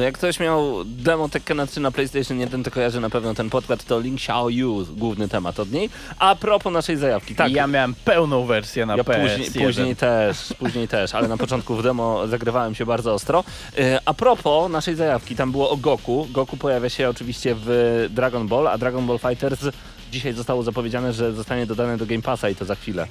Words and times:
No 0.00 0.04
jak 0.04 0.14
ktoś 0.14 0.40
miał 0.40 0.84
demo 0.84 1.28
Tekkena 1.28 1.66
3 1.66 1.80
na 1.80 1.90
PlayStation 1.90 2.40
1, 2.40 2.62
to 2.64 2.70
kojarzy 2.70 3.00
na 3.00 3.10
pewno 3.10 3.34
ten 3.34 3.50
podkład, 3.50 3.84
to 3.84 4.00
Link 4.00 4.16
Xiaoyu, 4.16 4.86
główny 4.96 5.28
temat 5.28 5.60
od 5.60 5.72
niej. 5.72 5.90
A 6.18 6.36
propos 6.36 6.72
naszej 6.72 6.96
zajawki, 6.96 7.34
tak. 7.34 7.52
Ja 7.52 7.66
miałem 7.66 7.94
pełną 7.94 8.46
wersję 8.46 8.86
na 8.86 8.96
Ja 8.96 9.02
PS1. 9.02 9.22
później, 9.22 9.66
później 9.66 9.96
też, 9.96 10.54
później 10.58 10.88
też, 10.88 11.14
ale 11.14 11.28
na 11.28 11.36
początku 11.36 11.76
w 11.76 11.82
demo 11.82 12.26
zagrywałem 12.26 12.74
się 12.74 12.86
bardzo 12.86 13.14
ostro. 13.14 13.44
Yy, 13.76 13.98
A 14.04 14.14
propos 14.14 14.70
naszej 14.70 14.94
zajawki, 14.96 15.36
tam 15.36 15.52
było 15.52 15.70
o 15.70 15.76
Goku. 15.76 16.26
Goku 16.30 16.56
pojawia 16.56 16.88
się 16.88 17.08
oczywiście 17.08 17.54
w 17.58 18.06
Dragon 18.10 18.48
Ball, 18.48 18.68
a 18.68 18.78
Dragon 18.78 19.06
Ball 19.06 19.18
Fighters 19.18 19.60
dzisiaj 20.12 20.32
zostało 20.32 20.62
zapowiedziane, 20.62 21.12
że 21.12 21.32
zostanie 21.32 21.66
dodane 21.66 21.96
do 21.96 22.06
Game 22.06 22.22
Passa 22.22 22.48
i 22.50 22.54
to 22.54 22.64
za 22.64 22.74
chwilę. 22.74 23.06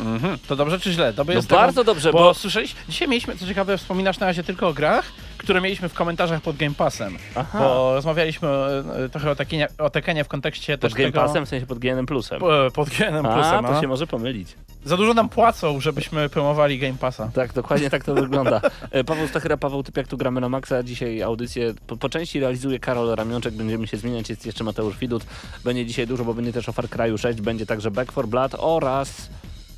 Mhm. 0.00 0.38
To 0.48 0.56
dobrze 0.56 0.80
czy 0.80 0.92
źle? 0.92 1.12
Dobry 1.12 1.34
No 1.34 1.38
jest 1.38 1.48
bardzo 1.48 1.84
dobrze, 1.84 2.12
bo... 2.12 2.18
bo- 2.18 2.34
słyszeliście, 2.34 2.76
dzisiaj 2.88 3.08
mieliśmy, 3.08 3.36
co 3.36 3.46
ciekawe, 3.46 3.78
wspominasz 3.78 4.18
na 4.18 4.26
razie 4.26 4.42
tylko 4.44 4.68
o 4.68 4.72
grach, 4.72 5.04
które 5.38 5.60
mieliśmy 5.60 5.88
w 5.88 5.94
komentarzach 5.94 6.40
pod 6.42 6.56
Game 6.56 6.74
Passem. 6.74 7.16
Aha. 7.34 7.58
Bo 7.58 7.94
rozmawialiśmy 7.94 8.48
e, 8.48 9.08
trochę 9.08 9.30
o, 9.30 9.36
Tekkenie, 9.36 9.68
o 9.78 9.90
Tekkenie 9.90 10.24
w 10.24 10.28
kontekście 10.28 10.72
Pod 10.78 10.80
też 10.80 10.94
Game 10.94 11.12
tego... 11.12 11.20
Passem, 11.26 11.46
w 11.46 11.48
sensie 11.48 11.66
pod 11.66 11.78
GN 11.78 12.06
Plusem. 12.06 12.40
Po- 12.40 12.70
Pod 12.74 12.88
GN 12.88 13.26
A, 13.26 13.34
Plusem, 13.34 13.64
to 13.64 13.78
a? 13.78 13.80
się 13.80 13.88
może 13.88 14.06
pomylić. 14.06 14.48
Za 14.84 14.96
dużo 14.96 15.14
nam 15.14 15.28
płacą, 15.28 15.80
żebyśmy 15.80 16.28
promowali 16.28 16.78
Game 16.78 16.94
Passa. 17.00 17.30
Tak, 17.34 17.52
dokładnie 17.52 17.90
tak 17.90 18.04
to 18.04 18.14
wygląda. 18.14 18.60
E, 18.90 19.04
Paweł 19.04 19.28
Stachyra, 19.28 19.56
Paweł 19.56 19.82
Typiak, 19.82 20.08
tu 20.08 20.16
gramy 20.16 20.40
na 20.40 20.48
maksa. 20.48 20.82
Dzisiaj 20.82 21.22
audycję 21.22 21.74
po, 21.86 21.96
po 21.96 22.08
części 22.08 22.40
realizuje 22.40 22.78
Karol 22.78 23.14
Ramionczek, 23.14 23.54
będziemy 23.54 23.86
się 23.86 23.96
zmieniać, 23.96 24.30
jest 24.30 24.46
jeszcze 24.46 24.64
Mateusz 24.64 24.98
Widut. 24.98 25.26
Będzie 25.64 25.86
dzisiaj 25.86 26.06
dużo, 26.06 26.24
bo 26.24 26.34
będzie 26.34 26.52
też 26.52 26.68
o 26.68 26.72
Far 26.72 26.84
Cry'u 26.86 27.18
6, 27.18 27.40
będzie 27.40 27.66
także 27.66 27.90
Back 27.90 28.12
for 28.12 28.28
Blood 28.28 28.54
oraz... 28.58 29.28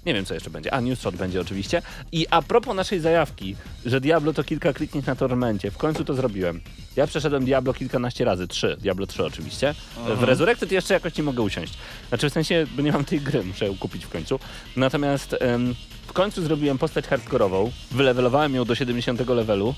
Nie 0.06 0.14
wiem, 0.14 0.24
co 0.24 0.34
jeszcze 0.34 0.50
będzie. 0.50 0.74
A, 0.74 0.80
News 0.80 1.00
Shot 1.00 1.16
będzie 1.16 1.40
oczywiście. 1.40 1.82
I 2.12 2.26
a 2.30 2.42
propos 2.42 2.76
naszej 2.76 3.00
zajawki, 3.00 3.56
że 3.86 4.00
Diablo 4.00 4.32
to 4.32 4.44
kilka 4.44 4.72
kliknięć 4.72 5.06
na 5.06 5.16
tormencie, 5.16 5.70
w 5.70 5.76
końcu 5.76 6.04
to 6.04 6.14
zrobiłem. 6.14 6.60
Ja 6.96 7.06
przeszedłem 7.06 7.44
Diablo 7.44 7.74
kilkanaście 7.74 8.24
razy, 8.24 8.48
trzy, 8.48 8.76
Diablo 8.80 9.06
3 9.06 9.24
oczywiście. 9.24 9.74
W 10.16 10.22
Resurrected 10.22 10.72
jeszcze 10.72 10.94
jakoś 10.94 11.16
nie 11.16 11.22
mogę 11.22 11.42
usiąść. 11.42 11.74
Znaczy 12.08 12.30
w 12.30 12.32
sensie, 12.32 12.66
bo 12.76 12.82
nie 12.82 12.92
mam 12.92 13.04
tej 13.04 13.20
gry, 13.20 13.44
muszę 13.44 13.66
ją 13.66 13.76
kupić 13.76 14.04
w 14.04 14.08
końcu. 14.08 14.40
Natomiast 14.76 15.36
em, 15.40 15.74
w 16.06 16.12
końcu 16.12 16.42
zrobiłem 16.42 16.78
postać 16.78 17.06
hardkorową, 17.06 17.72
wylewelowałem 17.90 18.54
ją 18.54 18.64
do 18.64 18.74
70 18.74 19.28
levelu, 19.28 19.74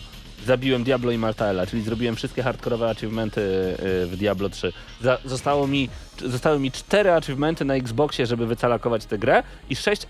zabiłem 0.47 0.84
Diablo 0.84 1.12
i 1.12 1.19
Maltaela, 1.19 1.67
czyli 1.67 1.83
zrobiłem 1.83 2.17
wszystkie 2.17 2.43
hardkorowe 2.43 2.91
achievementy 2.91 3.41
y, 3.41 4.07
w 4.07 4.17
Diablo 4.17 4.49
3. 4.49 4.73
Za, 5.03 5.19
zostało 5.25 5.67
mi, 5.67 5.89
zostały 6.20 6.58
mi 6.58 6.72
cztery 6.72 7.12
achievementy 7.12 7.64
na 7.64 7.75
Xboxie, 7.75 8.26
żeby 8.26 8.47
wycalakować 8.47 9.06
tę 9.06 9.19
grę 9.19 9.42
i 9.70 9.76
sześć 9.76 10.03
e, 10.04 10.06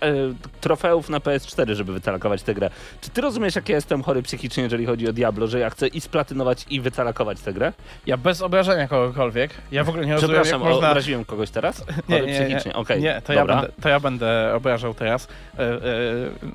trofeów 0.61 1.09
na 1.09 1.19
PS4, 1.19 1.73
żeby 1.73 1.93
wycalakować 1.93 2.43
tę 2.43 2.53
grę. 2.53 2.69
Czy 3.01 3.09
ty 3.09 3.21
rozumiesz, 3.21 3.55
jak 3.55 3.69
ja 3.69 3.75
jestem 3.75 4.03
chory 4.03 4.23
psychicznie, 4.23 4.63
jeżeli 4.63 4.85
chodzi 4.85 5.09
o 5.09 5.13
Diablo, 5.13 5.47
że 5.47 5.59
ja 5.59 5.69
chcę 5.69 5.87
i 5.87 6.01
splatynować 6.01 6.65
i 6.69 6.81
wycalakować 6.81 7.39
tę 7.39 7.53
grę? 7.53 7.73
Ja 8.05 8.17
bez 8.17 8.41
obrażenia 8.41 8.87
kogokolwiek, 8.87 9.51
ja 9.71 9.83
w 9.83 9.89
ogóle 9.89 10.05
nie 10.05 10.13
rozumiem, 10.13 10.35
Przepraszam, 10.35 10.61
można... 10.61 10.89
obraziłem 10.89 11.25
kogoś 11.25 11.49
teraz? 11.49 11.85
Chory 12.09 12.27
psychicznie, 12.27 12.73
okej, 12.73 13.01
nie 13.01 13.21
to, 13.21 13.33
ja 13.33 13.39
dobra. 13.39 13.55
będę, 13.55 13.73
to 13.81 13.89
ja 13.89 13.99
będę 13.99 14.53
obrażał 14.55 14.93
teraz. 14.93 15.27
E, 15.59 15.61
e, 15.61 15.79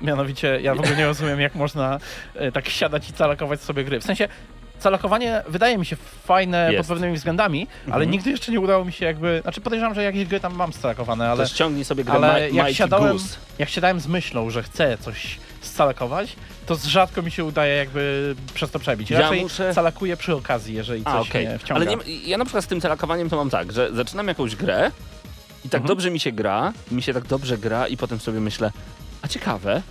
mianowicie, 0.01 0.59
ja 0.61 0.75
w 0.75 0.79
ogóle 0.79 0.95
nie 0.95 1.05
rozumiem, 1.05 1.39
jak 1.39 1.55
można 1.55 1.99
e, 2.35 2.51
tak 2.51 2.69
siadać 2.69 3.09
i 3.09 3.13
calakować 3.13 3.61
sobie 3.61 3.83
gry. 3.83 3.99
W 3.99 4.03
sensie, 4.03 4.27
calakowanie 4.79 5.43
wydaje 5.47 5.77
mi 5.77 5.85
się 5.85 5.95
fajne 6.23 6.73
Jest. 6.73 6.77
pod 6.89 6.95
pewnymi 6.97 7.15
względami, 7.17 7.67
ale 7.85 7.93
Mhm. 7.95 8.11
nigdy 8.11 8.29
jeszcze 8.29 8.51
nie 8.51 8.59
udało 8.59 8.85
mi 8.85 8.91
się 8.93 9.05
jakby... 9.05 9.39
Znaczy 9.43 9.61
podejrzewam, 9.61 9.95
że 9.95 10.03
jakieś 10.03 10.25
gry 10.25 10.39
tam 10.39 10.55
mam 10.55 10.73
scalakowane, 10.73 11.29
ale 11.29 11.43
To 11.43 11.49
ściągnij 11.49 11.85
sobie 11.85 12.03
grę 12.03 12.13
ale 12.13 12.33
Mi- 12.51 12.55
jak 12.57 12.65
Mighty 12.67 12.75
siadałem- 12.75 13.11
Goose. 13.17 13.35
jak 13.59 13.69
siadałem 13.69 13.99
z 13.99 14.07
myślą, 14.07 14.49
że 14.49 14.63
chcę 14.63 14.97
coś 14.97 15.37
scalakować, 15.61 16.35
to 16.65 16.75
rzadko 16.75 17.21
mi 17.21 17.31
się 17.31 17.45
udaje 17.45 17.75
jakby 17.75 18.35
przez 18.53 18.71
to 18.71 18.79
przebić. 18.79 19.09
Ja 19.09 19.19
Raczej 19.21 19.41
muszę- 19.41 19.73
calakuję 19.73 20.17
przy 20.17 20.35
okazji, 20.35 20.75
jeżeli 20.75 21.03
coś 21.03 21.13
A, 21.13 21.19
okej. 21.19 21.47
mnie 21.47 21.59
wciąga. 21.59 21.75
Ale 21.75 21.85
nie, 21.85 21.97
ja 22.25 22.37
na 22.37 22.45
przykład 22.45 22.63
z 22.63 22.67
tym 22.67 22.81
calakowaniem 22.81 23.29
to 23.29 23.35
mam 23.35 23.49
tak, 23.49 23.71
że 23.71 23.89
zaczynam 23.95 24.27
jakąś 24.27 24.55
grę 24.55 24.91
i 25.65 25.69
tak 25.69 25.81
Mhm. 25.81 25.87
dobrze 25.87 26.11
mi 26.11 26.19
się 26.19 26.31
gra, 26.31 26.73
mi 26.91 27.01
się 27.01 27.13
tak 27.13 27.23
dobrze 27.25 27.57
gra 27.57 27.87
i 27.87 27.97
potem 27.97 28.19
sobie 28.19 28.39
myślę, 28.39 28.71
a 29.21 29.27
ciekawe, 29.27 29.81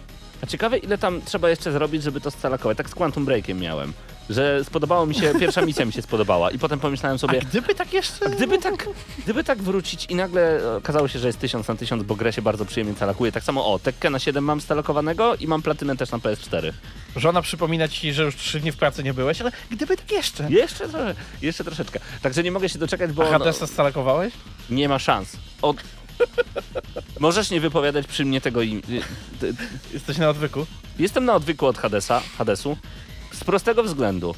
a 0.42 0.46
ciekawe 0.46 0.78
ile 0.78 0.98
tam 0.98 1.22
trzeba 1.22 1.50
jeszcze 1.50 1.72
zrobić, 1.72 2.02
żeby 2.02 2.20
to 2.20 2.30
scalakować. 2.30 2.76
Tak 2.78 2.90
z 2.90 2.94
Quantum 2.94 3.24
Breakiem 3.24 3.58
miałem, 3.60 3.92
że 4.30 4.64
spodobało 4.64 5.06
mi 5.06 5.14
się, 5.14 5.34
pierwsza 5.40 5.62
misja 5.62 5.84
mi 5.84 5.92
się 5.92 6.02
spodobała 6.02 6.50
i 6.50 6.58
potem 6.58 6.80
pomyślałem 6.80 7.18
sobie, 7.18 7.38
A 7.42 7.44
gdyby 7.44 7.74
tak 7.74 7.92
jeszcze... 7.92 8.30
gdyby 8.30 8.58
tak, 8.58 8.88
gdyby 9.24 9.44
tak 9.44 9.62
wrócić 9.62 10.06
i 10.08 10.14
nagle 10.14 10.60
okazało 10.76 11.08
się, 11.08 11.18
że 11.18 11.26
jest 11.26 11.38
1000 11.38 11.68
na 11.68 11.76
1000, 11.76 12.02
bo 12.02 12.14
grę 12.16 12.32
się 12.32 12.42
bardzo 12.42 12.64
przyjemnie 12.64 12.94
calakuje. 12.94 13.32
Tak 13.32 13.44
samo 13.44 13.72
o, 13.72 13.78
Tekken 13.78 14.12
na 14.12 14.18
7 14.18 14.44
mam 14.44 14.60
stalakowanego 14.60 15.36
i 15.36 15.46
mam 15.46 15.62
platynę 15.62 15.96
też 15.96 16.10
na 16.10 16.18
PS4. 16.18 16.72
Żona 17.16 17.42
przypomina 17.42 17.88
ci, 17.88 18.12
że 18.12 18.22
już 18.22 18.36
trzy 18.36 18.60
dni 18.60 18.72
w 18.72 18.76
pracy 18.76 19.02
nie 19.02 19.14
byłeś, 19.14 19.40
ale 19.40 19.52
gdyby 19.70 19.96
tak 19.96 20.12
jeszcze. 20.12 20.50
Jeszcze 20.50 20.88
trochę, 20.88 21.14
jeszcze 21.42 21.64
troszeczkę. 21.64 22.00
Także 22.22 22.42
nie 22.42 22.50
mogę 22.50 22.68
się 22.68 22.78
doczekać, 22.78 23.12
bo... 23.12 23.28
A 23.28 23.30
Hadesa 23.30 23.66
scalakowałeś? 23.66 24.32
Nie 24.70 24.88
ma 24.88 24.98
szans. 24.98 25.36
Od... 25.62 25.76
Możesz 27.20 27.50
nie 27.50 27.60
wypowiadać 27.60 28.06
przy 28.06 28.24
mnie 28.24 28.40
tego 28.40 28.62
im... 28.62 28.82
Jesteś 29.92 30.18
na 30.18 30.28
odwyku? 30.28 30.66
Jestem 30.98 31.24
na 31.24 31.34
odwyku 31.34 31.66
od 31.66 31.78
Hadesa, 31.78 32.22
Hadesu 32.38 32.76
z 33.36 33.44
prostego 33.44 33.82
względu. 33.82 34.34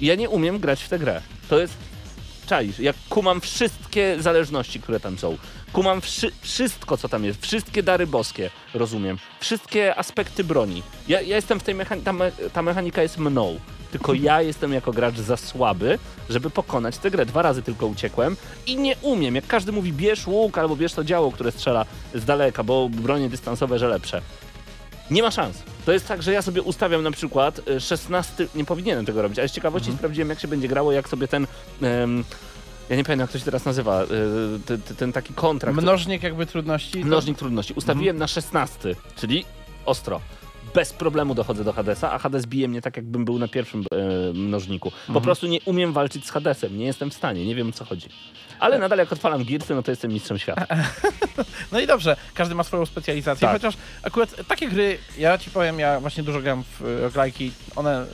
Ja 0.00 0.14
nie 0.14 0.30
umiem 0.30 0.58
grać 0.58 0.82
w 0.82 0.88
tę 0.88 0.98
grę. 0.98 1.20
To 1.48 1.58
jest... 1.58 1.74
Czaisz, 2.46 2.78
jak 2.78 2.96
kumam 3.08 3.40
wszystkie 3.40 4.16
zależności, 4.18 4.80
które 4.80 5.00
tam 5.00 5.18
są. 5.18 5.36
Kumam 5.72 6.00
wszy... 6.00 6.32
wszystko, 6.40 6.96
co 6.96 7.08
tam 7.08 7.24
jest. 7.24 7.42
Wszystkie 7.42 7.82
dary 7.82 8.06
boskie, 8.06 8.50
rozumiem. 8.74 9.18
Wszystkie 9.40 9.96
aspekty 9.96 10.44
broni. 10.44 10.82
Ja, 11.08 11.20
ja 11.20 11.36
jestem 11.36 11.60
w 11.60 11.62
tej 11.62 11.74
mechanice... 11.74 12.04
Ta, 12.04 12.12
me... 12.12 12.32
ta 12.52 12.62
mechanika 12.62 13.02
jest 13.02 13.18
mną. 13.18 13.60
Tylko 13.92 14.14
ja 14.14 14.42
jestem 14.42 14.72
jako 14.72 14.92
gracz 14.92 15.18
za 15.18 15.36
słaby, 15.36 15.98
żeby 16.30 16.50
pokonać 16.50 16.98
tę 16.98 17.10
grę. 17.10 17.26
Dwa 17.26 17.42
razy 17.42 17.62
tylko 17.62 17.86
uciekłem 17.86 18.36
i 18.66 18.76
nie 18.76 18.96
umiem. 19.02 19.34
Jak 19.34 19.46
każdy 19.46 19.72
mówi, 19.72 19.92
bierz 19.92 20.26
łuk 20.26 20.58
albo 20.58 20.76
bierz 20.76 20.92
to 20.92 21.04
działo, 21.04 21.32
które 21.32 21.52
strzela 21.52 21.86
z 22.14 22.24
daleka, 22.24 22.64
bo 22.64 22.88
bronie 22.88 23.28
dystansowe, 23.28 23.78
że 23.78 23.88
lepsze. 23.88 24.22
Nie 25.10 25.22
ma 25.22 25.30
szans. 25.30 25.62
To 25.86 25.92
jest 25.92 26.08
tak, 26.08 26.22
że 26.22 26.32
ja 26.32 26.42
sobie 26.42 26.62
ustawiam 26.62 27.02
na 27.02 27.10
przykład 27.10 27.60
y, 27.68 27.80
16. 27.80 28.46
Nie 28.54 28.64
powinienem 28.64 29.06
tego 29.06 29.22
robić, 29.22 29.38
ale 29.38 29.48
z 29.48 29.52
ciekawości 29.52 29.92
sprawdziłem, 29.92 30.28
jak 30.28 30.40
się 30.40 30.48
będzie 30.48 30.68
grało, 30.68 30.92
jak 30.92 31.08
sobie 31.08 31.28
ten. 31.28 31.46
em, 31.82 32.24
ja 32.90 32.96
nie 32.96 33.04
pamiętam, 33.04 33.20
jak 33.24 33.32
to 33.32 33.38
się 33.38 33.44
teraz 33.44 33.64
nazywa. 33.64 34.02
y, 34.04 34.06
te- 34.66 34.78
te- 34.78 34.94
ten 34.94 35.12
taki 35.12 35.34
kontrakt. 35.34 35.78
Mnożnik 35.82 36.22
jakby 36.22 36.46
trudności? 36.46 37.00
to- 37.00 37.06
Mnożnik 37.06 37.38
trudności. 37.38 37.74
Ustawiłem 37.76 38.16
na 38.18 38.26
16, 38.26 38.96
czyli 39.16 39.44
ostro. 39.86 40.20
Bez 40.74 40.92
problemu 40.92 41.34
dochodzę 41.34 41.64
do 41.64 41.72
Hadesa, 41.72 42.12
a 42.12 42.18
Hades 42.18 42.46
bije 42.46 42.68
mnie 42.68 42.82
tak, 42.82 42.96
jakbym 42.96 43.24
był 43.24 43.38
na 43.38 43.48
pierwszym 43.48 43.84
e, 43.92 44.32
mnożniku. 44.32 44.92
Po 45.14 45.20
prostu 45.20 45.46
nie 45.46 45.58
umiem 45.64 45.92
walczyć 45.92 46.26
z 46.26 46.30
Hadesem, 46.30 46.78
nie 46.78 46.84
jestem 46.86 47.10
w 47.10 47.14
stanie, 47.14 47.46
nie 47.46 47.54
wiem 47.54 47.68
o 47.68 47.72
co 47.72 47.84
chodzi. 47.84 48.06
Ale 48.60 48.78
nadal 48.78 48.98
jak 48.98 49.12
odpalam 49.12 49.44
Gearsy, 49.44 49.74
no 49.74 49.82
to 49.82 49.90
jestem 49.90 50.12
mistrzem 50.12 50.38
świata. 50.38 50.66
No 51.72 51.80
i 51.80 51.86
dobrze, 51.86 52.16
każdy 52.34 52.54
ma 52.54 52.64
swoją 52.64 52.86
specjalizację, 52.86 53.48
Tak. 53.48 53.56
chociaż 53.56 53.74
akurat 54.02 54.46
takie 54.48 54.68
gry, 54.68 54.98
ja 55.18 55.38
ci 55.38 55.50
powiem, 55.50 55.78
ja 55.78 56.00
właśnie 56.00 56.22
dużo 56.22 56.40
gram 56.40 56.64
w 56.80 56.80
roguelike'i, 57.02 57.50
one 57.76 58.06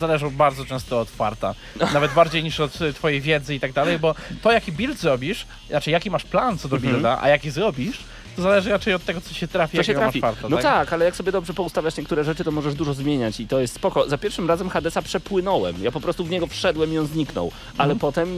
zależą 0.00 0.30
bardzo 0.30 0.64
często 0.64 1.00
od 1.00 1.10
farta, 1.10 1.54
nawet 1.94 2.12
bardziej 2.12 2.42
niż 2.44 2.60
od 2.60 2.72
twojej 2.94 3.20
wiedzy 3.20 3.54
i 3.54 3.60
tak 3.60 3.72
dalej, 3.72 3.98
bo 3.98 4.14
to 4.42 4.52
jaki 4.52 4.72
build 4.72 4.98
zrobisz, 4.98 5.46
znaczy 5.68 5.90
jaki 5.90 6.10
masz 6.10 6.24
plan 6.24 6.58
co 6.58 6.68
do 6.68 6.76
Mhm. 6.76 6.92
builda, 6.94 7.18
a 7.22 7.28
jaki 7.28 7.50
zrobisz, 7.50 7.98
To 8.36 8.42
zależy 8.42 8.70
raczej 8.70 8.94
od 8.94 9.04
tego, 9.04 9.20
co 9.20 9.34
się 9.34 9.48
trafi, 9.48 9.76
Co 9.76 9.82
się 9.82 9.94
trafi. 9.94 10.20
farta, 10.20 10.48
no 10.48 10.56
tak? 10.56 10.64
tak? 10.64 10.92
ale 10.92 11.04
jak 11.04 11.16
sobie 11.16 11.32
dobrze 11.32 11.54
poustawiasz 11.54 11.96
niektóre 11.96 12.24
rzeczy, 12.24 12.44
to 12.44 12.50
możesz 12.50 12.74
dużo 12.74 12.94
zmieniać 12.94 13.40
i 13.40 13.46
to 13.46 13.60
jest 13.60 13.74
spoko. 13.74 14.08
Za 14.08 14.18
pierwszym 14.18 14.48
razem 14.48 14.68
Hadesa 14.68 15.02
przepłynąłem. 15.02 15.82
Ja 15.82 15.90
po 15.92 16.00
prostu 16.00 16.24
w 16.24 16.30
niego 16.30 16.46
wszedłem 16.46 16.92
i 16.92 16.98
on 16.98 17.06
zniknął. 17.06 17.52
Ale 17.78 17.92
Mhm. 17.92 17.98
potem 17.98 18.28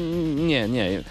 nie, 0.47 0.69
nie. 0.69 1.03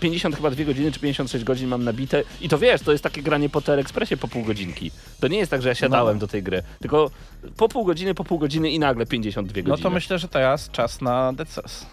50 0.00 0.36
chyba 0.36 0.50
2 0.50 0.64
godziny 0.64 0.92
czy 0.92 1.00
56 1.00 1.44
godzin 1.44 1.68
mam 1.68 1.84
nabite 1.84 2.22
i 2.40 2.48
to 2.48 2.58
wiesz, 2.58 2.80
to 2.80 2.92
jest 2.92 3.04
takie 3.04 3.22
granie 3.22 3.48
po 3.48 3.62
Expressie 3.74 4.16
po 4.16 4.28
pół 4.28 4.42
godzinki. 4.44 4.90
To 5.20 5.28
nie 5.28 5.38
jest 5.38 5.50
tak, 5.50 5.62
że 5.62 5.68
ja 5.68 5.74
siadałem 5.74 6.16
No. 6.16 6.20
do 6.20 6.26
tej 6.26 6.42
gry, 6.42 6.62
tylko 6.80 7.10
po 7.56 7.68
pół 7.68 7.84
godziny, 7.84 8.14
po 8.14 8.24
pół 8.24 8.38
godziny 8.38 8.70
i 8.70 8.78
nagle 8.78 9.06
52 9.06 9.62
No 9.62 9.68
godziny. 9.70 9.82
to 9.82 9.90
myślę, 9.90 10.18
że 10.18 10.28
teraz 10.28 10.70
czas 10.70 11.00
na 11.00 11.32
Dead 11.32 11.48
Cells. 11.48 11.86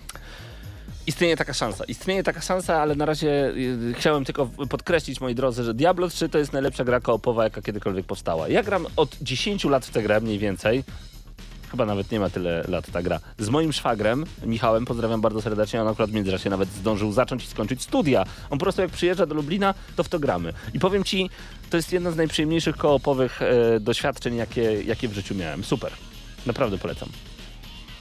Istnieje 1.08 1.38
taka 1.38 1.54
szansa. 1.54 1.84
Istnieje 1.84 2.24
taka 2.24 2.42
szansa, 2.42 2.82
ale 2.82 2.96
na 2.96 3.06
razie 3.06 3.54
y, 3.90 3.94
chciałem 3.98 4.26
tylko 4.26 4.46
podkreślić, 4.46 5.22
moi 5.22 5.36
drodzy, 5.36 5.64
że 5.64 5.74
Diablo 5.74 6.08
3 6.08 6.30
to 6.30 6.38
jest 6.38 6.54
najlepsza 6.54 6.84
gra 6.84 7.00
koopowa, 7.00 7.44
jaka 7.44 7.62
kiedykolwiek 7.62 8.06
powstała. 8.06 8.48
Ja 8.50 8.64
gram 8.64 8.88
od 8.96 9.18
10 9.22 9.64
lat 9.64 9.86
w 9.86 9.92
tę 9.92 10.04
grę 10.04 10.22
mniej 10.22 10.40
więcej. 10.40 10.84
Chyba 11.72 11.86
nawet 11.86 12.12
nie 12.12 12.20
ma 12.20 12.30
tyle 12.30 12.64
lat 12.68 12.92
ta 12.92 13.02
gra. 13.02 13.20
Z 13.38 13.50
moim 13.50 13.74
szwagrem, 13.74 14.26
Michałem, 14.46 14.86
pozdrawiam 14.86 15.22
bardzo 15.22 15.42
serdecznie, 15.42 15.82
on 15.82 15.88
akurat 15.88 16.10
w 16.10 16.14
międzyczasie 16.14 16.50
nawet 16.50 16.70
zdążył 16.70 17.12
zacząć 17.12 17.44
i 17.44 17.48
skończyć 17.48 17.82
studia. 17.82 18.24
On 18.50 18.60
po 18.60 18.66
prostu 18.66 18.82
jak 18.82 18.92
przyjeżdża 18.92 19.26
do 19.26 19.36
Lublina, 19.36 19.74
to 19.96 20.04
w 20.04 20.10
to 20.10 20.20
gramy. 20.20 20.54
I 20.74 20.80
powiem 20.80 21.04
ci, 21.04 21.30
to 21.70 21.78
jest 21.78 21.94
jedno 21.94 22.12
z 22.12 22.16
najprzyjemniejszych 22.16 22.78
koopowych 22.78 23.42
e, 23.42 23.80
doświadczeń, 23.80 24.36
jakie, 24.36 24.84
jakie 24.84 25.08
w 25.08 25.14
życiu 25.14 25.36
miałem. 25.36 25.64
Super. 25.64 25.92
Naprawdę 26.46 26.78
polecam. 26.78 27.10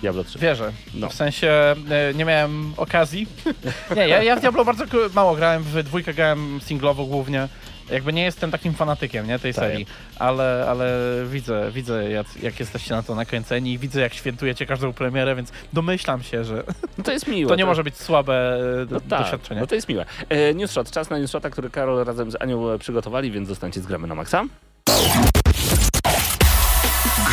Diablo 0.03 0.25
3. 0.25 0.39
Wierzę. 0.39 0.73
No. 0.95 1.09
W 1.09 1.15
sensie 1.15 1.49
e, 1.49 2.15
nie 2.15 2.25
miałem 2.25 2.75
okazji. 2.77 3.27
nie, 3.97 4.09
ja, 4.09 4.23
ja 4.23 4.37
w 4.37 4.41
Diablo 4.41 4.65
bardzo 4.65 4.85
mało 5.15 5.37
grałem, 5.37 5.63
w 5.63 5.83
dwójkę 5.83 6.15
grałem 6.15 6.61
singlowo 6.65 7.05
głównie. 7.05 7.49
Jakby 7.91 8.13
nie 8.13 8.23
jestem 8.25 8.51
takim 8.51 8.75
fanatykiem 8.75 9.27
nie, 9.27 9.39
tej 9.39 9.55
Tak. 9.55 9.65
serii, 9.65 9.87
ale, 10.19 10.67
ale 10.69 10.99
widzę, 11.31 11.71
widzę 11.75 12.11
jak, 12.11 12.27
jak 12.43 12.61
jesteście 12.61 12.95
na 12.95 13.03
to 13.03 13.15
nakręceni 13.15 13.73
i 13.73 13.79
widzę 13.79 14.01
jak 14.01 14.15
świętujecie 14.15 14.67
każdą 14.67 14.93
premierę, 14.93 15.35
więc 15.37 15.53
domyślam 15.73 16.23
się, 16.23 16.45
że 16.45 16.63
No 16.99 17.05
to 17.05 17.13
jest 17.13 17.29
miłe. 17.29 17.49
to 17.53 17.57
nie 17.57 17.65
może 17.67 17.85
być 17.85 17.97
słabe 17.97 18.55
e, 18.57 18.79
No 18.79 18.87
do, 18.87 19.01
tak, 19.01 19.21
doświadczenie. 19.23 19.61
no 19.61 19.67
to 19.67 19.75
jest 19.75 19.89
miłe. 19.89 20.07
E, 20.29 20.55
newsshot, 20.55 20.91
czas 20.91 21.11
na 21.11 21.19
newsshota, 21.19 21.51
który 21.51 21.71
Karol 21.71 22.05
razem 22.05 22.31
z 22.31 22.37
Anią 22.43 22.71
e, 22.71 22.79
przygotowali, 22.79 23.31
więc 23.31 23.49
zostańcie 23.49 23.81
z 23.81 23.87
gramy 23.87 24.09
na 24.09 24.15
maksa. 24.15 24.45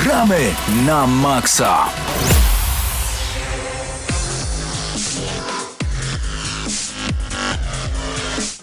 Gramy 0.03 0.39
na 0.85 1.07
maksa! 1.07 1.85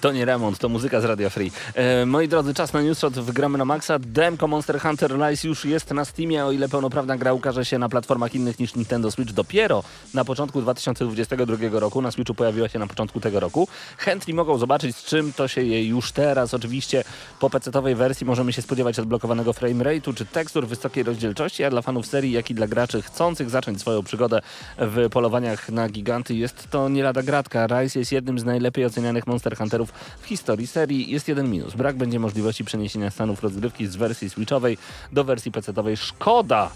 To 0.07 0.13
nie 0.13 0.25
remont, 0.25 0.59
to 0.59 0.69
muzyka 0.69 1.01
z 1.01 1.05
Radio 1.05 1.31
Free. 1.31 1.51
E, 1.75 2.07
moi 2.07 2.29
drodzy, 2.29 2.55
czas 2.55 2.73
na 2.73 2.83
newsshot 2.83 3.15
w 3.15 3.33
gramy 3.33 3.59
na 3.59 3.65
maksa. 3.65 3.99
Demko 3.99 4.49
Monster 4.49 4.81
Hunter 4.81 5.13
Rise 5.19 5.49
już 5.49 5.65
jest 5.65 5.91
na 5.91 6.05
Steamie, 6.05 6.45
o 6.45 6.53
ile 6.53 6.69
pełnoprawna 6.69 7.17
gra 7.17 7.33
ukaże 7.33 7.65
się 7.65 7.79
na 7.79 7.89
platformach 7.89 8.35
innych 8.35 8.59
niż 8.59 8.75
Nintendo 8.75 9.11
Switch 9.11 9.33
dopiero 9.33 9.83
na 10.15 10.25
początku 10.25 10.63
2022 10.63 11.57
roku. 11.81 12.03
Na 12.03 12.11
Switchu 12.11 12.35
pojawiła 12.35 12.69
się 12.69 12.79
na 12.79 12.87
początku 12.87 13.21
tego 13.21 13.41
roku. 13.41 13.69
Chętni 13.99 14.35
mogą 14.35 14.59
zobaczyć, 14.59 14.97
z 14.97 15.05
czym 15.05 15.33
to 15.33 15.49
się 15.49 15.63
je 15.63 15.87
już 15.87 16.13
teraz. 16.13 16.55
Oczywiście 16.55 17.05
po 17.41 17.51
PC-owej 17.51 17.95
wersji 17.95 18.27
możemy 18.27 18.53
się 18.53 18.63
spodziewać 18.63 18.99
odblokowanego 18.99 19.53
frame 19.53 19.85
rate'u 19.85 20.15
czy 20.15 20.27
tekstur 20.27 20.67
wysokiej 20.67 21.05
rozdzielczości, 21.05 21.65
a 21.65 21.71
dla 21.71 21.83
fanów 21.83 22.07
serii, 22.07 22.33
jak 22.33 22.51
i 22.51 22.55
dla 22.55 22.67
graczy 22.67 23.03
chcących 23.03 23.51
zacząć 23.51 23.81
swoją 23.81 24.03
przygodę 24.03 24.41
w 24.79 25.09
polowaniach 25.11 25.69
na 25.69 25.89
giganty 25.89 26.35
jest 26.35 26.71
to 26.71 26.89
nie 26.89 27.03
lada 27.03 27.23
gratka. 27.23 27.67
Rise 27.67 27.99
jest 27.99 28.13
jednym 28.13 28.39
z 28.39 28.45
najlepiej 28.45 28.85
ocenianych 28.85 29.27
Monster 29.27 29.57
Hunterów 29.57 29.93
w 30.21 30.27
historii 30.27 30.67
serii. 30.67 31.11
Jest 31.11 31.29
jeden 31.29 31.51
minus. 31.51 31.75
Brak 31.75 31.97
będzie 31.97 32.21
możliwości 32.21 32.65
przeniesienia 32.65 33.11
stanów 33.11 33.43
rozgrywki 33.43 33.87
z 33.87 33.97
wersji 33.97 34.31
Switchowej 34.31 34.79
do 35.13 35.25
wersji 35.25 35.53
PC-owej. 35.53 35.97
Szkoda! 35.97 36.71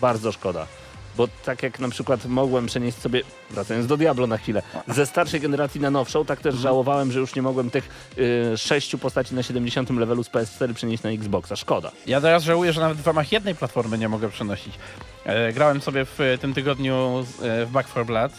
Bardzo 0.00 0.32
szkoda. 0.32 0.66
Bo 1.18 1.28
tak 1.44 1.62
jak 1.62 1.80
na 1.80 1.88
przykład 1.88 2.26
mogłem 2.26 2.66
przenieść 2.66 2.98
sobie, 2.98 3.22
wracając 3.50 3.86
do 3.86 3.96
Diablo 3.96 4.26
na 4.26 4.38
chwilę, 4.38 4.62
ze 4.88 5.06
starszej 5.06 5.40
generacji 5.40 5.80
na 5.80 5.90
nowszą, 5.90 6.24
tak 6.24 6.40
też 6.40 6.54
żałowałem, 6.54 7.12
że 7.12 7.18
już 7.20 7.34
nie 7.34 7.42
mogłem 7.42 7.70
tych 7.70 8.14
y, 8.18 8.58
sześciu 8.58 8.98
postaci 8.98 9.34
na 9.34 9.42
70 9.42 9.90
levelu 9.90 10.24
z 10.24 10.30
PS4 10.30 10.74
przenieść 10.74 11.02
na 11.02 11.10
Xboxa. 11.10 11.56
Szkoda. 11.56 11.92
Ja 12.06 12.20
teraz 12.20 12.42
żałuję, 12.42 12.72
że 12.72 12.80
nawet 12.80 12.98
w 12.98 13.06
ramach 13.06 13.32
jednej 13.32 13.54
platformy 13.54 13.98
nie 13.98 14.08
mogę 14.08 14.28
przenosić. 14.28 14.74
E, 15.24 15.52
grałem 15.52 15.80
sobie 15.80 16.04
w 16.04 16.20
e, 16.20 16.38
tym 16.38 16.54
tygodniu 16.54 17.24
e, 17.42 17.66
w 17.66 17.70
Back 17.70 17.90
4 17.90 18.06
Blood 18.06 18.32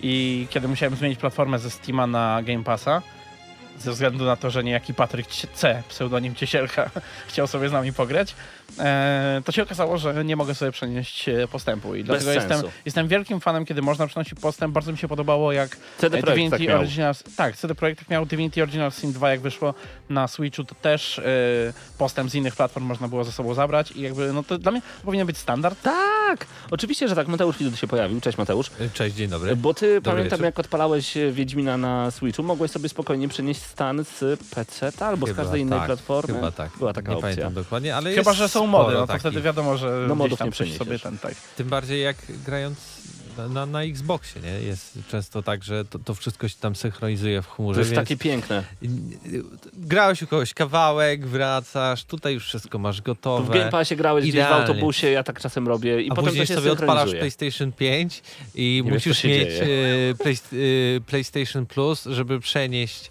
i 0.00 0.46
kiedy 0.50 0.68
musiałem 0.68 0.96
zmienić 0.96 1.18
platformę 1.18 1.58
ze 1.58 1.70
Steama 1.70 2.06
na 2.06 2.42
Game 2.42 2.64
Passa, 2.64 3.02
ze 3.78 3.92
względu 3.92 4.24
na 4.24 4.36
to, 4.36 4.50
że 4.50 4.64
niejaki 4.64 4.94
Patryk 4.94 5.26
C, 5.54 5.82
pseudonim 5.88 6.34
Ciesielka, 6.34 6.90
chciał 7.28 7.46
sobie 7.46 7.68
z 7.68 7.72
nami 7.72 7.92
pograć, 7.92 8.34
e, 8.78 9.42
to 9.44 9.52
się 9.52 9.62
okazało, 9.62 9.98
że 9.98 10.24
nie 10.24 10.36
mogę 10.36 10.54
sobie 10.54 10.72
przenieść 10.72 11.28
e, 11.28 11.48
postępu. 11.48 11.94
I 11.94 12.04
dlatego 12.04 12.32
jestem, 12.32 12.62
jestem 12.84 13.08
wielkim 13.08 13.40
fanem, 13.40 13.64
kiedy 13.64 13.82
można 13.82 14.06
przenosić 14.06 14.40
postęp. 14.40 14.74
Bardzo 14.74 14.92
mi 14.92 14.98
się 14.98 15.08
podobało, 15.08 15.52
jak 15.52 15.76
CD 15.98 16.18
e, 16.18 16.20
Projekt 16.20 16.36
Divinity 16.36 16.58
tak 16.58 16.68
miał. 16.68 16.80
Original... 16.80 17.14
Tak, 17.36 17.56
CD 17.56 17.74
Projekt 17.74 17.98
tak 17.98 18.08
miał. 18.08 18.26
Divinity 18.26 18.62
Original 18.62 18.92
Sin 18.92 19.12
2, 19.12 19.30
jak 19.30 19.40
wyszło 19.40 19.74
na 20.10 20.28
Switchu, 20.28 20.64
to 20.64 20.74
też 20.74 21.20
postęp 21.98 22.30
z 22.30 22.34
innych 22.34 22.56
platform 22.56 22.86
można 22.86 23.08
było 23.08 23.24
ze 23.24 23.32
sobą 23.32 23.54
zabrać 23.54 23.90
i 23.90 24.00
jakby, 24.00 24.32
no 24.32 24.42
to 24.42 24.58
dla 24.58 24.72
mnie 24.72 24.82
powinien 25.04 25.26
być 25.26 25.38
standard. 25.38 25.82
Tak! 25.82 26.15
Oczywiście, 26.70 27.08
że 27.08 27.14
tak. 27.14 27.28
Mateusz 27.28 27.58
Widut 27.58 27.78
się 27.78 27.86
pojawił. 27.86 28.20
Cześć 28.20 28.38
Mateusz. 28.38 28.70
Cześć, 28.94 29.16
dzień 29.16 29.28
dobry. 29.28 29.56
Bo 29.56 29.74
ty, 29.74 29.86
Dobry 29.94 30.00
pamiętam, 30.10 30.30
wieczór. 30.30 30.44
jak 30.44 30.58
odpalałeś 30.58 31.16
e, 31.16 31.32
Wiedźmina 31.32 31.76
na 31.76 32.10
Switchu, 32.10 32.42
mogłeś 32.42 32.70
sobie 32.70 32.88
spokojnie 32.88 33.28
przenieść 33.28 33.62
stan 33.62 34.04
z 34.04 34.40
PC 34.54 34.92
albo 35.00 35.26
z 35.26 35.30
Chyba 35.30 35.42
każdej 35.42 35.60
innej 35.60 35.78
tak, 35.78 35.86
platformy. 35.86 36.34
Chyba 36.34 36.50
tak. 36.50 36.70
Była 36.78 36.92
taka 36.92 37.10
nie 37.10 37.16
opcja. 37.16 37.28
pamiętam 37.30 37.54
dokładnie, 37.54 37.96
ale 37.96 38.14
Chyba, 38.14 38.30
jest 38.30 38.38
że 38.38 38.48
są 38.48 38.66
mody, 38.66 38.94
no 38.94 39.00
to 39.00 39.06
takich. 39.06 39.20
wtedy 39.20 39.40
wiadomo, 39.40 39.76
że 39.76 40.04
No, 40.08 40.14
modów 40.14 40.40
nie 40.40 40.46
coś 40.46 40.54
przeniesiesz. 40.54 40.78
sobie 40.78 40.98
ten, 40.98 41.18
tak. 41.18 41.34
Tym 41.56 41.68
bardziej 41.68 42.02
jak 42.02 42.16
grając 42.46 42.78
na, 43.48 43.66
na, 43.66 43.82
Xboxie, 43.82 44.40
nie? 44.42 44.66
Jest 44.66 44.98
często 45.10 45.42
tak, 45.42 45.64
że 45.64 45.84
to, 45.84 45.98
to 45.98 46.14
wszystko 46.14 46.48
się 46.48 46.56
tam 46.60 46.76
synchronizuje 46.76 47.42
w 47.42 47.48
chmurze, 47.48 47.80
To 47.80 47.84
jest 47.84 47.94
takie 47.94 48.16
piękne. 48.16 48.64
grałeś 49.74 50.22
u 50.22 50.26
kogoś 50.26 50.54
kawałek, 50.54 51.26
wracasz, 51.26 52.04
tutaj 52.04 52.34
już 52.34 52.44
wszystko 52.46 52.78
masz 52.78 52.96
Tu 52.96 53.02
w 53.02 53.04
gotowe. 53.06 53.58
Game 53.58 53.70
Passie 53.70 53.96
grałeś 53.96 54.22
gdzieś 54.22 54.32
w 54.32 54.36
Idealnie. 54.36 54.66
autobusie, 54.66 55.10
ja 55.10 55.22
tak 55.22 55.40
czasem 55.40 55.68
robię 55.68 56.02
i 56.02 56.06
a 56.06 56.14
potem 56.14 56.24
to 56.24 56.30
później 56.30 56.46
się 56.46 56.54
sobie 56.54 56.72
odpalasz. 56.72 57.10
PlayStation 57.10 57.72
5 57.72 58.22
i 58.54 58.82
Nie 58.84 58.90
wiesz, 58.90 58.92
musisz 59.06 59.18
się 59.18 59.28
mieć 59.28 59.48
e, 59.48 59.66
play, 60.22 60.34
e, 60.34 61.00
PlayStation 61.00 61.66
Plus, 61.66 62.04
żeby 62.04 62.40
przenieść 62.40 63.10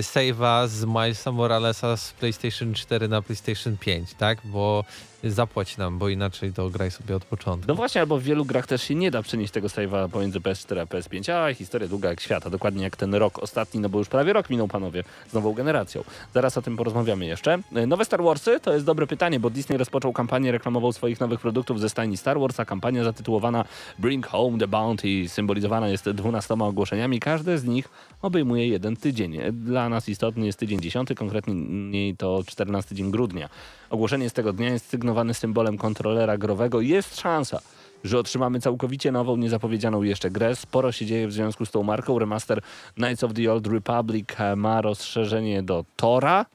save'a 0.00 0.68
z 0.68 0.84
Milesa 0.84 1.32
Moralesa 1.32 1.96
z 1.96 2.12
PlayStation 2.12 2.74
4 2.74 3.08
na 3.08 3.22
PlayStation 3.22 3.76
5, 3.76 4.14
tak? 4.14 4.38
Bo 4.44 4.84
zapłać 5.30 5.76
nam, 5.76 5.98
bo 5.98 6.08
inaczej 6.08 6.52
to 6.52 6.70
graj 6.70 6.90
sobie 6.90 7.16
od 7.16 7.24
początku. 7.24 7.68
No 7.68 7.74
właśnie, 7.74 8.00
albo 8.00 8.18
w 8.18 8.22
wielu 8.22 8.44
grach 8.44 8.66
też 8.66 8.82
się 8.82 8.94
nie 8.94 9.10
da 9.10 9.22
przenieść 9.22 9.52
tego 9.52 9.68
save'a 9.68 10.08
pomiędzy 10.08 10.40
PS4 10.40 10.80
a 10.80 10.84
PS5. 10.84 11.32
A, 11.32 11.54
historia 11.54 11.88
długa 11.88 12.08
jak 12.08 12.20
świata, 12.20 12.50
dokładnie 12.50 12.82
jak 12.82 12.96
ten 12.96 13.14
rok 13.14 13.38
ostatni, 13.38 13.80
no 13.80 13.88
bo 13.88 13.98
już 13.98 14.08
prawie 14.08 14.32
rok 14.32 14.50
minął, 14.50 14.68
panowie, 14.68 15.04
z 15.30 15.32
nową 15.32 15.52
generacją. 15.52 16.04
Zaraz 16.34 16.58
o 16.58 16.62
tym 16.62 16.76
porozmawiamy 16.76 17.26
jeszcze. 17.26 17.58
E, 17.74 17.86
Nowe 17.86 18.04
Star 18.04 18.22
Warsy 18.22 18.60
to 18.60 18.74
jest 18.74 18.86
dobre 18.86 19.06
pytanie, 19.06 19.40
bo 19.40 19.50
Disney 19.50 19.78
rozpoczął 19.78 20.12
kampanię 20.12 20.52
reklamową 20.52 20.92
swoich 20.92 21.20
nowych 21.20 21.40
produktów 21.40 21.80
ze 21.80 21.88
stajni 21.88 22.16
Star 22.16 22.40
Wars, 22.40 22.60
a 22.60 22.64
kampania 22.64 23.04
zatytułowana 23.04 23.64
Bring 23.98 24.26
Home 24.26 24.58
the 24.58 24.68
Bounty 24.68 25.28
symbolizowana 25.28 25.88
jest 25.88 26.10
12 26.10 26.54
ogłoszeniami. 26.54 27.20
Każde 27.20 27.58
z 27.58 27.64
nich 27.64 27.88
obejmuje 28.22 28.68
jeden 28.68 28.96
tydzień. 28.96 29.38
Dla 29.64 29.88
nas 29.88 30.08
istotny 30.08 30.46
jest 30.46 30.58
tydzień 30.58 30.80
10, 30.80 31.08
konkretnie 31.16 32.16
to 32.16 32.42
14 32.46 32.94
dzień 32.94 33.10
grudnia. 33.10 33.48
Ogłoszenie 33.90 34.30
z 34.30 34.32
tego 34.32 34.52
dnia 34.52 34.68
jest 34.68 34.88
sygnowane 34.88 35.34
symbolem 35.34 35.78
kontrolera 35.78 36.38
growego. 36.38 36.80
Jest 36.80 37.20
szansa, 37.20 37.60
że 38.04 38.18
otrzymamy 38.18 38.60
całkowicie 38.60 39.12
nową, 39.12 39.36
niezapowiedzianą 39.36 40.02
jeszcze 40.02 40.30
grę. 40.30 40.56
Sporo 40.56 40.92
się 40.92 41.06
dzieje 41.06 41.28
w 41.28 41.32
związku 41.32 41.66
z 41.66 41.70
tą 41.70 41.82
marką. 41.82 42.18
Remaster 42.18 42.60
Knights 42.94 43.24
of 43.24 43.32
the 43.34 43.52
Old 43.52 43.66
Republic 43.66 44.28
ma 44.56 44.80
rozszerzenie 44.80 45.62
do 45.62 45.84
Tora. 45.96 46.46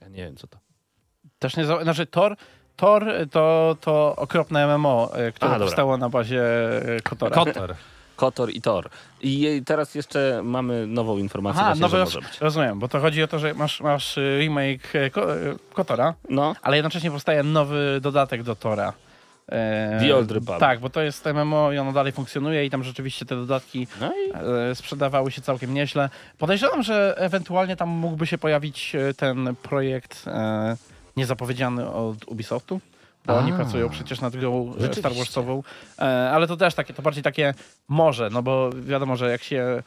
Ja 0.00 0.08
nie 0.08 0.24
wiem, 0.24 0.36
co 0.36 0.46
to. 0.46 0.58
Też 1.38 1.56
nie, 1.56 1.64
znaczy 1.64 2.06
Tor, 2.06 2.36
Tor 2.76 3.06
to, 3.30 3.76
to 3.80 4.16
okropne 4.16 4.78
MMO, 4.78 5.10
e, 5.14 5.32
które 5.32 5.50
A, 5.50 5.58
powstało 5.58 5.96
na 5.96 6.08
bazie 6.08 6.42
e, 6.96 7.00
Kotora. 7.00 7.44
Kotor. 7.44 7.74
Kotor 8.20 8.50
i 8.50 8.60
Tor. 8.60 8.90
I 9.20 9.62
teraz 9.66 9.94
jeszcze 9.94 10.40
mamy 10.44 10.86
nową 10.86 11.18
informację, 11.18 11.62
Aha, 11.62 11.74
nowy 11.78 11.98
może 11.98 12.20
być. 12.20 12.40
rozumiem, 12.40 12.78
bo 12.78 12.88
to 12.88 13.00
chodzi 13.00 13.22
o 13.22 13.28
to, 13.28 13.38
że 13.38 13.54
masz, 13.54 13.80
masz 13.80 14.18
e, 14.18 14.38
remake 14.38 14.94
e, 14.94 15.04
e, 15.04 15.10
Kotora, 15.72 16.14
No, 16.28 16.54
ale 16.62 16.76
jednocześnie 16.76 17.10
powstaje 17.10 17.42
nowy 17.42 17.98
dodatek 18.02 18.42
do 18.42 18.56
Tora. 18.56 18.92
E, 19.48 19.98
The 20.00 20.16
Old 20.16 20.30
Republic. 20.30 20.60
Tak, 20.60 20.80
bo 20.80 20.90
to 20.90 21.00
jest 21.00 21.26
MMO 21.34 21.72
i 21.72 21.78
ono 21.78 21.92
dalej 21.92 22.12
funkcjonuje 22.12 22.64
i 22.64 22.70
tam 22.70 22.84
rzeczywiście 22.84 23.26
te 23.26 23.36
dodatki 23.36 23.86
no 24.00 24.12
i 24.12 24.32
sprzedawały 24.74 25.30
się 25.30 25.42
całkiem 25.42 25.74
nieźle. 25.74 26.08
Podejrzewam, 26.38 26.82
że 26.82 27.14
ewentualnie 27.16 27.76
tam 27.76 27.88
mógłby 27.88 28.26
się 28.26 28.38
pojawić 28.38 28.96
ten 29.16 29.54
projekt 29.62 30.24
niezapowiedziany 31.16 31.90
od 31.90 32.28
Ubisoftu. 32.28 32.80
Bo 33.26 33.36
oni 33.36 33.52
A. 33.52 33.56
pracują 33.56 33.88
przecież 33.88 34.20
nad 34.20 34.36
grą 34.36 34.74
e. 34.90 34.94
Star 34.94 35.14
Warsową. 35.14 35.62
E, 35.98 36.02
ale 36.30 36.46
to 36.46 36.56
też 36.56 36.74
takie, 36.74 36.94
to 36.94 37.02
bardziej 37.02 37.22
takie 37.22 37.54
może, 37.88 38.30
no 38.30 38.42
bo 38.42 38.70
wiadomo, 38.72 39.16
że 39.16 39.30
jak 39.30 39.42
się 39.42 39.82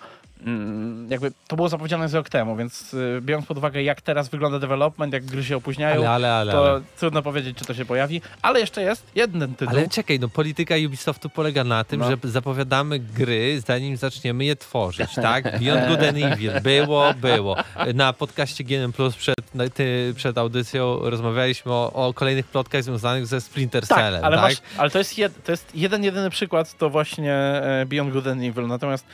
jakby 1.10 1.32
to 1.48 1.56
było 1.56 1.70
zapowiedziane 1.70 2.10
z 2.10 2.14
rok 2.14 2.30
temu, 2.30 2.56
więc 2.56 2.94
y, 2.94 3.20
biorąc 3.22 3.46
pod 3.46 3.58
uwagę 3.58 3.84
jak 3.84 4.02
teraz 4.02 4.30
wygląda 4.30 4.60
development, 4.60 5.14
jak 5.14 5.26
gry 5.26 5.44
się 5.44 5.58
opóźniają, 5.58 5.96
Ale, 5.96 6.10
ale, 6.10 6.34
ale. 6.34 6.52
to 6.52 6.82
trudno 7.00 7.22
powiedzieć, 7.22 7.58
czy 7.58 7.66
to 7.66 7.74
się 7.74 7.86
pojawi. 7.86 8.22
Ale 8.42 8.60
jeszcze 8.60 8.82
jest 8.82 9.06
jeden 9.16 9.56
tytuł. 9.56 9.76
Ale 9.78 9.90
czekaj, 9.90 10.20
no 10.20 10.30
polityka 10.30 10.76
Ubisoftu 10.88 11.30
polega 11.30 11.64
na 11.64 11.84
tym, 11.84 12.00
No. 12.00 12.10
że 12.10 12.18
zapowiadamy 12.24 13.00
gry, 13.00 13.62
zanim 13.62 13.98
zaczniemy 13.98 14.46
je 14.46 14.56
tworzyć, 14.56 15.16
tak? 15.16 15.44
Beyond 15.60 15.88
Good 15.88 16.04
and 16.10 16.18
Evil 16.18 16.52
było, 16.62 17.14
było. 17.14 17.56
Na 17.94 18.14
podcaście 18.14 18.64
GNM 18.64 18.94
Plus 18.94 19.16
przed, 19.16 19.36
ty, 19.74 20.14
przed 20.16 20.38
audycją 20.38 21.00
rozmawialiśmy 21.00 21.72
o, 21.72 21.94
o 21.94 22.14
kolejnych 22.14 22.48
plotkach 22.48 22.84
związanych 22.84 23.28
ze 23.28 23.42
Splinter 23.42 23.88
tak, 23.88 23.98
Cellem, 23.98 24.26
ale, 24.26 24.38
tak? 24.38 24.46
masz, 24.46 24.58
ale 24.78 24.90
to, 24.90 24.98
jest 24.98 25.18
jed, 25.18 25.44
to 25.44 25.52
jest 25.52 25.76
jeden, 25.76 26.04
jedyny 26.04 26.30
przykład, 26.30 26.78
to 26.78 26.90
właśnie 26.90 27.34
e, 27.34 27.86
Beyond 27.86 28.14
Good 28.14 28.28
and 28.28 28.44
Evil. 28.44 28.68
Natomiast 28.68 29.06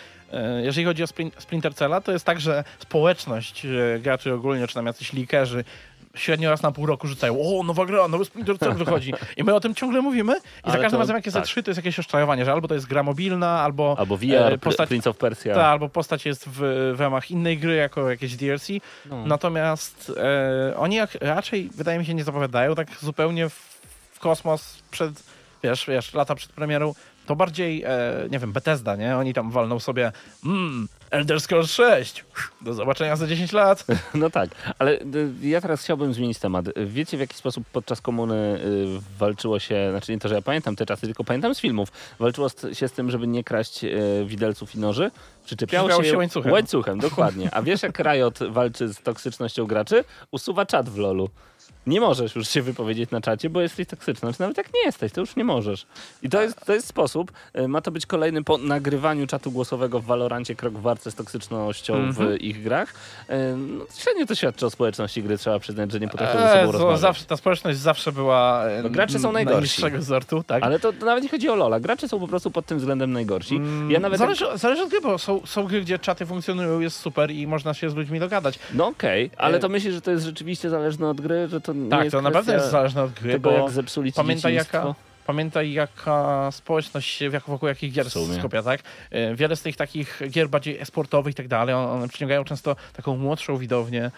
jeżeli 0.63 0.85
chodzi 0.85 1.03
o 1.03 1.05
Splin- 1.05 1.31
Splinter 1.37 1.75
Cella, 1.75 2.01
to 2.01 2.11
jest 2.11 2.25
tak, 2.25 2.39
że 2.41 2.63
społeczność 2.79 3.65
e, 3.65 3.99
graczy 3.99 4.33
ogólnie, 4.33 4.67
czy 4.67 4.73
tam 4.73 4.85
jacyś 4.85 5.13
leakerzy, 5.13 5.63
średnio 6.15 6.49
raz 6.49 6.61
na 6.61 6.71
pół 6.71 6.85
roku 6.85 7.07
rzucają, 7.07 7.37
o, 7.59 7.63
nowa 7.63 7.85
gra, 7.85 8.07
nowy 8.07 8.25
Splinter 8.25 8.59
Cell 8.59 8.73
wychodzi. 8.73 9.13
I 9.37 9.43
my 9.43 9.53
o 9.55 9.59
tym 9.59 9.75
ciągle 9.75 10.01
mówimy 10.01 10.33
i 10.33 10.37
Ale 10.63 10.71
za 10.73 10.77
każdym 10.79 10.91
to- 10.91 10.97
razem 10.97 11.15
jak 11.15 11.25
jest 11.25 11.37
tak. 11.37 11.45
E3, 11.45 11.63
to 11.63 11.69
jest 11.71 11.77
jakieś 11.77 11.97
rozczarowanie, 11.97 12.45
że 12.45 12.51
albo 12.51 12.67
to 12.67 12.73
jest 12.73 12.87
gra 12.87 13.03
mobilna, 13.03 13.61
albo, 13.61 13.95
Albo 13.99 14.17
VR, 14.17 14.23
e, 14.33 14.41
postać... 14.43 14.59
postać, 14.61 14.89
Prince 14.89 15.07
of 15.07 15.17
Persia. 15.17 15.53
ta, 15.53 15.67
albo 15.67 15.89
postać 15.89 16.25
jest 16.25 16.45
w, 16.49 16.59
w 16.95 16.99
ramach 16.99 17.31
innej 17.31 17.57
gry, 17.57 17.75
jako 17.75 18.09
jakieś 18.09 18.35
DLC. 18.35 18.67
No. 19.05 19.25
Natomiast 19.25 20.11
e, 20.71 20.77
oni 20.77 20.95
jak 20.95 21.15
raczej, 21.21 21.69
wydaje 21.75 21.99
mi 21.99 22.05
się, 22.05 22.13
nie 22.13 22.23
zapowiadają 22.23 22.75
tak 22.75 22.87
zupełnie 23.01 23.49
w, 23.49 23.53
w 24.13 24.19
kosmos 24.19 24.83
przed, 24.91 25.23
wiesz, 25.63 25.85
wiesz, 25.87 26.13
lata 26.13 26.35
przed 26.35 26.51
premierą. 26.51 26.93
To 27.29 27.35
bardziej, 27.35 27.83
e, 27.83 28.27
nie 28.31 28.39
wiem, 28.39 28.51
Bethesda, 28.51 28.95
nie? 28.95 29.17
Oni 29.17 29.33
tam 29.33 29.51
walną 29.51 29.79
sobie, 29.79 30.11
mmm, 30.45 30.87
Elder 31.11 31.41
Scrolls 31.41 31.71
6, 31.71 32.25
do 32.61 32.73
zobaczenia 32.73 33.15
za 33.15 33.27
10 33.27 33.51
lat. 33.53 33.85
No 34.13 34.29
tak, 34.29 34.49
ale 34.79 34.91
y, 34.91 35.31
ja 35.41 35.61
teraz 35.61 35.83
chciałbym 35.83 36.13
zmienić 36.13 36.39
temat. 36.39 36.65
Wiecie 36.85 37.17
w 37.17 37.19
jaki 37.19 37.35
sposób 37.35 37.63
podczas 37.71 38.01
komuny 38.01 38.35
y, 38.35 39.17
walczyło 39.19 39.59
się, 39.59 39.87
znaczy 39.91 40.11
nie 40.11 40.19
to, 40.19 40.29
że 40.29 40.35
ja 40.35 40.41
pamiętam 40.41 40.75
te 40.75 40.85
czasy, 40.85 41.01
tylko 41.01 41.23
pamiętam 41.23 41.55
z 41.55 41.59
filmów, 41.59 41.89
walczyło 42.19 42.49
się 42.73 42.87
z 42.87 42.91
tym, 42.91 43.11
żeby 43.11 43.27
nie 43.27 43.43
kraść 43.43 43.83
y, 43.83 44.25
widelców 44.25 44.75
i 44.75 44.79
noży? 44.79 45.11
Przyczepiało 45.45 46.03
się, 46.03 46.09
się 46.09 46.17
łańcuchem. 46.17 46.51
Łańcuchem, 46.51 46.99
dokładnie. 46.99 47.49
A 47.53 47.61
wiesz 47.61 47.83
jak 47.83 47.99
Riot 47.99 48.39
walczy 48.49 48.87
z 48.87 48.97
toksycznością 49.01 49.65
graczy? 49.65 50.03
Usuwa 50.31 50.65
czat 50.65 50.89
w 50.89 50.97
lolu. 50.97 51.29
Nie 51.89 52.01
możesz 52.01 52.35
już 52.35 52.47
się 52.47 52.61
wypowiedzieć 52.61 53.11
na 53.11 53.21
czacie, 53.21 53.49
bo 53.49 53.61
jesteś 53.61 53.87
toksyczny. 53.87 54.19
Znaczy 54.19 54.39
nawet 54.41 54.57
jak 54.57 54.73
nie 54.73 54.81
jesteś, 54.85 55.11
to 55.11 55.21
już 55.21 55.35
nie 55.35 55.43
możesz. 55.43 55.85
I 56.23 56.29
to 56.29 56.41
jest, 56.41 56.65
to 56.65 56.73
jest 56.73 56.87
sposób. 56.87 57.31
y, 57.59 57.67
Ma 57.67 57.81
to 57.81 57.91
być 57.91 58.05
kolejny 58.05 58.43
po 58.43 58.57
nagrywaniu 58.57 59.27
czatu 59.27 59.51
głosowego 59.51 59.99
w 59.99 60.05
Valorancie 60.05 60.55
krok 60.55 60.73
w 60.73 60.81
walce 60.81 61.11
z 61.11 61.15
toksycznością 61.15 61.95
Mhm. 61.95 62.13
w 62.37 62.41
ich 62.41 62.63
grach. 62.63 62.93
Y, 63.29 63.33
No, 63.57 63.85
średnio 63.97 64.25
to 64.25 64.35
świadczy 64.35 64.65
o 64.65 64.69
społeczności 64.69 65.23
gry, 65.23 65.37
trzeba 65.37 65.59
przyznać, 65.59 65.91
że 65.91 65.99
nie 65.99 66.07
potrafią 66.07 66.39
ze 66.39 66.53
E, 66.53 66.59
sobą 66.59 66.71
rozmawiać. 66.71 66.99
zawsze, 66.99 67.25
ta 67.25 67.37
społeczność 67.37 67.79
zawsze 67.79 68.11
była 68.11 68.65
e, 68.65 68.83
No, 68.83 68.89
gracze 68.89 69.19
są 69.19 69.31
najgorsi. 69.31 69.53
najniższego 69.55 70.03
sortu, 70.03 70.43
tak? 70.43 70.63
Ale 70.63 70.79
to, 70.79 70.93
to 70.93 71.05
nawet 71.05 71.23
nie 71.23 71.29
chodzi 71.29 71.49
o 71.49 71.55
Lola. 71.55 71.79
Gracze 71.79 72.07
są 72.07 72.19
po 72.19 72.27
prostu 72.27 72.51
pod 72.51 72.65
tym 72.65 72.77
względem 72.77 73.11
najgorsi. 73.13 73.55
Mm, 73.55 73.91
Ja 73.91 73.99
nawet 73.99 74.19
zależy, 74.19 74.45
zależy 74.55 74.81
od 74.83 74.89
gry, 74.89 75.01
bo 75.01 75.17
są, 75.17 75.41
są 75.45 75.63
gry, 75.67 75.81
gdzie 75.81 75.99
czaty 75.99 76.25
funkcjonują, 76.25 76.79
jest 76.79 76.97
super 76.99 77.31
i 77.31 77.47
można 77.47 77.73
się 77.73 77.89
z 77.89 77.95
ludźmi 77.95 78.19
dogadać. 78.19 78.59
No 78.73 78.87
okej, 78.87 79.31
ale 79.37 79.57
E, 79.57 79.59
to 79.59 79.69
myślisz, 79.69 79.93
że 79.93 80.01
to 80.01 80.11
jest 80.11 80.25
rzeczywiście 80.25 80.69
zależne 80.69 81.09
od 81.09 81.21
gry, 81.21 81.47
że 81.47 81.61
to 81.61 81.73
nie 81.83 81.89
Tak, 81.89 82.03
jest 82.03 82.11
to 82.15 82.21
naprawdę 82.21 82.53
jest 82.53 82.71
zależne 82.71 83.03
od 83.03 83.11
gry, 83.11 83.31
tego, 83.33 83.49
bo 83.51 83.57
jak 83.57 83.71
zepsuli 83.71 84.13
pamiętaj 84.13 84.53
jaka, 84.53 84.95
pamiętaj 85.25 85.71
jaka 85.73 86.49
społeczność 86.51 87.09
się 87.09 87.29
wokół 87.29 87.67
jakich 87.69 87.93
gier 87.93 88.09
sumie. 88.09 88.35
skupia, 88.39 88.63
tak? 88.63 88.81
E, 89.11 89.35
Wiele 89.35 89.55
z 89.55 89.61
tych 89.61 89.75
takich 89.75 90.21
gier 90.29 90.49
bardziej 90.49 90.79
esportowych 90.79 91.31
i 91.31 91.35
tak 91.35 91.47
dalej, 91.47 91.75
one- 91.75 92.07
przyciągają 92.07 92.43
często 92.43 92.75
taką 92.93 93.17
młodszą 93.17 93.57
widownię, 93.57 94.11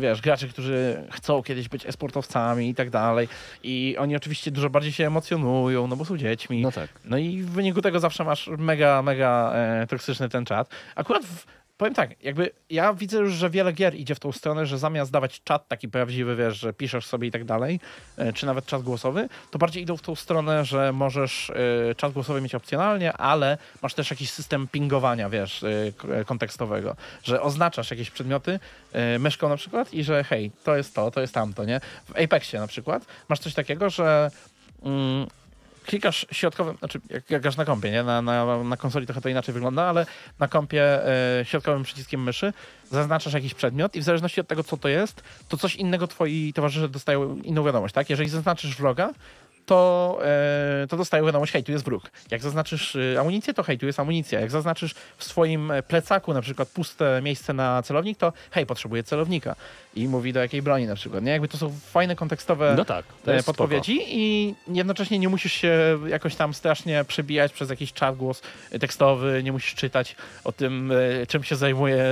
wiesz, 0.00 0.20
graczy, 0.20 0.48
którzy 0.48 1.02
chcą 1.10 1.42
kiedyś 1.42 1.68
być 1.68 1.86
esportowcami 1.86 2.68
i 2.68 2.74
tak 2.74 2.90
dalej 2.90 3.28
i 3.62 3.96
oni 3.98 4.16
oczywiście 4.16 4.50
dużo 4.50 4.70
bardziej 4.70 4.92
się 4.92 5.06
emocjonują, 5.06 5.86
no 5.86 5.96
bo 5.96 6.04
są 6.04 6.16
dziećmi. 6.18 6.62
No 6.62 6.72
tak. 6.72 6.88
No 7.04 7.18
i 7.18 7.42
w 7.42 7.50
wyniku 7.50 7.82
tego 7.82 8.00
zawsze 8.00 8.24
masz 8.24 8.50
mega, 8.58 9.02
mega 9.02 9.52
e, 9.54 9.86
toksyczny 9.86 10.28
ten 10.28 10.44
czat. 10.44 10.68
Akurat 10.94 11.22
w, 11.24 11.46
powiem 11.82 11.94
tak, 11.94 12.24
jakby 12.24 12.50
ja 12.70 12.94
widzę 12.94 13.18
już, 13.18 13.32
że 13.32 13.50
wiele 13.50 13.72
gier 13.72 13.94
idzie 13.94 14.14
w 14.14 14.20
tą 14.20 14.32
stronę, 14.32 14.66
że 14.66 14.78
zamiast 14.78 15.12
dawać 15.12 15.42
czat 15.44 15.68
taki 15.68 15.88
prawdziwy, 15.88 16.36
wiesz, 16.36 16.58
że 16.58 16.72
piszesz 16.72 17.06
sobie 17.06 17.28
i 17.28 17.30
tak 17.30 17.44
dalej, 17.44 17.80
e, 18.16 18.32
czy 18.32 18.46
nawet 18.46 18.66
czat 18.66 18.82
głosowy, 18.82 19.28
to 19.50 19.58
bardziej 19.58 19.82
idą 19.82 19.96
w 19.96 20.02
tą 20.02 20.14
stronę, 20.14 20.64
że 20.64 20.92
możesz 20.92 21.50
e, 21.50 21.94
czat 21.94 22.12
głosowy 22.12 22.40
mieć 22.40 22.54
opcjonalnie, 22.54 23.12
ale 23.12 23.58
masz 23.82 23.94
też 23.94 24.10
jakiś 24.10 24.30
system 24.30 24.68
pingowania, 24.68 25.30
wiesz, 25.30 25.64
e, 25.64 26.24
kontekstowego, 26.24 26.96
że 27.24 27.42
oznaczasz 27.42 27.90
jakieś 27.90 28.10
przedmioty 28.10 28.60
myszką 29.18 29.48
na 29.48 29.56
przykład 29.56 29.94
i 29.94 30.04
że 30.04 30.24
hej, 30.24 30.50
to 30.64 30.76
jest 30.76 30.94
to, 30.94 31.10
to 31.10 31.20
jest 31.20 31.34
tamto, 31.34 31.64
nie? 31.64 31.80
W 32.08 32.20
Apexie 32.24 32.60
na 32.60 32.66
przykład 32.66 33.06
masz 33.28 33.38
coś 33.38 33.54
takiego, 33.54 33.90
że 33.90 34.30
mm, 34.82 35.26
klikasz 35.86 36.26
środkowym, 36.32 36.76
znaczy 36.78 37.00
jak, 37.10 37.30
jak 37.30 37.42
grasz 37.42 37.56
na 37.56 37.64
kompie, 37.64 37.90
nie? 37.90 38.02
Na, 38.02 38.22
na, 38.22 38.64
na 38.64 38.76
konsoli 38.76 39.06
trochę 39.06 39.20
to 39.20 39.28
inaczej 39.28 39.54
wygląda, 39.54 39.82
ale 39.82 40.06
na 40.38 40.48
kompie 40.48 41.08
e, 41.40 41.44
środkowym 41.44 41.82
przyciskiem 41.82 42.22
myszy 42.22 42.52
zaznaczasz 42.90 43.32
jakiś 43.32 43.54
przedmiot 43.54 43.96
i 43.96 44.00
w 44.00 44.04
zależności 44.04 44.40
od 44.40 44.48
tego, 44.48 44.64
co 44.64 44.76
to 44.76 44.88
jest, 44.88 45.22
to 45.48 45.56
coś 45.56 45.76
innego 45.76 46.06
twoi 46.06 46.52
towarzysze 46.52 46.88
dostają 46.88 47.36
inną 47.36 47.64
wiadomość, 47.64 47.94
tak? 47.94 48.10
Jeżeli 48.10 48.28
zaznaczysz 48.28 48.76
wroga, 48.76 49.12
to, 49.66 50.18
e, 50.24 50.86
to 50.86 50.96
dostają 50.96 51.26
wiadomość, 51.26 51.52
hej, 51.52 51.64
tu 51.64 51.72
jest 51.72 51.84
wróg. 51.84 52.10
Jak 52.30 52.42
zaznaczysz 52.42 52.96
e, 52.96 53.20
amunicję, 53.20 53.54
to 53.54 53.62
hej, 53.62 53.78
tu 53.78 53.86
jest 53.86 54.00
amunicja. 54.00 54.40
Jak 54.40 54.50
zaznaczysz 54.50 54.94
w 55.16 55.24
swoim 55.24 55.72
plecaku 55.88 56.34
na 56.34 56.42
przykład 56.42 56.68
puste 56.68 57.22
miejsce 57.22 57.52
na 57.52 57.82
celownik, 57.82 58.18
to 58.18 58.32
hej, 58.50 58.66
potrzebuję 58.66 59.02
celownika. 59.02 59.56
I 59.94 60.08
mówi 60.08 60.32
do 60.32 60.40
jakiej 60.40 60.62
broni 60.62 60.86
na 60.86 60.94
przykład, 60.94 61.24
nie? 61.24 61.32
Jakby 61.32 61.48
to 61.48 61.58
są 61.58 61.74
fajne 61.90 62.16
kontekstowe 62.16 62.74
No 62.76 62.84
tak, 62.84 63.04
e, 63.26 63.42
podpowiedzi 63.42 63.98
i 64.06 64.54
jednocześnie 64.68 65.18
nie 65.18 65.28
musisz 65.28 65.52
się 65.52 65.98
jakoś 66.06 66.36
tam 66.36 66.54
strasznie 66.54 67.04
przebijać 67.04 67.52
przez 67.52 67.70
jakiś 67.70 67.92
czat 67.92 68.16
głos 68.16 68.42
tekstowy, 68.80 69.42
nie 69.44 69.52
musisz 69.52 69.74
czytać 69.74 70.16
o 70.44 70.52
tym, 70.52 70.92
e, 71.22 71.26
czym 71.26 71.44
się 71.44 71.56
zajmuje 71.56 72.04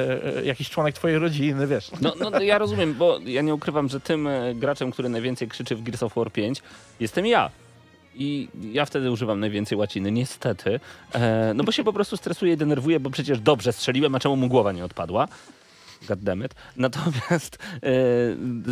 jakiś 0.44 0.70
członek 0.70 0.94
twojej 0.94 1.18
rodziny, 1.18 1.66
wiesz. 1.66 1.90
No, 2.00 2.14
no 2.20 2.30
no 2.30 2.40
ja 2.40 2.58
rozumiem, 2.58 2.94
bo 2.94 3.18
ja 3.24 3.42
nie 3.42 3.54
ukrywam, 3.54 3.88
że 3.88 4.00
tym 4.00 4.28
graczem, 4.54 4.90
który 4.90 5.08
najwięcej 5.08 5.48
krzyczy 5.48 5.76
w 5.76 5.82
Gears 5.82 6.02
of 6.02 6.14
War 6.14 6.32
5 6.32 6.62
jestem 7.00 7.26
ja. 7.26 7.49
I 8.14 8.48
ja 8.72 8.84
wtedy 8.84 9.10
używam 9.10 9.40
najwięcej 9.40 9.78
łaciny, 9.78 10.12
niestety. 10.12 10.80
E, 11.14 11.52
no 11.54 11.64
bo 11.64 11.72
się 11.72 11.84
po 11.84 11.92
prostu 11.92 12.16
stresuję 12.16 12.52
i 12.52 12.56
denerwuję, 12.56 13.00
bo 13.00 13.10
przecież 13.10 13.40
dobrze 13.40 13.72
strzeliłem, 13.72 14.14
a 14.14 14.20
czemu 14.20 14.36
mu 14.36 14.48
głowa 14.48 14.72
nie 14.72 14.84
odpadła? 14.84 15.28
Goddammit. 16.08 16.54
Natomiast 16.76 17.58
e, 17.74 17.90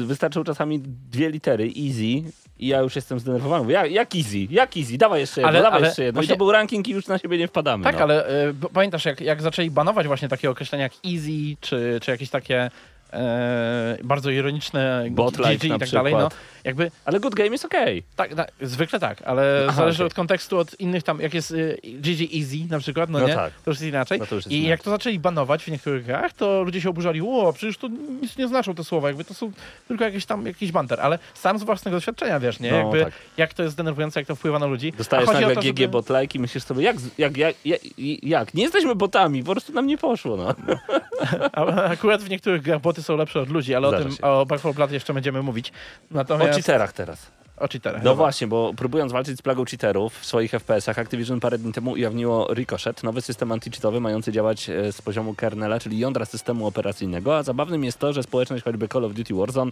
wystarczą 0.06 0.44
czasami 0.44 0.80
dwie 1.10 1.30
litery, 1.30 1.64
easy, 1.64 2.32
i 2.58 2.66
ja 2.68 2.80
już 2.80 2.96
jestem 2.96 3.18
zdenerwowany. 3.18 3.62
Mówię, 3.62 3.74
Jak, 3.74 3.90
jak 3.90 4.14
easy? 4.16 4.38
Jak 4.50 4.76
easy? 4.76 4.98
Dawaj 4.98 5.20
jeszcze 5.20 5.40
jedno, 5.40 5.48
Ale- 5.48 5.62
dawaj 5.62 5.78
ale 5.78 5.86
jeszcze 5.88 6.04
jedno. 6.04 6.20
I 6.20 6.24
właśnie- 6.24 6.34
to 6.34 6.38
był 6.38 6.52
ranking 6.52 6.88
i 6.88 6.90
już 6.90 7.06
na 7.06 7.18
siebie 7.18 7.38
nie 7.38 7.48
wpadamy. 7.48 7.84
Tak, 7.84 7.94
no. 7.96 8.02
ale 8.02 8.26
e, 8.26 8.54
pamiętasz, 8.72 9.04
jak, 9.04 9.20
jak 9.20 9.42
zaczęli 9.42 9.70
banować 9.70 10.06
właśnie 10.06 10.28
takie 10.28 10.50
określenia 10.50 10.82
jak 10.82 10.92
easy, 11.06 11.56
czy, 11.60 11.98
czy 12.02 12.10
jakieś 12.10 12.30
takie 12.30 12.70
e, 13.12 13.98
bardzo 14.04 14.30
ironiczne 14.30 15.06
GG 15.10 15.64
i 15.64 15.78
tak 15.78 15.90
dalej, 15.90 16.14
no 16.14 16.28
jakby 16.64 16.90
Ale 17.04 17.20
good 17.20 17.34
game 17.34 17.48
jest 17.48 17.64
okej. 17.64 18.02
tak, 18.16 18.34
tak, 18.34 18.52
zwykle 18.60 19.00
tak, 19.00 19.22
ale 19.22 19.64
Aha, 19.68 19.76
zależy 19.76 19.96
okej. 19.96 20.06
od 20.06 20.14
kontekstu, 20.14 20.58
od 20.58 20.80
innych 20.80 21.02
tam, 21.02 21.20
jak 21.20 21.34
jest 21.34 21.50
y, 21.50 21.78
GG 21.84 22.34
Easy 22.36 22.56
na 22.70 22.78
przykład, 22.78 23.10
no, 23.10 23.18
No 23.18 23.28
nie? 23.28 23.34
tak. 23.34 23.52
To 23.64 23.70
już 23.70 23.80
jest 23.80 23.88
inaczej. 23.88 24.18
No 24.18 24.24
już 24.24 24.32
jest 24.32 24.46
I 24.46 24.54
inaczej. 24.54 24.70
jak 24.70 24.82
to 24.82 24.90
zaczęli 24.90 25.18
banować 25.18 25.64
w 25.64 25.68
niektórych 25.68 26.04
grach, 26.04 26.32
to 26.32 26.62
ludzie 26.62 26.80
się 26.80 26.88
oburzali, 26.90 27.20
o, 27.20 27.52
przecież 27.52 27.78
to 27.78 27.88
nic 28.22 28.38
nie 28.38 28.48
znaczą 28.48 28.74
te 28.74 28.84
słowa, 28.84 29.08
jakby 29.08 29.24
to 29.24 29.34
są 29.34 29.52
tylko 29.88 30.04
jakieś 30.04 30.26
tam, 30.26 30.46
jakiś 30.46 30.72
banter, 30.72 31.00
ale 31.00 31.18
sam 31.34 31.58
z 31.58 31.62
własnego 31.62 31.96
doświadczenia, 31.96 32.40
wiesz, 32.40 32.60
nie? 32.60 32.70
No, 32.70 32.76
jakby, 32.76 33.04
tak. 33.04 33.12
jak 33.36 33.54
to 33.54 33.62
jest 33.62 33.76
denerwujące, 33.76 34.20
jak 34.20 34.26
to 34.26 34.36
wpływa 34.36 34.58
na 34.58 34.66
ludzi. 34.66 34.92
Dostajesz 34.98 35.26
nagle 35.26 35.54
to, 35.54 35.60
GG 35.60 35.66
żeby- 35.66 35.88
botlike 35.88 36.38
i 36.38 36.40
myślisz 36.40 36.64
sobie, 36.64 36.82
jak, 36.82 36.96
jak, 37.18 37.36
jak, 37.36 37.56
jak, 37.64 37.80
jak? 38.22 38.54
Nie 38.54 38.62
jesteśmy 38.62 38.94
botami, 38.94 39.44
po 39.44 39.52
prostu 39.52 39.72
nam 39.72 39.86
nie 39.86 39.98
poszło. 39.98 40.36
No. 40.36 40.54
A, 41.52 41.64
akurat 41.84 42.22
w 42.22 42.30
niektórych 42.30 42.62
grach 42.62 42.80
boty 42.98 43.02
są 43.02 43.16
lepsze 43.16 43.40
od 43.40 43.48
ludzi, 43.48 43.74
ale 43.74 43.88
o 43.88 43.90
Zdarza 43.90 44.04
tym, 44.04 44.12
się. 44.12 44.22
o 44.22 44.46
Back 44.46 44.60
4 44.60 44.74
Blood 44.74 44.92
jeszcze 44.92 45.14
będziemy 45.14 45.42
mówić. 45.42 45.70
O 45.70 46.14
Natomiast... 46.14 46.58
cheaterach 46.58 46.92
teraz. 46.92 47.26
O 47.56 47.68
cheaterach. 47.68 48.02
No 48.02 48.04
dobra. 48.04 48.24
właśnie, 48.24 48.46
bo 48.46 48.74
próbując 48.76 49.12
walczyć 49.12 49.38
z 49.38 49.42
plagą 49.42 49.64
cheaterów 49.64 50.18
w 50.18 50.26
swoich 50.26 50.50
FPS-ach, 50.50 50.98
Activision 50.98 51.40
parę 51.40 51.58
dni 51.58 51.72
temu 51.72 51.90
ujawniło 51.90 52.54
Ricochet, 52.54 53.02
nowy 53.02 53.20
system 53.20 53.48
anti-cheatowy 53.48 54.00
mający 54.00 54.32
działać 54.32 54.70
e, 54.70 54.92
z 54.92 55.02
poziomu 55.02 55.34
kernela, 55.34 55.80
czyli 55.80 55.98
jądra 55.98 56.24
systemu 56.24 56.66
operacyjnego, 56.66 57.36
a 57.36 57.42
zabawnym 57.42 57.84
jest 57.84 57.98
to, 57.98 58.12
że 58.12 58.22
społeczność 58.22 58.64
choćby 58.64 58.88
Call 58.88 59.04
of 59.04 59.12
Duty 59.12 59.34
Warzone 59.34 59.70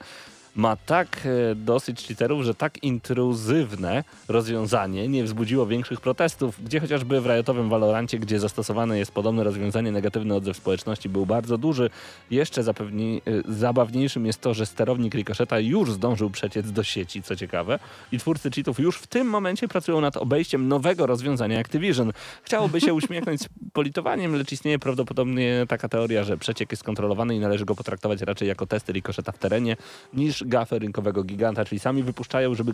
ma 0.57 0.77
tak 0.77 1.27
e, 1.51 1.55
dosyć 1.55 2.07
cheaterów, 2.07 2.45
że 2.45 2.55
tak 2.55 2.83
intruzywne 2.83 4.05
rozwiązanie 4.29 5.09
nie 5.09 5.25
wzbudziło 5.25 5.67
większych 5.67 6.01
protestów, 6.01 6.65
gdzie 6.65 6.81
chociażby 6.81 7.21
w 7.21 7.27
Riotowym 7.27 7.69
Valorancie, 7.69 8.19
gdzie 8.19 8.41
zastosowane 8.41 8.99
jest 8.99 9.13
podobne 9.13 9.45
rozwiązanie, 9.45 9.93
negatywny 9.93 10.35
odzew 10.35 10.57
społeczności 10.57 11.09
był 11.09 11.27
bardzo 11.27 11.59
duży. 11.59 11.91
Jeszcze 12.31 12.63
zapewni, 12.63 13.23
e, 13.27 13.53
zabawniejszym 13.53 14.27
jest 14.27 14.41
to, 14.41 14.55
że 14.55 14.67
sterownik 14.67 15.15
Ricocheta 15.15 15.61
już 15.61 15.93
zdążył 15.93 16.31
przeciec 16.31 16.73
do 16.73 16.83
sieci, 16.83 17.23
co 17.23 17.37
ciekawe, 17.37 17.79
i 18.13 18.19
twórcy 18.19 18.51
cheatów 18.51 18.79
już 18.81 18.97
w 18.97 19.07
tym 19.07 19.27
momencie 19.27 19.69
pracują 19.69 20.01
nad 20.01 20.17
obejściem 20.17 20.69
nowego 20.69 21.07
rozwiązania 21.07 21.61
Activision. 21.61 22.13
Chciałoby 22.43 22.81
się 22.81 22.95
uśmiechnąć 22.95 23.41
z 23.41 23.49
politowaniem, 23.73 24.37
lecz 24.37 24.53
istnieje 24.53 24.79
prawdopodobnie 24.79 25.65
taka 25.69 25.89
teoria, 25.89 26.25
że 26.25 26.37
przeciek 26.37 26.71
jest 26.71 26.83
kontrolowany 26.83 27.37
i 27.37 27.41
należy 27.41 27.65
go 27.65 27.75
potraktować 27.75 28.21
raczej 28.21 28.49
jako 28.49 28.67
testy 28.67 28.93
Ricocheta 28.93 29.33
w 29.33 29.39
terenie, 29.39 29.77
niż 30.13 30.46
gafę 30.47 30.79
rynkowego 30.79 31.25
giganta, 31.25 31.65
czyli 31.65 31.79
sami 31.79 32.03
wypuszczają, 32.03 32.55
żeby, 32.55 32.73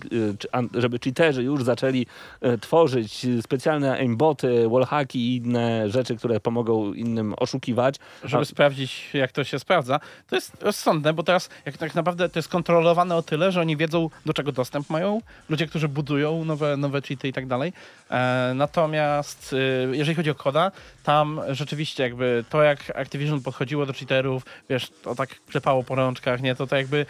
y, 0.74 0.80
żeby 0.80 0.98
cheaterzy 0.98 1.42
już 1.42 1.64
zaczęli 1.64 2.06
e, 2.40 2.58
tworzyć 2.58 3.26
specjalne 3.42 3.92
aimboty, 3.92 4.68
wallhacki 4.68 5.18
i 5.18 5.36
inne 5.36 5.90
rzeczy, 5.90 6.16
które 6.16 6.40
pomogą 6.40 6.92
innym 6.92 7.34
oszukiwać. 7.36 7.94
żeby 8.24 8.42
A- 8.42 8.44
sprawdzić, 8.44 9.10
jak 9.14 9.32
to 9.32 9.44
się 9.44 9.58
sprawdza. 9.58 10.00
To 10.28 10.34
jest 10.36 10.62
rozsądne, 10.62 11.12
bo 11.12 11.22
teraz 11.22 11.48
jak 11.66 11.76
tak 11.76 11.94
naprawdę 11.94 12.28
to 12.28 12.38
jest 12.38 12.48
kontrolowane 12.48 13.16
o 13.16 13.22
tyle, 13.22 13.52
że 13.52 13.60
oni 13.60 13.76
wiedzą, 13.76 14.10
do 14.26 14.32
czego 14.32 14.52
dostęp 14.52 14.90
mają, 14.90 15.20
ludzie, 15.48 15.66
którzy 15.66 15.88
budują 15.88 16.44
nowe, 16.44 16.76
nowe 16.76 17.02
cheaty 17.02 17.28
i 17.28 17.32
tak 17.32 17.46
dalej. 17.46 17.72
E, 18.10 18.52
natomiast 18.54 19.54
e, 19.92 19.96
jeżeli 19.96 20.14
chodzi 20.14 20.30
o 20.30 20.34
koda, 20.34 20.72
tam 21.04 21.40
rzeczywiście 21.50 22.02
jakby 22.02 22.44
to, 22.50 22.62
jak 22.62 22.96
Activision 22.96 23.40
podchodziło 23.40 23.86
do 23.86 23.92
cheaterów, 23.92 24.42
wiesz, 24.70 24.90
to 25.02 25.14
tak 25.14 25.28
klepało 25.50 25.82
po 25.84 25.94
rączkach, 25.94 26.42
nie, 26.42 26.54
to 26.54 26.66
to 26.66 26.76
jakby 26.76 27.06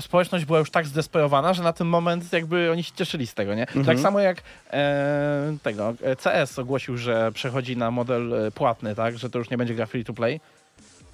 społeczność 0.00 0.44
była 0.44 0.58
już 0.58 0.70
tak 0.70 0.86
zdesperowana, 0.86 1.54
że 1.54 1.62
na 1.62 1.72
ten 1.72 1.86
moment 1.86 2.32
jakby 2.32 2.70
oni 2.70 2.82
się 2.82 2.92
cieszyli 2.96 3.26
z 3.26 3.34
tego, 3.34 3.54
nie? 3.54 3.62
Mhm. 3.62 3.84
Tak 3.86 3.98
samo 3.98 4.20
jak 4.20 4.42
e, 4.72 5.56
tego, 5.62 5.94
e, 6.02 6.16
CS 6.16 6.58
ogłosił, 6.58 6.96
że 6.96 7.32
przechodzi 7.32 7.76
na 7.76 7.90
model 7.90 8.34
e, 8.46 8.50
płatny, 8.50 8.94
tak? 8.94 9.18
Że 9.18 9.30
to 9.30 9.38
już 9.38 9.50
nie 9.50 9.58
będzie 9.58 9.74
gra 9.74 9.86
free 9.86 10.04
to 10.04 10.12
play. 10.14 10.40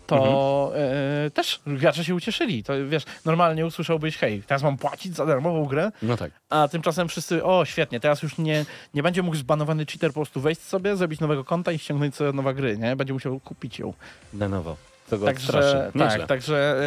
To 0.07 0.17
Mhm. 0.17 0.83
e, 1.27 1.31
też 1.31 1.61
gracze 1.67 2.05
się 2.05 2.15
ucieszyli. 2.15 2.65
To 2.65 2.73
wiesz, 2.89 3.03
normalnie 3.25 3.67
usłyszałbyś, 3.67 4.17
hej, 4.17 4.43
teraz 4.47 4.63
mam 4.63 4.79
płacić 4.79 5.17
za 5.17 5.27
darmową 5.27 5.65
grę, 5.65 5.91
No 6.03 6.17
tak. 6.17 6.31
a 6.49 6.69
tymczasem 6.69 7.09
wszyscy, 7.09 7.45
o 7.45 7.65
świetnie, 7.65 8.01
teraz 8.01 8.23
już 8.23 8.39
nie, 8.39 8.65
nie 8.95 9.03
będzie 9.03 9.23
mógł 9.23 9.37
zbanowany 9.37 9.87
cheater 9.87 10.11
po 10.11 10.15
prostu 10.15 10.41
wejść 10.41 10.61
sobie, 10.63 10.97
zrobić 10.97 11.21
nowego 11.21 11.45
konta 11.45 11.73
i 11.73 11.79
ściągnąć 11.79 12.15
sobie 12.15 12.33
nowe 12.33 12.55
gry, 12.55 12.79
nie? 12.79 12.97
Będzie 12.97 13.13
musiał 13.13 13.41
kupić 13.41 13.79
ją. 13.79 13.95
Na 14.35 14.49
nowo. 14.49 14.77
To 15.11 15.19
go 15.19 15.27
Także. 15.27 15.91
Nieźle. 15.95 16.19
tak, 16.19 16.27
także 16.29 16.81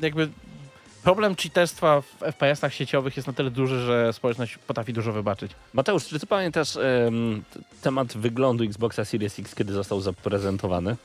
y, 0.00 0.04
jakby 0.04 0.28
problem 1.06 1.36
cheaterstwa 1.36 2.00
w 2.00 2.06
FPS-ach 2.22 2.74
sieciowych 2.74 3.16
jest 3.16 3.26
na 3.26 3.32
tyle 3.32 3.50
duży, 3.50 3.80
że 3.80 4.12
społeczność 4.12 4.58
potrafi 4.58 4.92
dużo 4.92 5.12
wybaczyć. 5.12 5.52
Mateusz, 5.74 6.06
czy 6.06 6.18
ty 6.20 6.26
pamiętasz 6.26 6.72
t- 6.72 6.80
temat 7.82 8.16
wyglądu 8.16 8.64
Xboxa 8.64 9.04
Series 9.04 9.38
X, 9.38 9.54
kiedy 9.54 9.72
został 9.72 10.00
zaprezentowany? 10.00 10.96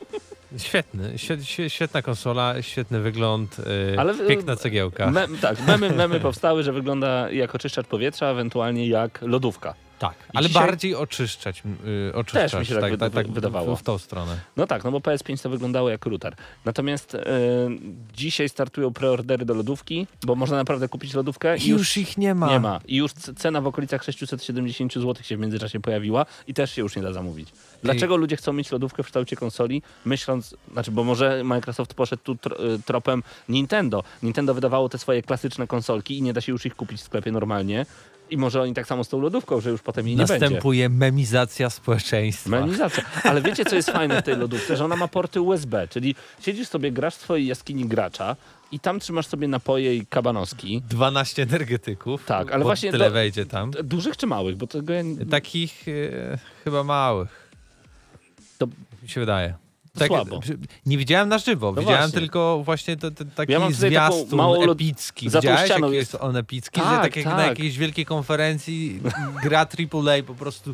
Świetny, 0.58 1.14
świe- 1.18 1.38
świe- 1.44 1.70
świetna 1.70 2.02
konsola, 2.02 2.62
świetny 2.62 3.00
wygląd, 3.00 3.58
yy, 3.92 4.00
Ale 4.00 4.14
w- 4.14 4.28
piękna 4.28 4.56
cegiełka. 4.56 5.12
Mem, 5.12 5.38
tak, 5.38 5.58
memy, 5.68 5.90
memy 5.90 6.20
powstały, 6.20 6.64
że 6.64 6.74
wygląda 6.74 7.30
jak 7.32 7.56
oczyszczacz 7.56 7.88
powietrza, 7.88 8.26
ewentualnie 8.28 8.88
jak 8.88 9.20
lodówka. 9.22 9.74
Tak, 10.02 10.16
I 10.34 10.38
ale 10.38 10.48
dzisiaj- 10.48 10.66
bardziej 10.68 10.96
oczyszczać, 10.96 11.64
yy, 11.86 12.12
oczyszczać 12.16 12.52
Też 12.52 12.60
mi 12.60 12.66
się 12.66 12.76
tak 12.76 12.94
wyda- 12.94 13.34
wydawało. 13.34 13.76
W, 13.76 13.84
tą 13.84 13.98
stronę. 13.98 14.38
No 14.58 14.68
tak, 14.68 14.84
no 14.84 14.92
bo 14.92 15.00
PS5 15.00 15.44
to 15.44 15.50
wyglądało 15.50 15.90
jak 15.90 16.06
router. 16.06 16.36
Natomiast 16.66 17.16
e, 17.16 17.22
dzisiaj 18.14 18.50
startują 18.50 18.94
preordery 18.94 19.46
do 19.46 19.54
lodówki, 19.54 20.08
bo 20.24 20.36
można 20.36 20.58
naprawdę 20.58 20.88
kupić 20.88 21.14
lodówkę 21.14 21.58
i 21.58 21.68
już 21.68 21.98
ich 21.98 22.18
nie 22.18 22.36
ma. 22.36 22.50
nie 22.50 22.60
ma. 22.60 22.80
I 22.88 22.96
już 22.96 23.12
cena 23.14 23.62
w 23.62 23.68
okolicach 23.68 24.04
670 24.04 24.94
zł 24.94 25.16
się 25.24 25.38
w 25.38 25.40
międzyczasie 25.40 25.80
pojawiła 25.80 26.26
i 26.48 26.54
też 26.54 26.72
się 26.72 26.82
już 26.82 26.96
nie 26.96 27.02
da 27.02 27.14
zamówić. 27.14 27.50
Dlaczego 27.84 28.18
ludzie 28.18 28.36
chcą 28.36 28.54
mieć 28.54 28.72
lodówkę 28.72 29.04
w 29.04 29.06
kształcie 29.06 29.36
konsoli, 29.36 29.82
myśląc, 30.06 30.56
znaczy, 30.72 30.92
bo 30.92 31.04
może 31.04 31.44
Microsoft 31.44 31.94
poszedł 31.94 32.22
tu 32.24 32.32
y, 32.32 32.38
tropem 32.86 33.24
Nintendo. 33.50 34.04
Nintendo 34.24 34.54
wydawało 34.54 34.90
te 34.90 34.98
swoje 34.98 35.22
klasyczne 35.22 35.68
konsolki 35.68 36.18
i 36.18 36.22
nie 36.22 36.34
da 36.34 36.42
się 36.42 36.52
już 36.52 36.66
ich 36.66 36.76
kupić 36.76 37.02
w 37.02 37.04
sklepie 37.04 37.32
normalnie. 37.32 37.86
I 38.32 38.38
może 38.38 38.62
oni 38.62 38.74
tak 38.74 38.88
samo 38.88 39.04
z 39.04 39.10
tą 39.10 39.20
lodówką, 39.22 39.62
że 39.62 39.70
już 39.70 39.82
potem 39.82 40.08
jej 40.08 40.16
nie 40.16 40.26
będzie. 40.26 40.40
Następuje 40.46 40.90
memizacja 40.90 41.70
społeczeństwa. 41.70 42.50
Menizacja. 42.50 43.04
Ale 43.24 43.42
wiecie, 43.42 43.66
co 43.66 43.76
jest 43.76 43.90
fajne 43.92 44.22
w 44.22 44.26
tej 44.26 44.38
lodówce? 44.38 44.78
Że 44.78 44.86
ona 44.86 44.96
ma 44.96 45.08
porty 45.08 45.42
USB, 45.42 45.88
czyli 45.88 46.16
siedzisz 46.42 46.68
sobie, 46.68 46.92
grasz 46.92 47.16
w 47.16 47.22
swojej 47.22 47.48
jaskini 47.48 47.86
gracza 47.86 48.36
i 48.72 48.80
tam 48.80 49.00
trzymasz 49.00 49.28
sobie 49.28 49.48
napoje 49.48 49.96
i 49.96 50.06
kabanoski. 50.06 50.82
12 50.90 51.44
energetyków. 51.44 52.26
Tak, 52.26 52.52
ale 52.52 52.64
właśnie 52.64 52.92
tyle 52.92 53.06
do- 53.06 53.12
wejdzie 53.12 53.46
tam. 53.46 53.72
Dużych 53.84 54.18
czy 54.18 54.28
małych? 54.28 54.58
Bo 54.58 54.68
tego 54.68 54.94
ja... 54.94 55.04
Takich 55.32 55.88
e, 55.88 56.38
chyba 56.64 56.84
małych. 56.84 57.52
To- 58.58 58.68
mi 59.04 59.10
się 59.10 59.20
wydaje. 59.20 59.54
Słabo. 60.08 60.40
Nie 60.86 60.98
widziałem 60.98 61.30
na 61.30 61.38
żywo, 61.38 61.72
No 61.72 61.82
widziałem 61.82 62.02
właśnie. 62.02 62.20
tylko 62.20 62.62
właśnie 62.66 62.98
to, 62.98 63.12
to, 63.12 63.24
taki 63.36 63.52
Ja 63.52 63.60
mam 63.60 63.74
zwiastun 63.74 64.38
małą 64.38 64.66
lod- 64.66 64.72
epicki. 64.72 65.30
za 65.30 65.40
Widziałeś, 65.42 65.70
jaki 65.70 65.92
jest- 65.92 66.18
on 66.20 66.38
epicki, 66.38 66.82
Tak, 66.82 66.90
że 66.96 67.02
tak 67.02 67.16
jak 67.16 67.26
na 67.26 67.36
tak. 67.36 67.48
jakiejś 67.48 67.78
wielkiej 67.78 68.06
konferencji 68.06 69.00
gra 69.44 69.60
AAA 69.66 70.24
po 70.28 70.34
prostu 70.36 70.74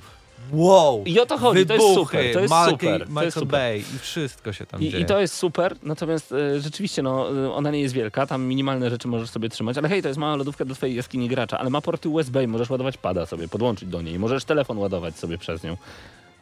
wow. 0.51 1.03
I 1.06 1.19
o 1.19 1.25
to 1.25 1.38
chodzi, 1.38 1.65
to 1.65 1.73
jest 1.73 1.86
wybuchy, 1.88 2.17
super, 2.17 2.34
to 2.34 2.39
jest 2.39 2.53
Malki- 2.53 2.69
super, 2.69 2.99
to 3.01 3.08
Michael 3.10 3.25
jest 3.25 3.38
super. 3.38 3.47
Bay 3.60 3.77
i 3.80 3.99
wszystko 3.99 4.53
się 4.53 4.65
tam 4.65 4.82
I, 4.82 4.89
dzieje. 4.89 5.03
I 5.03 5.06
to 5.06 5.19
jest 5.21 5.34
super, 5.36 5.75
natomiast 5.84 6.32
e, 6.32 6.60
rzeczywiście 6.62 7.01
no, 7.01 7.43
e, 7.45 7.51
ona 7.53 7.71
nie 7.71 7.82
jest 7.82 7.93
wielka, 7.95 8.27
tam 8.27 8.43
minimalne 8.45 8.89
rzeczy 8.89 9.08
możesz 9.08 9.30
sobie 9.30 9.49
trzymać, 9.49 9.77
ale 9.77 9.89
hej, 9.89 10.01
to 10.01 10.08
jest 10.08 10.19
mała 10.19 10.36
lodówka 10.36 10.65
do 10.65 10.75
twojej 10.75 10.95
jaskini 10.95 11.30
gracza, 11.30 11.60
ale 11.60 11.69
ma 11.69 11.82
porty 11.82 12.10
USB 12.10 12.47
możesz 12.47 12.69
ładować 12.69 12.97
pada 12.97 13.25
sobie, 13.25 13.47
podłączyć 13.47 13.89
do 13.89 14.01
niej, 14.01 14.19
możesz 14.19 14.45
telefon 14.45 14.77
ładować 14.77 15.15
sobie 15.15 15.38
przez 15.38 15.63
nią. 15.63 15.77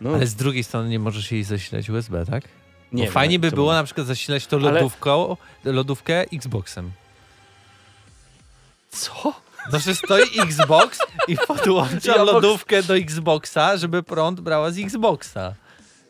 No, 0.01 0.09
Ale 0.13 0.27
z 0.27 0.35
drugiej 0.35 0.63
strony 0.63 0.89
nie 0.89 0.99
możesz 0.99 1.31
jej 1.31 1.43
zasilać 1.43 1.89
USB, 1.89 2.25
tak? 2.25 2.43
Nie 2.95 3.01
Bo 3.01 3.05
wiem, 3.05 3.13
fajnie 3.13 3.39
by 3.39 3.51
było 3.51 3.73
na 3.73 3.83
przykład 3.83 4.07
zasilać 4.07 4.47
to 4.47 4.57
Ale- 4.57 4.71
lodówką, 4.71 5.37
lodówkę 5.63 6.21
Xboxem. 6.33 6.91
Co? 8.91 9.33
Znaczy 9.69 9.95
stoi 9.95 10.39
Xbox 10.39 10.99
i 11.27 11.37
podłącza 11.47 12.13
obok- 12.13 12.25
lodówkę 12.25 12.83
do 12.83 12.97
Xboxa, 12.97 13.77
żeby 13.77 14.03
prąd 14.03 14.39
brała 14.41 14.71
z 14.71 14.77
Xboxa. 14.79 15.53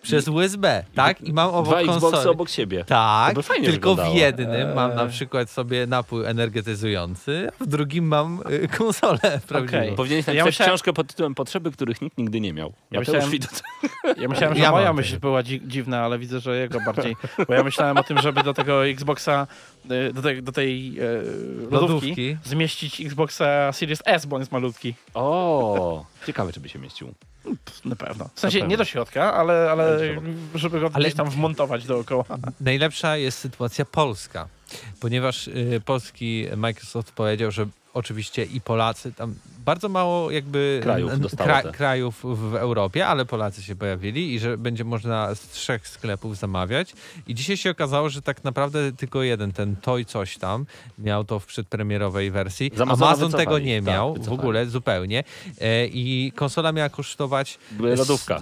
Przez 0.06 0.28
USB, 0.28 0.84
tak? 0.96 1.22
I 1.22 1.34
mam 1.34 1.50
obok 1.50 1.66
Dwa 1.66 1.80
Xboxy 1.80 2.02
konsoli. 2.02 2.30
obok 2.30 2.50
siebie. 2.50 2.84
Tak, 2.86 3.30
To 3.30 3.36
by 3.36 3.44
fajnie 3.44 3.66
tylko 3.70 3.94
w 3.94 3.96
wyglądało. 3.96 4.18
jednym 4.18 4.74
mam 4.74 4.96
na 4.96 5.06
przykład 5.06 5.50
sobie 5.50 5.88
napój 5.88 6.26
energetyzujący, 6.26 7.50
a 7.62 7.64
w 7.64 7.68
drugim 7.68 8.08
mam 8.08 8.40
y, 8.64 8.68
konsolę 8.78 9.20
prawdziwą. 9.48 9.78
Okej. 9.78 9.96
Powinieneś 9.96 10.28
Ja 10.28 10.34
napisać 10.34 10.46
myślałem- 10.46 10.70
książkę 10.70 10.94
pod 10.94 11.08
tytułem 11.08 11.36
Potrzeby, 11.36 11.72
których 11.72 12.02
nikt 12.02 12.18
nigdy 12.18 12.42
nie 12.42 12.54
miał. 12.54 12.74
Ja 12.92 13.00
Mateusz 13.00 13.18
myślałem-. 13.26 14.22
Ja 14.22 14.28
myślałem, 14.28 14.56
że 14.58 14.64
Ja 14.64 14.72
moja 14.72 14.94
myśl 14.94 15.20
była 15.20 15.44
dzi 15.44 15.62
dziwna, 15.68 16.02
ale 16.02 16.20
widzę, 16.20 16.40
że 16.40 16.58
jego 16.58 16.80
bardziej. 16.86 17.16
Bo 17.48 17.54
ja 17.54 17.64
myślałem 17.64 17.98
o 17.98 18.04
tym, 18.04 18.18
żeby 18.22 18.44
do 18.44 18.54
tego 18.54 18.88
Xboxa, 18.88 19.48
do 20.14 20.22
tej, 20.22 20.44
do 20.44 20.52
tej 20.52 21.00
e, 21.00 21.04
lodówki, 21.72 21.72
Lodówki. 21.72 22.38
zmieścić 22.44 23.02
Xboxa 23.02 23.72
Series 23.74 24.00
S, 24.06 24.26
bo 24.26 24.36
on 24.36 24.42
jest 24.42 24.52
malutki. 24.52 24.96
O, 25.14 26.06
ciekawe, 26.26 26.54
czy 26.54 26.60
by 26.60 26.70
się 26.70 26.80
mieścił. 26.80 27.14
Na 27.86 27.96
pewno. 27.96 28.30
W 28.36 28.40
sensie 28.40 28.58
pewno. 28.58 28.70
nie 28.72 28.78
do 28.78 28.86
środka, 28.86 29.34
ale, 29.34 29.72
ale 29.72 29.84
Ale 29.84 30.00
żeby 30.56 30.80
go 30.80 30.90
Ale- 30.94 31.04
gdzieś 31.06 31.16
tam 31.16 31.30
wmontować 31.30 31.86
dookoła. 31.86 32.26
Najlepsza 32.62 33.18
jest 33.18 33.38
sytuacja 33.38 33.86
polska, 33.86 34.48
ponieważ 35.00 35.48
y, 35.48 35.82
polski 35.86 36.46
Microsoft 36.58 37.12
powiedział, 37.12 37.52
że 37.52 37.68
oczywiście 37.96 38.44
i 38.44 38.62
Polacy, 38.62 39.14
tam 39.14 39.36
bardzo 39.66 39.90
mało 39.90 40.32
jakby 40.32 40.80
Krajów 40.84 41.12
te. 41.38 41.72
krajów 41.72 42.22
w 42.24 42.56
Europie, 42.56 43.08
ale 43.08 43.26
Polacy 43.26 43.64
się 43.64 43.76
pojawili 43.76 44.34
i 44.34 44.40
że 44.40 44.58
będzie 44.58 44.84
można 44.84 45.36
z 45.36 45.40
trzech 45.50 45.88
sklepów 45.88 46.38
zamawiać. 46.38 46.94
I 47.28 47.36
dzisiaj 47.36 47.58
się 47.58 47.72
okazało, 47.72 48.10
że 48.10 48.22
tak 48.22 48.44
naprawdę 48.44 48.92
tylko 48.92 49.24
jeden, 49.24 49.52
ten 49.52 49.76
Toy 49.76 50.06
coś 50.06 50.38
tam, 50.38 50.66
miał 51.00 51.24
to 51.24 51.40
w 51.40 51.46
przedpremierowej 51.46 52.32
wersji. 52.32 52.72
Z 52.76 52.82
Amazona 52.82 53.12
Amazon 53.12 53.32
tego 53.32 53.60
nie 53.60 53.82
Tak, 53.82 53.88
miał 53.94 54.14
w 54.14 54.18
wycofali. 54.18 54.40
ogóle 54.40 54.66
zupełnie. 54.66 55.24
E, 55.62 55.88
I 55.88 56.32
konsola 56.36 56.72
miała 56.72 56.90
kosztować 56.90 57.58
Lodówka. 57.80 58.42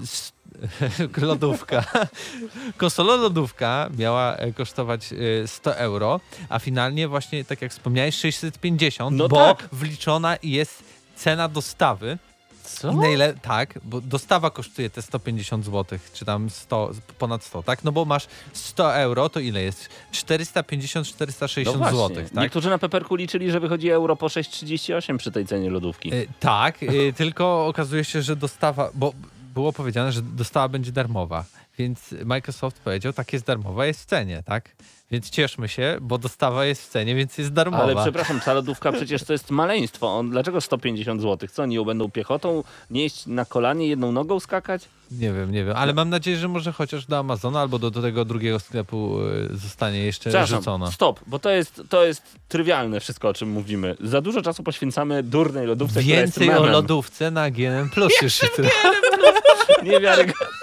lodówka. 1.22 1.84
Konsola 2.78 3.16
lodówka 3.16 3.90
miała 3.98 4.36
e, 4.36 4.54
kosztować 4.54 5.14
e, 5.44 5.48
100 5.48 5.76
euro, 5.76 6.20
a 6.50 6.60
finalnie 6.60 7.08
właśnie, 7.08 7.46
tak 7.46 7.62
jak 7.62 7.72
wspomniałeś, 7.72 8.16
650, 8.16 9.18
No 9.18 9.28
bo 9.28 9.36
tak. 9.38 9.70
wliczona 9.72 10.38
jest 10.44 10.84
cena 11.16 11.48
dostawy. 11.48 12.18
Co? 12.64 12.92
I 12.92 12.96
najle- 12.96 13.34
tak, 13.42 13.80
bo 13.84 14.02
dostawa 14.02 14.50
kosztuje 14.50 14.90
te 14.90 15.02
150 15.02 15.66
zł, 15.66 16.00
czy 16.14 16.26
tam 16.26 16.50
100, 16.50 16.92
ponad 17.20 17.44
100, 17.44 17.64
tak? 17.64 17.84
No 17.84 17.92
bo 17.92 18.06
masz 18.06 18.28
100 18.54 18.96
euro, 18.96 19.30
to 19.30 19.40
ile 19.40 19.62
jest? 19.64 19.90
450-460 20.12 21.66
No 21.80 21.92
zł, 21.92 22.10
tak? 22.10 22.34
Niektórzy 22.34 22.70
na 22.70 22.78
Peperku 22.78 23.16
liczyli, 23.16 23.52
że 23.52 23.60
wychodzi 23.60 23.90
euro 23.90 24.16
po 24.16 24.26
6,38 24.28 25.18
przy 25.18 25.32
tej 25.32 25.46
cenie 25.46 25.70
lodówki. 25.70 26.14
Y, 26.14 26.28
tak, 26.40 26.84
y, 26.84 27.14
tylko 27.18 27.68
okazuje 27.68 28.04
się, 28.04 28.22
że 28.22 28.36
dostawa, 28.36 28.90
bo 28.94 29.14
było 29.54 29.74
powiedziane, 29.74 30.12
że 30.12 30.22
dostawa 30.22 30.68
będzie 30.68 30.92
darmowa. 30.92 31.46
Więc 31.78 32.16
Microsoft 32.26 32.80
powiedział, 32.80 33.14
tak 33.14 33.34
jest 33.34 33.46
darmowa, 33.46 33.86
jest 33.86 34.02
w 34.02 34.06
cenie, 34.06 34.44
tak? 34.46 34.70
Więc 35.12 35.30
cieszmy 35.30 35.68
się, 35.68 35.98
bo 36.02 36.18
dostawa 36.18 36.66
jest 36.66 36.84
w 36.84 36.90
cenie, 36.90 37.16
więc 37.16 37.38
jest 37.38 37.54
darmowa. 37.54 37.84
Ale 37.84 37.96
przepraszam, 37.96 38.40
ta 38.40 38.54
lodówka 38.54 38.92
przecież 38.92 39.24
to 39.24 39.34
jest 39.34 39.52
maleństwo. 39.52 40.08
On, 40.08 40.30
dlaczego 40.30 40.62
150 40.62 41.22
zł? 41.22 41.50
Co, 41.52 41.64
oni 41.64 41.76
ją 41.76 41.86
będą 41.86 42.12
piechotą 42.12 42.64
nieść 42.90 43.26
na 43.26 43.46
kolanie, 43.46 43.88
jedną 43.88 44.12
nogą 44.12 44.40
skakać? 44.40 44.90
Nie 45.12 45.34
wiem, 45.34 45.52
nie 45.52 45.66
wiem, 45.66 45.76
ale 45.78 45.94
mam 45.94 46.10
nadzieję, 46.10 46.38
że 46.38 46.48
może 46.48 46.72
chociaż 46.72 47.06
do 47.06 47.18
Amazona 47.18 47.62
albo 47.62 47.80
do, 47.80 47.92
do 47.92 48.02
tego 48.02 48.26
drugiego 48.26 48.60
sklepu 48.60 49.20
y, 49.52 49.58
zostanie 49.58 50.00
jeszcze 50.00 50.48
rzucona. 50.48 50.92
stop, 50.92 51.20
bo 51.28 51.40
to 51.40 51.50
jest, 51.50 51.82
to 51.90 52.06
jest 52.06 52.22
trywialne 52.48 53.00
wszystko, 53.00 53.30
o 53.30 53.34
czym 53.34 53.50
mówimy. 53.50 53.96
Za 54.02 54.22
dużo 54.22 54.42
czasu 54.42 54.64
poświęcamy 54.64 55.24
durnej 55.24 55.68
lodówce, 55.68 56.02
Więcej 56.02 56.50
o 56.50 56.66
lodówce 56.66 57.32
na 57.32 57.52
GNM 57.52 57.90
Plus 57.90 58.14
tyle. 58.56 58.70
Niewiarygodne. 59.84 60.63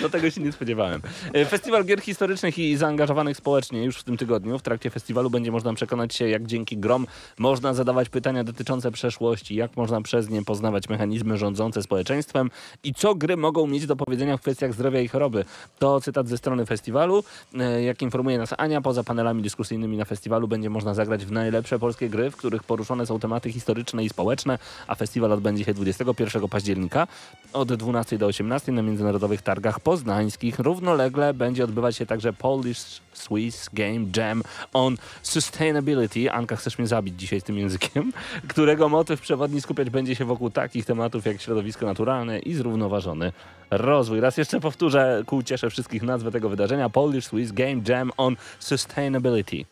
Do 0.00 0.10
tego 0.10 0.30
się 0.30 0.40
nie 0.40 0.52
spodziewałem. 0.52 1.00
E, 1.32 1.44
Festiwal 1.44 1.84
Gier 1.84 2.00
Historycznych 2.00 2.58
i 2.58 2.76
zaangażowanych 2.76 3.36
społecznie 3.36 3.84
już 3.84 3.96
w 3.96 4.04
tym 4.04 4.16
tygodniu. 4.16 4.58
W 4.58 4.62
trakcie 4.62 4.90
festiwalu 4.90 5.30
będzie 5.30 5.52
można 5.52 5.74
przekonać 5.74 6.14
się, 6.14 6.28
jak 6.28 6.46
dzięki 6.46 6.78
grom 6.78 7.06
można 7.38 7.74
zadawać 7.74 8.08
pytania 8.08 8.44
dotyczące 8.44 8.90
przeszłości, 8.90 9.54
jak 9.54 9.76
można 9.76 10.02
przez 10.02 10.28
nie 10.28 10.44
poznawać 10.44 10.88
mechanizmy 10.88 11.38
rządzące 11.38 11.82
społeczeństwem 11.82 12.50
i 12.84 12.94
co 12.94 13.14
gry 13.14 13.36
mogą 13.36 13.66
mieć 13.66 13.86
do 13.86 13.96
powiedzenia 13.96 14.36
w 14.36 14.40
kwestiach 14.40 14.72
zdrowia 14.74 15.00
i 15.00 15.08
choroby. 15.08 15.44
To 15.78 16.00
cytat 16.00 16.28
ze 16.28 16.38
strony 16.38 16.66
festiwalu. 16.66 17.24
E, 17.58 17.82
Jak 17.82 18.02
informuje 18.02 18.38
nas 18.38 18.54
Ania, 18.58 18.80
poza 18.80 19.04
panelami 19.04 19.42
dyskusyjnymi 19.42 19.96
na 19.96 20.04
festiwalu 20.04 20.48
będzie 20.48 20.70
można 20.70 20.94
zagrać 20.94 21.24
w 21.26 21.32
najlepsze 21.32 21.78
polskie 21.78 22.08
gry, 22.08 22.30
w 22.30 22.36
których 22.36 22.64
poruszone 22.64 23.06
są 23.06 23.18
tematy 23.20 23.52
historyczne 23.52 24.04
i 24.04 24.08
społeczne, 24.08 24.58
a 24.86 24.94
festiwal 24.94 25.32
odbędzie 25.32 25.64
się 25.64 25.74
21 25.74 26.48
października 26.48 27.06
od 27.52 27.74
12 27.74 28.18
do 28.18 28.26
18 28.26 28.72
na 28.72 28.82
międzynarodowych 28.82 29.42
targach 29.42 29.79
poznańskich. 29.80 30.58
Równolegle 30.58 31.34
będzie 31.34 31.64
odbywać 31.64 31.96
się 31.96 32.06
także 32.06 32.32
Polish 32.32 33.00
Swiss 33.12 33.68
Game 33.72 34.06
Jam 34.16 34.42
on 34.72 34.96
Sustainability. 35.22 36.32
Anka, 36.32 36.56
chcesz 36.56 36.78
mnie 36.78 36.86
zabić 36.88 37.20
dzisiaj 37.20 37.40
z 37.40 37.44
tym 37.44 37.58
językiem? 37.58 38.12
Którego 38.48 38.88
motyw 38.88 39.20
przewodni 39.20 39.60
skupiać 39.60 39.90
będzie 39.90 40.14
się 40.14 40.24
wokół 40.24 40.50
takich 40.50 40.86
tematów 40.86 41.26
jak 41.26 41.40
środowisko 41.40 41.86
naturalne 41.86 42.38
i 42.38 42.54
zrównoważony 42.54 43.32
rozwój. 43.70 44.20
Raz 44.20 44.36
jeszcze 44.36 44.60
powtórzę 44.60 45.22
ku 45.26 45.42
cieszę 45.42 45.70
wszystkich 45.70 46.02
nazwę 46.02 46.30
tego 46.30 46.48
wydarzenia. 46.48 46.88
Polish 46.88 47.24
Swiss 47.24 47.52
Game 47.52 47.80
Jam 47.88 48.12
on 48.16 48.36
Sustainability. 48.58 49.64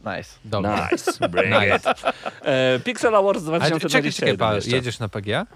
Nice. 0.00 0.30
Dobra. 0.44 0.88
Nice, 0.92 1.12
bring 1.28 1.50
Nice. 1.50 1.74
it. 1.74 2.02
E, 2.42 2.80
Pixel 2.84 3.14
Awards 3.14 3.48
Ale 3.48 3.60
czekaj, 3.60 3.70
2021 3.70 4.36
czekaj, 4.36 4.72
jedziesz 4.74 4.98
na 4.98 5.08
PGA? 5.08 5.46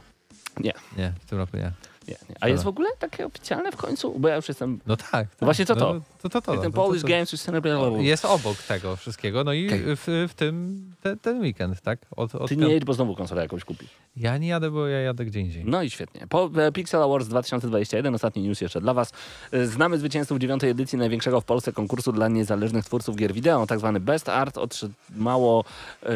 Nie. 0.61 0.73
Nie, 0.97 1.13
w 1.21 1.25
tym 1.25 1.39
roku 1.39 1.57
nie. 1.57 1.73
Nie, 2.09 2.17
nie. 2.29 2.37
A 2.41 2.49
jest 2.49 2.65
w 2.65 2.69
ogóle 2.69 2.89
takie 2.99 3.27
oficjalne 3.27 3.73
w 3.73 3.77
końcu? 3.77 4.19
Bo 4.19 4.29
ja 4.29 4.37
już 4.37 4.49
jestem... 4.49 4.81
No 4.87 4.97
tak. 4.97 5.11
tak. 5.11 5.29
właśnie 5.41 5.67
co 5.67 5.77
to? 5.77 5.95
No, 5.95 6.01
to, 6.23 6.29
to, 6.29 6.41
to, 6.43 6.53
ten 6.53 6.57
no, 6.57 6.63
to, 6.63 6.71
Polish 6.71 7.03
to, 7.03 7.09
Games 7.09 7.29
Sustainability. 7.29 8.03
Jest 8.03 8.25
obok 8.25 8.57
tego 8.63 8.97
wszystkiego, 8.97 9.45
no 9.45 9.53
i 9.53 9.69
w, 9.73 10.27
w 10.29 10.35
tym 10.35 10.85
te, 11.03 11.17
ten 11.17 11.41
weekend, 11.41 11.81
tak? 11.81 11.99
Od, 12.17 12.35
od 12.35 12.49
Ty 12.49 12.57
nie 12.57 12.69
jedź, 12.69 12.85
bo 12.85 12.95
znowu 12.95 13.17
konsolę 13.17 13.43
jakąś 13.43 13.65
kupisz. 13.65 13.91
Ja 14.17 14.39
nie 14.39 14.49
jadę, 14.49 14.71
bo 14.71 14.89
ja 14.89 15.01
jadę 15.01 15.25
gdzie 15.25 15.41
indziej. 15.41 15.65
No 15.65 15.83
i 15.83 15.91
świetnie. 15.91 16.27
Po 16.29 16.51
e, 16.57 16.73
Pixel 16.73 17.03
Awards 17.03 17.29
2021, 17.29 18.15
ostatni 18.15 18.43
news 18.43 18.61
jeszcze 18.61 18.81
dla 18.81 18.95
Was. 18.95 19.13
E, 19.53 19.67
Znamy 19.67 19.99
zwycięzców 19.99 20.39
dziewiątej 20.39 20.71
edycji 20.71 20.99
największego 20.99 21.41
w 21.41 21.45
Polsce 21.45 21.73
konkursu 21.73 22.13
dla 22.13 22.29
niezależnych 22.29 22.85
twórców 22.85 23.17
gier 23.17 23.33
wideo, 23.33 23.67
tak 23.67 23.79
zwany 23.79 24.01
Best 24.01 24.29
Art. 24.29 24.59
Otrzymało 24.59 25.65
e, 26.03 26.09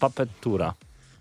Papetura. 0.00 0.74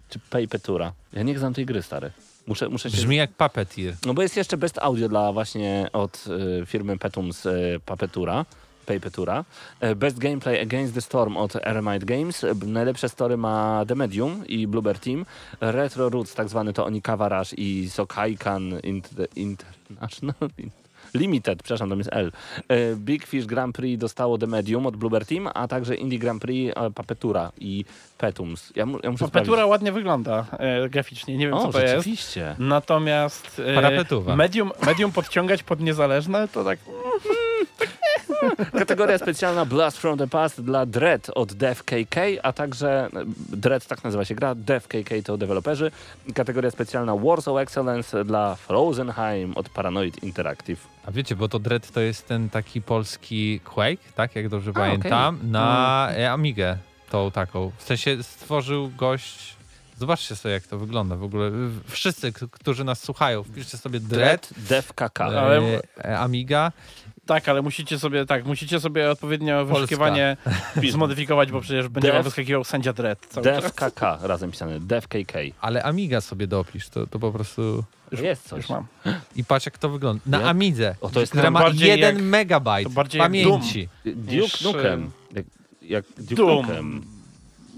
Czy 0.10 0.20
Papetura. 0.20 0.94
Ja 1.13 1.24
nie 1.24 1.39
znam 1.39 1.54
tej 1.54 1.65
gry, 1.65 1.82
stary. 1.82 2.12
Muszę, 2.50 2.70
muszę 2.70 2.92
się... 2.92 2.98
Brzmi 2.98 3.16
jak 3.16 3.32
puppeteer. 3.32 3.96
No 4.06 4.14
bo 4.14 4.22
jest 4.22 4.38
jeszcze 4.38 4.58
Best 4.58 4.78
Audio 4.78 5.10
dla 5.10 5.34
właśnie 5.34 5.90
od 5.94 6.26
e, 6.62 6.66
firmy 6.66 6.98
Petum 6.98 7.34
z 7.34 7.46
e, 7.46 7.52
Papetura. 7.86 8.46
Papetura. 8.86 9.46
E, 9.80 9.96
Best 9.96 10.18
Gameplay 10.18 10.62
Against 10.62 10.94
the 10.94 11.02
Storm 11.02 11.38
od 11.38 11.56
Eremite 11.56 12.06
Games. 12.06 12.46
Najlepsze 12.66 13.10
story 13.10 13.38
ma 13.38 13.86
The 13.88 13.96
Medium 13.96 14.48
i 14.48 14.68
Bluebird 14.68 15.04
Team. 15.04 15.26
Retro 15.62 16.10
Roots, 16.10 16.34
tak 16.34 16.50
zwany 16.50 16.74
to 16.74 16.86
Onikawa 16.86 17.30
Rush 17.30 17.54
i 17.58 17.90
Sokaikan 17.90 18.70
Inter- 18.70 19.28
International 19.36 20.50
Limited, 21.13 21.63
przepraszam, 21.63 21.89
tam 21.89 21.98
jest 21.98 22.10
L. 22.13 22.32
E, 22.67 22.95
Big 22.95 23.26
Fish 23.26 23.45
Grand 23.45 23.76
Prix 23.76 24.02
dostało 24.02 24.38
The 24.38 24.48
Medium 24.48 24.86
od 24.86 24.98
Bluebird 24.98 25.30
Team, 25.30 25.50
a 25.54 25.67
także 25.67 25.95
Indie 25.95 26.19
Grand 26.19 26.41
Prix 26.41 26.78
e, 26.78 26.91
Papetura 26.91 27.52
i 27.60 27.86
Petums. 28.17 28.74
Ja, 28.76 28.86
mu, 28.86 29.00
ja 29.04 29.12
muszę 29.12 29.26
Papetura 29.26 29.43
sprawdzić. 29.58 29.72
ładnie 29.72 29.91
wygląda 29.91 30.45
e, 30.60 30.89
graficznie, 30.89 31.38
nie 31.38 31.45
wiem 31.45 31.54
O, 31.56 31.65
co 31.65 31.72
to 31.72 31.82
jest. 31.82 31.93
rzeczywiście. 31.95 32.56
Natomiast 32.60 33.62
e, 33.65 33.76
Parapetuwa. 33.76 34.36
medium, 34.36 34.72
medium 34.86 35.12
podciągać 35.12 35.63
pod 35.63 35.80
niezależne, 35.80 36.48
to 36.48 36.63
tak 36.63 36.80
Kategoria 38.80 39.17
specjalna 39.17 39.65
Blast 39.65 39.97
from 39.97 40.17
the 40.17 40.28
Past 40.28 40.62
dla 40.62 40.86
Dread 40.86 41.32
od 41.36 41.54
DevKK, 41.54 42.15
a 42.43 42.54
także 42.54 43.10
e, 43.13 43.25
Dread, 43.49 43.88
tak 43.88 44.04
nazywa 44.04 44.25
się 44.25 44.36
gra, 44.36 44.56
DevKK 44.56 45.10
to 45.25 45.38
deweloperzy. 45.38 45.91
Kategoria 46.36 46.71
specjalna 46.71 47.15
Warsaw 47.15 47.58
Excellence 47.58 48.25
dla 48.25 48.56
Frozenheim 48.56 49.54
od 49.58 49.69
Paranoid 49.69 50.23
Interactive. 50.23 50.80
A 51.06 51.12
wiecie, 51.12 51.36
bo 51.36 51.47
to 51.47 51.60
Dread 51.60 51.91
to 51.91 51.99
jest 51.99 52.28
ten 52.28 52.49
taki 52.49 52.82
polski 52.82 53.60
Quake, 53.60 54.13
tak? 54.15 54.36
Jak 54.36 54.49
dobrze 54.49 54.71
A, 54.71 54.73
pamiętam, 54.73 55.39
na 55.43 56.10
e, 56.17 56.32
Amigę 56.32 56.78
tą 57.10 57.32
taką. 57.32 57.71
W 57.78 57.84
sensie 57.84 58.23
stworzył 58.23 58.91
gość... 58.97 59.60
Zobaczcie 59.97 60.36
sobie, 60.36 60.54
jak 60.54 60.67
to 60.67 60.78
wygląda 60.78 61.15
w 61.15 61.23
ogóle. 61.23 61.52
Wszyscy, 61.88 62.32
którzy 62.52 62.84
nas 62.84 63.04
słuchają, 63.04 63.43
wpiszcie 63.43 63.78
sobie 63.78 63.99
Dread, 63.99 64.54
Dread 64.58 64.69
DevKK. 64.69 65.21
e, 65.21 65.82
e, 66.06 66.19
Amiga. 66.19 66.71
Tak, 67.30 67.50
ale 67.50 67.62
musicie 67.62 68.00
sobie 68.00 68.26
tak, 68.26 68.46
musicie 68.46 68.80
sobie 68.80 69.12
odpowiednio 69.12 69.65
wyszukiwanie 69.65 70.38
zmodyfikować, 70.92 71.52
bo 71.52 71.62
przecież 71.62 71.88
będzie 71.88 72.12
wam 72.13 72.24
wyskakiwał 72.24 72.63
sędzia 72.63 72.94
czas. 72.94 73.18
DevKK 73.44 74.02
razem 74.22 74.52
pisane. 74.52 74.80
DevKK. 74.80 75.34
Ale 75.62 75.84
Amiga 75.84 76.22
sobie 76.22 76.48
dopisz, 76.48 76.89
to, 76.89 77.08
to 77.08 77.20
po 77.20 77.32
prostu... 77.32 77.84
Jest 78.12 78.48
coś. 78.48 78.58
Już 78.58 78.70
mam. 78.70 78.86
I 79.36 79.44
patrz, 79.44 79.65
jak 79.65 79.78
to 79.78 79.89
wygląda. 79.89 80.22
Na 80.26 80.38
Jak? 80.38 80.48
Amidze, 80.48 80.96
O, 81.02 81.10
to 81.10 81.20
jest 81.20 81.32
która 81.32 81.52
ma 81.52 81.60
bardziej 81.60 81.89
1 81.89 82.15
jak- 82.15 82.26
megabajt 82.26 82.88
to 82.88 82.94
bardziej 82.94 83.20
jak 83.20 83.26
pamięci. 83.26 83.89
Duke 84.06 84.63
Nukem. 84.63 85.12
Jak, 85.32 85.46
jak 85.82 86.06
Duke 86.18 86.36
Doom. 86.36 86.62
Nukem. 86.68 87.06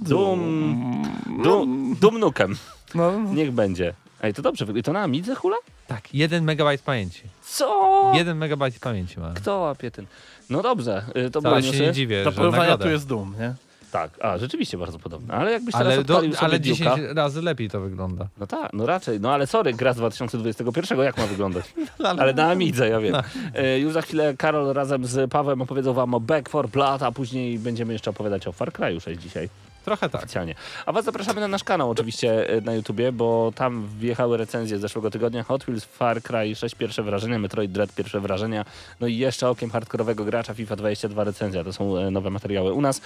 Doom. 0.02 1.04
Doom. 1.44 1.96
Doom 2.02 2.20
Nukem. 2.20 2.56
No, 2.96 3.12
Niech 3.34 3.52
będzie. 3.52 3.94
Ej, 4.22 4.34
to 4.34 4.42
dobrze. 4.42 4.66
wygląda. 4.66 4.84
To 4.86 4.94
na 4.94 5.02
Amidze 5.02 5.36
hula? 5.36 5.58
Tak, 5.88 6.14
1 6.14 6.44
megabajt 6.44 6.82
pamięci. 6.82 7.22
Co? 7.44 8.12
1 8.16 8.38
megabajt 8.38 8.80
pamięci 8.80 9.20
ma. 9.20 9.34
Kto 9.34 9.60
łapie 9.60 9.92
ten? 9.92 10.06
No 10.50 10.62
dobrze, 10.62 11.04
y, 11.28 11.32
to 11.32 11.40
Wcale 11.40 11.64
się 11.64 11.80
nie 11.80 11.92
dziwię, 11.92 12.24
do 12.24 12.32
że 12.32 12.38
porównania 12.38 12.78
tu 12.78 12.90
jest 12.90 13.08
Doom, 13.08 13.36
nie? 13.40 13.54
Tak, 13.92 14.12
a 14.22 14.38
rzeczywiście 14.38 14.78
bardzo 14.78 15.00
podobne. 15.00 15.34
Ale 15.34 15.52
jakbyś 15.52 15.74
teraz 15.74 15.94
Ale, 15.94 16.04
do, 16.04 16.14
odpalił 16.14 16.34
sobie 16.34 16.46
ale 16.46 16.60
Duke'a- 16.60 16.62
10 16.62 17.02
razy 17.16 17.42
lepiej 17.42 17.70
to 17.70 17.82
wygląda. 17.82 18.28
No 18.38 18.48
tak, 18.48 18.74
no 18.74 18.86
raczej. 18.86 19.20
No 19.20 19.34
ale 19.34 19.48
sorry, 19.48 19.74
gra 19.74 19.94
z 19.94 19.98
2021, 19.98 21.00
jak 21.00 21.18
ma 21.18 21.26
wyglądać? 21.28 21.74
Ale 22.20 22.34
na 22.34 22.50
Amidze, 22.52 22.90
ja 22.90 23.00
wiem. 23.00 23.16
E, 23.56 23.80
już 23.80 23.94
za 23.94 24.02
chwilę 24.02 24.34
Karol 24.38 24.74
razem 24.74 25.06
z 25.06 25.32
Pawłem 25.32 25.62
opowiedzą 25.62 25.94
wam 25.94 26.14
o 26.14 26.20
Back 26.20 26.50
4 26.50 26.68
Blood, 26.68 27.04
a 27.04 27.12
później 27.12 27.60
będziemy 27.60 27.94
jeszcze 27.94 28.10
opowiadać 28.10 28.48
o 28.48 28.52
Far 28.52 28.74
Cry 28.74 29.00
6 29.02 29.22
dzisiaj. 29.22 29.50
Trochę 29.86 30.10
tak. 30.10 30.22
Oficjalnie. 30.22 30.56
A 30.86 30.92
was 30.92 31.06
zapraszamy 31.06 31.42
na 31.42 31.48
nasz 31.48 31.64
kanał 31.64 31.90
oczywiście 31.90 32.50
e, 32.50 32.62
na 32.62 32.74
YouTubie, 32.74 33.12
bo 33.12 33.52
tam 33.56 33.88
wjechały 34.00 34.38
recenzje 34.38 34.78
z 34.78 34.82
zeszłego 34.82 35.12
tygodnia. 35.12 35.44
Hot 35.44 35.64
Wheels, 35.64 35.86
Far 35.86 36.22
Cry 36.22 36.56
6 36.56 36.76
pierwsze 36.76 37.04
wrażenia, 37.04 37.40
Metroid 37.40 37.72
Dread 37.72 37.96
pierwsze 37.96 38.20
wrażenia, 38.20 38.66
no 39.00 39.08
i 39.08 39.18
jeszcze 39.18 39.50
okiem 39.50 39.70
hardkorowego 39.70 40.26
gracza 40.26 40.54
FIFA 40.54 40.76
22 40.76 41.24
recenzja. 41.24 41.64
To 41.64 41.74
są 41.74 41.98
e, 41.98 42.12
nowe 42.12 42.30
materiały 42.30 42.74
u 42.74 42.82
nas. 42.82 43.02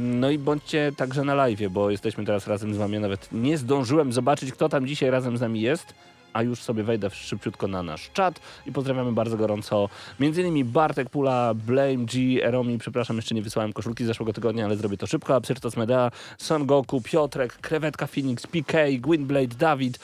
No 0.00 0.30
i 0.30 0.38
bądźcie 0.38 0.92
także 0.96 1.24
na 1.24 1.34
live, 1.34 1.68
bo 1.70 1.90
jesteśmy 1.90 2.24
teraz 2.24 2.46
razem 2.46 2.74
z 2.74 2.76
wami. 2.76 2.98
Nawet 2.98 3.28
nie 3.32 3.58
zdążyłem 3.58 4.12
zobaczyć, 4.12 4.52
kto 4.52 4.68
tam 4.68 4.86
dzisiaj 4.86 5.10
razem 5.10 5.36
z 5.36 5.40
nami 5.40 5.60
jest. 5.60 5.94
A 6.32 6.42
już 6.42 6.62
sobie 6.62 6.82
wejdę 6.82 7.10
szybciutko 7.10 7.68
na 7.68 7.82
nasz 7.82 8.10
czat 8.10 8.40
i 8.66 8.72
pozdrawiamy 8.72 9.12
bardzo 9.12 9.36
gorąco 9.36 9.88
m.in. 10.20 10.64
Bartek 10.64 11.10
Pula, 11.10 11.54
Blame 11.54 11.96
G, 11.96 12.44
Eromi, 12.44 12.78
przepraszam, 12.78 13.16
jeszcze 13.16 13.34
nie 13.34 13.42
wysłałem 13.42 13.72
koszulki 13.72 14.04
z 14.04 14.06
zeszłego 14.06 14.32
tygodnia, 14.32 14.64
ale 14.64 14.76
zrobię 14.76 14.96
to 14.96 15.06
szybko, 15.06 15.34
Absyrtos 15.34 15.76
Medea, 15.76 16.10
Son 16.38 16.66
Goku, 16.66 17.00
Piotrek, 17.00 17.52
Krewetka 17.52 18.06
Phoenix, 18.06 18.46
PK, 18.46 18.78
Gwynblade, 18.98 19.54
Dawid, 19.58 19.98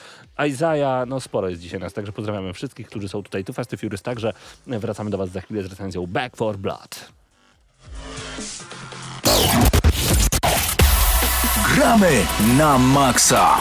Isaiah, 0.47 1.07
no 1.07 1.19
sporo 1.19 1.49
jest 1.49 1.61
dzisiaj 1.61 1.79
nas, 1.79 1.93
także 1.93 2.11
pozdrawiamy 2.11 2.53
wszystkich, 2.53 2.87
którzy 2.87 3.09
są 3.09 3.23
tutaj, 3.23 3.45
tu 3.45 3.53
Fast 3.53 3.75
Furious 3.75 4.01
także, 4.01 4.33
wracamy 4.67 5.09
do 5.09 5.17
was 5.17 5.29
za 5.29 5.41
chwilę 5.41 5.63
z 5.63 5.65
recenzją 5.65 6.07
Back 6.07 6.35
for 6.35 6.57
Blood. 6.57 7.11
Gramy 11.75 12.25
na 12.57 12.77
maksa. 12.77 13.57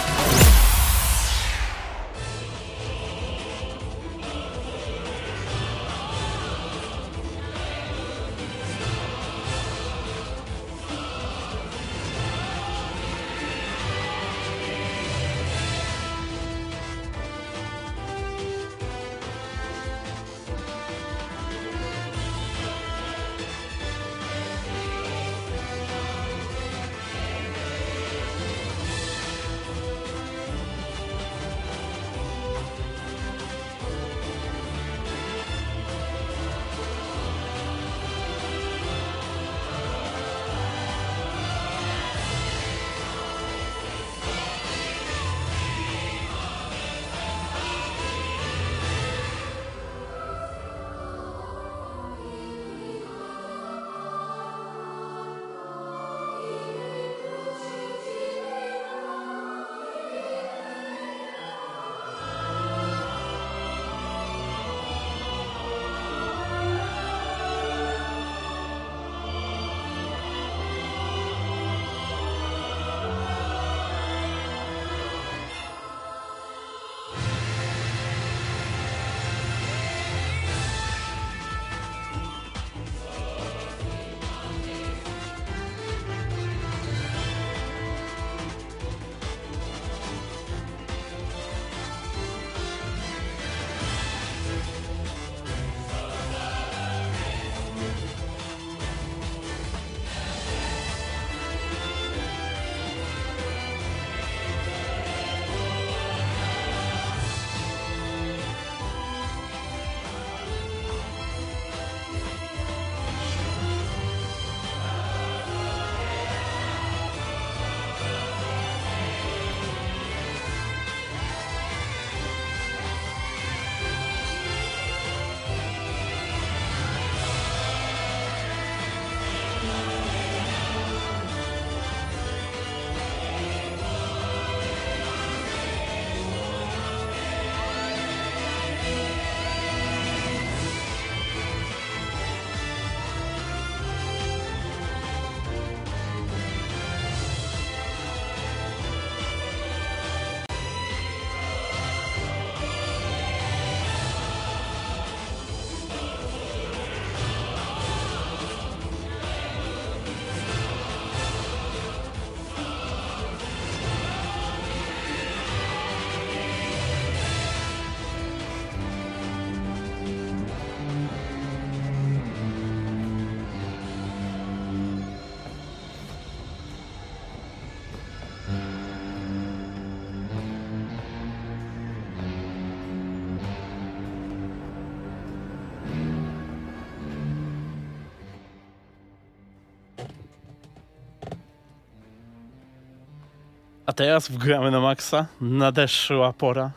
Teraz 193.98 194.28
wgramy 194.28 194.70
na 194.70 194.80
maksa. 194.80 195.26
Nadeszła 195.40 196.32
pora 196.32 196.70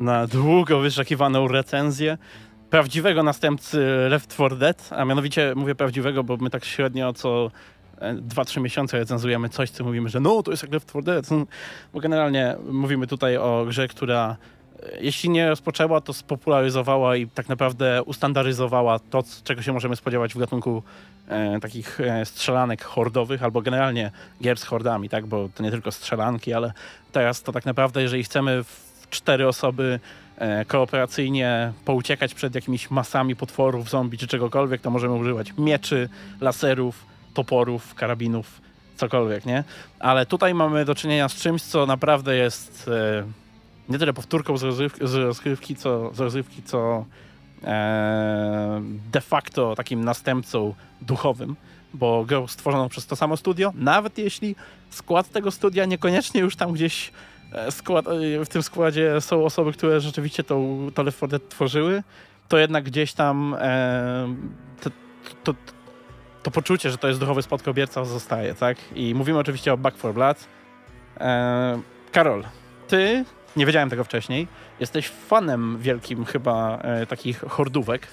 na 0.00 0.26
długo 0.26 0.80
wyczekiwaną 0.80 1.48
recenzję 1.48 2.18
prawdziwego 2.70 3.22
następcy 3.22 3.86
Left 4.08 4.30
4 4.34 4.56
Dead, 4.56 4.90
a 4.96 5.04
mianowicie 5.04 5.52
mówię 5.56 5.74
prawdziwego, 5.74 6.24
bo 6.24 6.36
my 6.36 6.50
tak 6.50 6.64
średnio 6.64 7.12
co 7.12 7.50
2-3 8.00 8.60
miesiące 8.60 8.98
recenzujemy 8.98 9.48
coś, 9.48 9.70
co 9.70 9.84
mówimy, 9.84 10.08
że 10.08 10.20
no 10.20 10.42
to 10.42 10.50
jest 10.50 10.62
jak 10.62 10.72
Left 10.72 10.88
4 10.88 11.04
Dead, 11.04 11.26
bo 11.92 12.00
generalnie 12.00 12.56
mówimy 12.70 13.06
tutaj 13.06 13.36
o 13.36 13.64
grze, 13.68 13.88
która 13.88 14.30
e, 14.30 14.36
jeśli 15.00 15.30
nie 15.30 15.48
rozpoczęła, 15.48 16.00
to 16.00 16.12
spopularyzowała 16.12 17.16
i 17.16 17.26
tak 17.26 17.48
naprawdę 17.48 18.02
ustandaryzowała 18.02 18.98
to, 18.98 19.24
czego 19.44 19.62
się 19.62 19.72
możemy 19.72 19.96
spodziewać 19.96 20.34
w 20.34 20.38
gatunku 20.38 20.82
e, 21.28 21.60
takich 21.60 22.00
e, 22.00 22.26
strzelanek 22.26 22.84
hordowych, 22.84 23.42
albo 23.42 23.62
generalnie 23.62 24.10
gier 24.42 24.58
z 24.58 24.64
hordami, 24.64 25.08
tak, 25.08 25.26
bo 25.26 25.48
to 25.54 25.62
nie 25.62 25.70
tylko 25.70 25.92
strzelanki, 25.92 26.52
ale 26.52 26.72
teraz 27.12 27.42
to 27.42 27.52
tak 27.52 27.66
naprawdę, 27.66 28.02
jeżeli 28.02 28.24
chcemy 28.24 28.64
w 28.64 29.10
cztery 29.10 29.48
osoby 29.48 30.00
e, 30.38 30.64
kooperacyjnie 30.64 31.72
pouciekać 31.84 32.34
przed 32.34 32.54
jakimiś 32.54 32.90
masami 32.90 33.36
potworów, 33.36 33.90
zombie 33.90 34.18
czy 34.18 34.26
czegokolwiek, 34.26 34.80
to 34.80 34.90
możemy 34.90 35.14
używać 35.14 35.52
mieczy, 35.58 36.08
laserów, 36.40 37.04
toporów, 37.34 37.94
karabinów, 37.94 38.60
cokolwiek, 38.96 39.46
nie? 39.46 39.64
Ale 39.98 40.26
tutaj 40.26 40.54
mamy 40.54 40.84
do 40.84 40.94
czynienia 40.94 41.28
z 41.28 41.34
czymś, 41.34 41.62
co 41.62 41.86
naprawdę 41.86 42.36
jest 42.36 42.88
e, 42.88 43.45
nie 43.88 43.98
tyle 43.98 44.12
powtórką 44.12 44.56
z 44.56 44.62
rozrywki, 44.62 45.00
z 45.06 45.14
rozrywki 45.14 45.76
co, 45.76 46.14
z 46.14 46.20
rozrywki, 46.20 46.62
co 46.62 47.04
e, 47.64 48.82
de 49.12 49.20
facto 49.20 49.74
takim 49.74 50.04
następcą 50.04 50.74
duchowym, 51.00 51.56
bo 51.94 52.24
grą 52.24 52.46
stworzoną 52.46 52.88
przez 52.88 53.06
to 53.06 53.16
samo 53.16 53.36
studio, 53.36 53.72
nawet 53.74 54.18
jeśli 54.18 54.56
skład 54.90 55.30
tego 55.30 55.50
studia 55.50 55.84
niekoniecznie 55.84 56.40
już 56.40 56.56
tam 56.56 56.72
gdzieś 56.72 57.12
e, 57.52 57.70
skład, 57.72 58.06
e, 58.06 58.44
w 58.44 58.48
tym 58.48 58.62
składzie 58.62 59.20
są 59.20 59.44
osoby, 59.44 59.72
które 59.72 60.00
rzeczywiście 60.00 60.44
tą, 60.44 60.88
to 60.94 61.02
Left 61.02 61.16
4 61.16 61.30
Dead 61.30 61.48
tworzyły, 61.48 62.02
to 62.48 62.58
jednak 62.58 62.84
gdzieś 62.84 63.12
tam 63.12 63.56
e, 63.58 64.34
to, 64.80 64.90
to, 65.44 65.54
to 66.42 66.50
poczucie, 66.50 66.90
że 66.90 66.98
to 66.98 67.08
jest 67.08 67.20
duchowy 67.20 67.42
spadkobierca 67.42 68.04
zostaje, 68.04 68.54
tak? 68.54 68.78
I 68.94 69.14
mówimy 69.14 69.38
oczywiście 69.38 69.72
o 69.72 69.76
Back 69.76 69.98
4 69.98 70.14
Blood. 70.14 70.48
E, 71.20 71.80
Karol, 72.12 72.44
ty, 72.88 73.24
nie 73.56 73.66
wiedziałem 73.66 73.90
tego 73.90 74.04
wcześniej, 74.04 74.48
jesteś 74.80 75.08
fanem 75.08 75.78
wielkim 75.78 76.24
chyba 76.24 76.78
e, 76.78 77.06
takich 77.06 77.40
hordówek, 77.40 78.06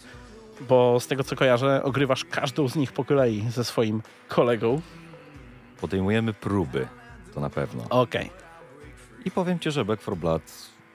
bo 0.70 1.00
z 1.00 1.08
tego 1.08 1.24
co 1.24 1.36
kojarzę, 1.36 1.84
ogrywasz 1.84 2.26
każdą 2.26 2.68
z 2.68 2.76
nich 2.76 2.92
po 2.92 3.06
kolei 3.06 3.46
ze 3.50 3.64
swoim 3.64 4.02
kolegą. 4.28 4.82
Podejmujemy 5.82 6.34
próby, 6.34 6.88
to 7.34 7.40
na 7.40 7.50
pewno. 7.50 7.84
Okej. 7.90 8.30
I 9.26 9.32
powiem 9.32 9.60
ci, 9.60 9.72
że 9.72 9.86
Back 9.86 10.02
4 10.02 10.18
Blood, 10.18 10.44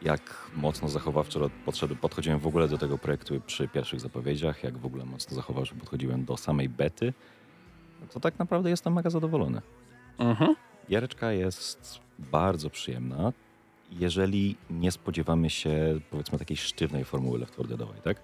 jak 0.03 0.21
mocno 0.57 0.89
zachowawczo 0.89 1.51
podszedł, 1.65 1.97
podchodziłem 1.97 2.39
w 2.39 2.47
ogóle 2.47 2.69
do 2.69 2.79
tego 2.79 2.99
projektu 2.99 3.41
przy 3.47 3.69
pierwszych 3.69 4.01
zapowiedziach, 4.01 4.65
jak 4.65 4.79
w 4.79 4.87
ogóle 4.87 5.05
mocno 5.05 5.37
zachowawczo 5.37 5.75
podchodziłem 5.75 6.25
do 6.25 6.37
samej 6.37 6.69
bety, 6.69 7.13
to 8.13 8.21
tak 8.21 8.39
naprawdę 8.39 8.71
jestem 8.71 8.93
mega 8.93 9.11
zadowolony. 9.11 9.63
Mhm. 10.19 10.55
Giereczka 10.89 11.33
jest 11.33 12.01
bardzo 12.19 12.71
przyjemna, 12.71 13.33
jeżeli 13.91 14.57
nie 14.71 14.93
spodziewamy 14.93 15.51
się, 15.51 16.01
powiedzmy, 16.11 16.39
takiej 16.39 16.57
sztywnej 16.57 17.05
formuły 17.05 17.39
Left 17.39 17.53
4 17.53 17.69
Deadowej, 17.69 18.01
tak? 18.03 18.21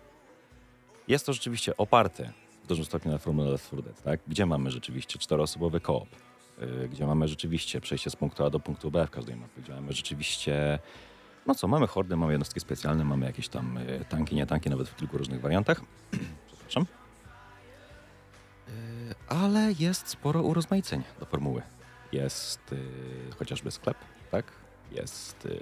Jest 1.08 1.26
to 1.26 1.32
rzeczywiście 1.32 1.76
oparte 1.76 2.32
w 2.64 2.66
dużym 2.66 2.84
stopniu 2.84 3.12
na 3.12 3.18
formule 3.18 3.50
Left 3.50 3.66
4 3.66 3.82
Dead, 3.82 4.02
tak? 4.02 4.20
Gdzie 4.28 4.46
mamy 4.46 4.70
rzeczywiście 4.70 5.18
czteroosobowy 5.18 5.80
koop, 5.80 6.08
yy, 6.58 6.88
gdzie 6.88 7.06
mamy 7.06 7.28
rzeczywiście 7.28 7.80
przejście 7.80 8.10
z 8.10 8.16
punktu 8.16 8.44
A 8.44 8.50
do 8.50 8.60
punktu 8.60 8.90
B 8.90 9.06
w 9.06 9.10
każdej 9.10 9.36
mapie, 9.36 9.62
gdzie 9.62 9.72
mamy 9.72 9.92
rzeczywiście, 9.92 10.78
no 11.46 11.54
co, 11.54 11.68
mamy 11.68 11.86
hordy, 11.86 12.16
mamy 12.16 12.32
jednostki 12.32 12.60
specjalne, 12.60 13.04
mamy 13.04 13.26
jakieś 13.26 13.48
tam 13.48 13.78
yy, 13.88 14.04
tanki, 14.08 14.36
nie 14.36 14.46
tanki, 14.46 14.70
nawet 14.70 14.88
w 14.88 14.96
kilku 14.96 15.18
różnych 15.18 15.40
wariantach. 15.40 15.80
Przepraszam. 16.46 16.86
Yy, 18.68 18.74
ale 19.28 19.72
jest 19.78 20.08
sporo 20.08 20.42
urozmaiceń 20.42 21.02
do 21.20 21.26
formuły. 21.26 21.62
Jest 22.12 22.60
yy, 22.72 23.32
chociażby 23.38 23.70
sklep, 23.70 23.96
tak? 24.30 24.63
Jest, 24.92 25.44
yy, 25.44 25.60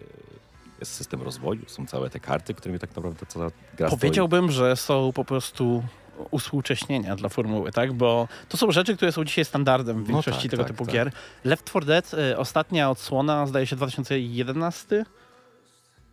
jest 0.81 0.95
system 0.95 1.23
rozwoju, 1.23 1.63
są 1.67 1.87
całe 1.87 2.11
te 2.11 2.21
karty, 2.21 2.55
którymi 2.55 2.79
tak 2.79 2.97
naprawdę 2.97 3.27
cała 3.27 3.51
gra 3.77 3.89
stoi. 3.89 4.01
Powiedziałbym, 4.01 4.51
że 4.51 4.77
są 4.77 5.13
po 5.15 5.25
prostu 5.25 5.83
uspółcześnienia 6.31 7.17
dla 7.17 7.29
formuły, 7.29 7.73
tak? 7.73 7.93
Bo 7.93 8.29
to 8.49 8.57
są 8.57 8.73
rzeczy, 8.73 8.97
które 8.97 9.13
są 9.13 9.25
dzisiaj 9.25 9.45
standardem 9.45 9.97
w 10.05 10.09
No 10.09 10.15
większości 10.15 10.43
tak, 10.43 10.51
tego 10.51 10.63
tak, 10.63 10.73
typu 10.73 10.85
tak. 10.85 10.95
gier. 10.95 11.13
Left 11.45 11.65
4 11.65 11.87
Dead, 11.87 12.15
y, 12.15 12.39
ostatnia 12.39 12.91
odsłona, 12.91 13.47
zdaje 13.47 13.67
się 13.67 13.77
2011, 13.77 15.05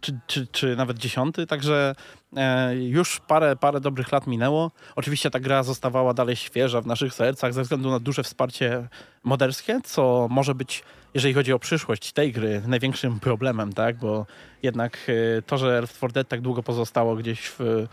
czy, 0.02 0.20
czy, 0.28 0.48
czy 0.48 0.76
nawet 0.76 0.98
10, 0.98 1.36
także 1.48 1.96
e, 2.36 2.76
już 2.76 3.20
parę, 3.20 3.56
parę 3.56 3.80
dobrych 3.82 4.12
lat 4.12 4.28
minęło. 4.28 4.72
Oczywiście 4.96 5.30
ta 5.32 5.40
gra 5.40 5.64
zostawała 5.64 6.14
dalej 6.14 6.36
świeża 6.36 6.82
w 6.82 6.86
naszych 6.86 7.14
sercach 7.14 7.54
ze 7.54 7.62
względu 7.62 7.90
na 7.90 8.00
duże 8.00 8.24
wsparcie 8.24 8.88
moderskie, 9.24 9.80
co 9.84 10.28
może 10.30 10.56
być, 10.56 10.84
jeżeli 11.14 11.34
chodzi 11.34 11.54
o 11.54 11.60
przyszłość 11.60 12.12
tej 12.12 12.32
gry, 12.32 12.62
największym 12.68 13.20
problemem, 13.20 13.74
tak? 13.74 13.98
Bo 13.98 14.26
jednak 14.64 14.98
e, 15.38 15.42
to, 15.42 15.58
że 15.58 15.82
Left 15.82 15.98
4 15.98 16.14
Dead 16.14 16.28
tak 16.28 16.42
długo 16.42 16.64
pozostało 16.64 17.16
gdzieś 17.16 17.42
w, 17.48 17.62
e, 17.62 17.88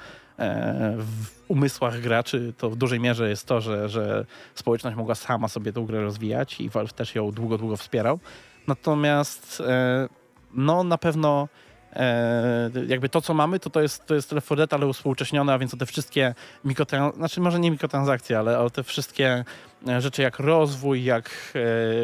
w 0.99 1.27
umysłach 1.49 2.01
graczy, 2.01 2.53
to 2.59 2.71
w 2.71 2.77
dużej 2.77 3.01
mierze 3.01 3.29
jest 3.29 3.47
to, 3.47 3.61
że, 3.61 3.89
że 3.89 4.27
społeczność 4.55 4.97
mogła 4.97 5.15
sama 5.15 5.49
sobie 5.49 5.73
tę 5.73 5.85
grę 5.87 6.01
rozwijać 6.01 6.61
i 6.61 6.69
Valve 6.69 6.93
też 6.93 7.15
ją 7.15 7.31
długo, 7.31 7.59
długo 7.59 7.77
wspierał. 7.77 8.19
Natomiast 8.67 9.63
e, 9.67 10.09
no 10.55 10.85
na 10.85 10.99
pewno 10.99 11.49
jakby 12.87 13.09
to, 13.09 13.21
co 13.21 13.35
mamy, 13.35 13.61
to 13.61 13.71
to 13.71 13.81
jest, 13.83 14.07
to 14.07 14.15
jest 14.15 14.33
Left 14.33 14.47
4 14.47 14.59
Dead, 14.59 14.73
ale 14.73 14.87
uspółcześnione, 14.87 15.53
a 15.53 15.59
więc 15.59 15.75
o 15.75 15.77
te 15.77 15.87
wszystkie 15.87 16.35
mikrotransakcje, 16.65 17.19
znaczy 17.19 17.41
może 17.41 17.61
nie 17.61 17.71
mikrotransakcje, 17.71 18.39
ale 18.39 18.59
o 18.59 18.71
te 18.71 18.83
wszystkie 18.83 19.45
e, 19.89 20.01
rzeczy 20.01 20.23
jak 20.23 20.39
rozwój, 20.39 21.05
jak 21.05 21.31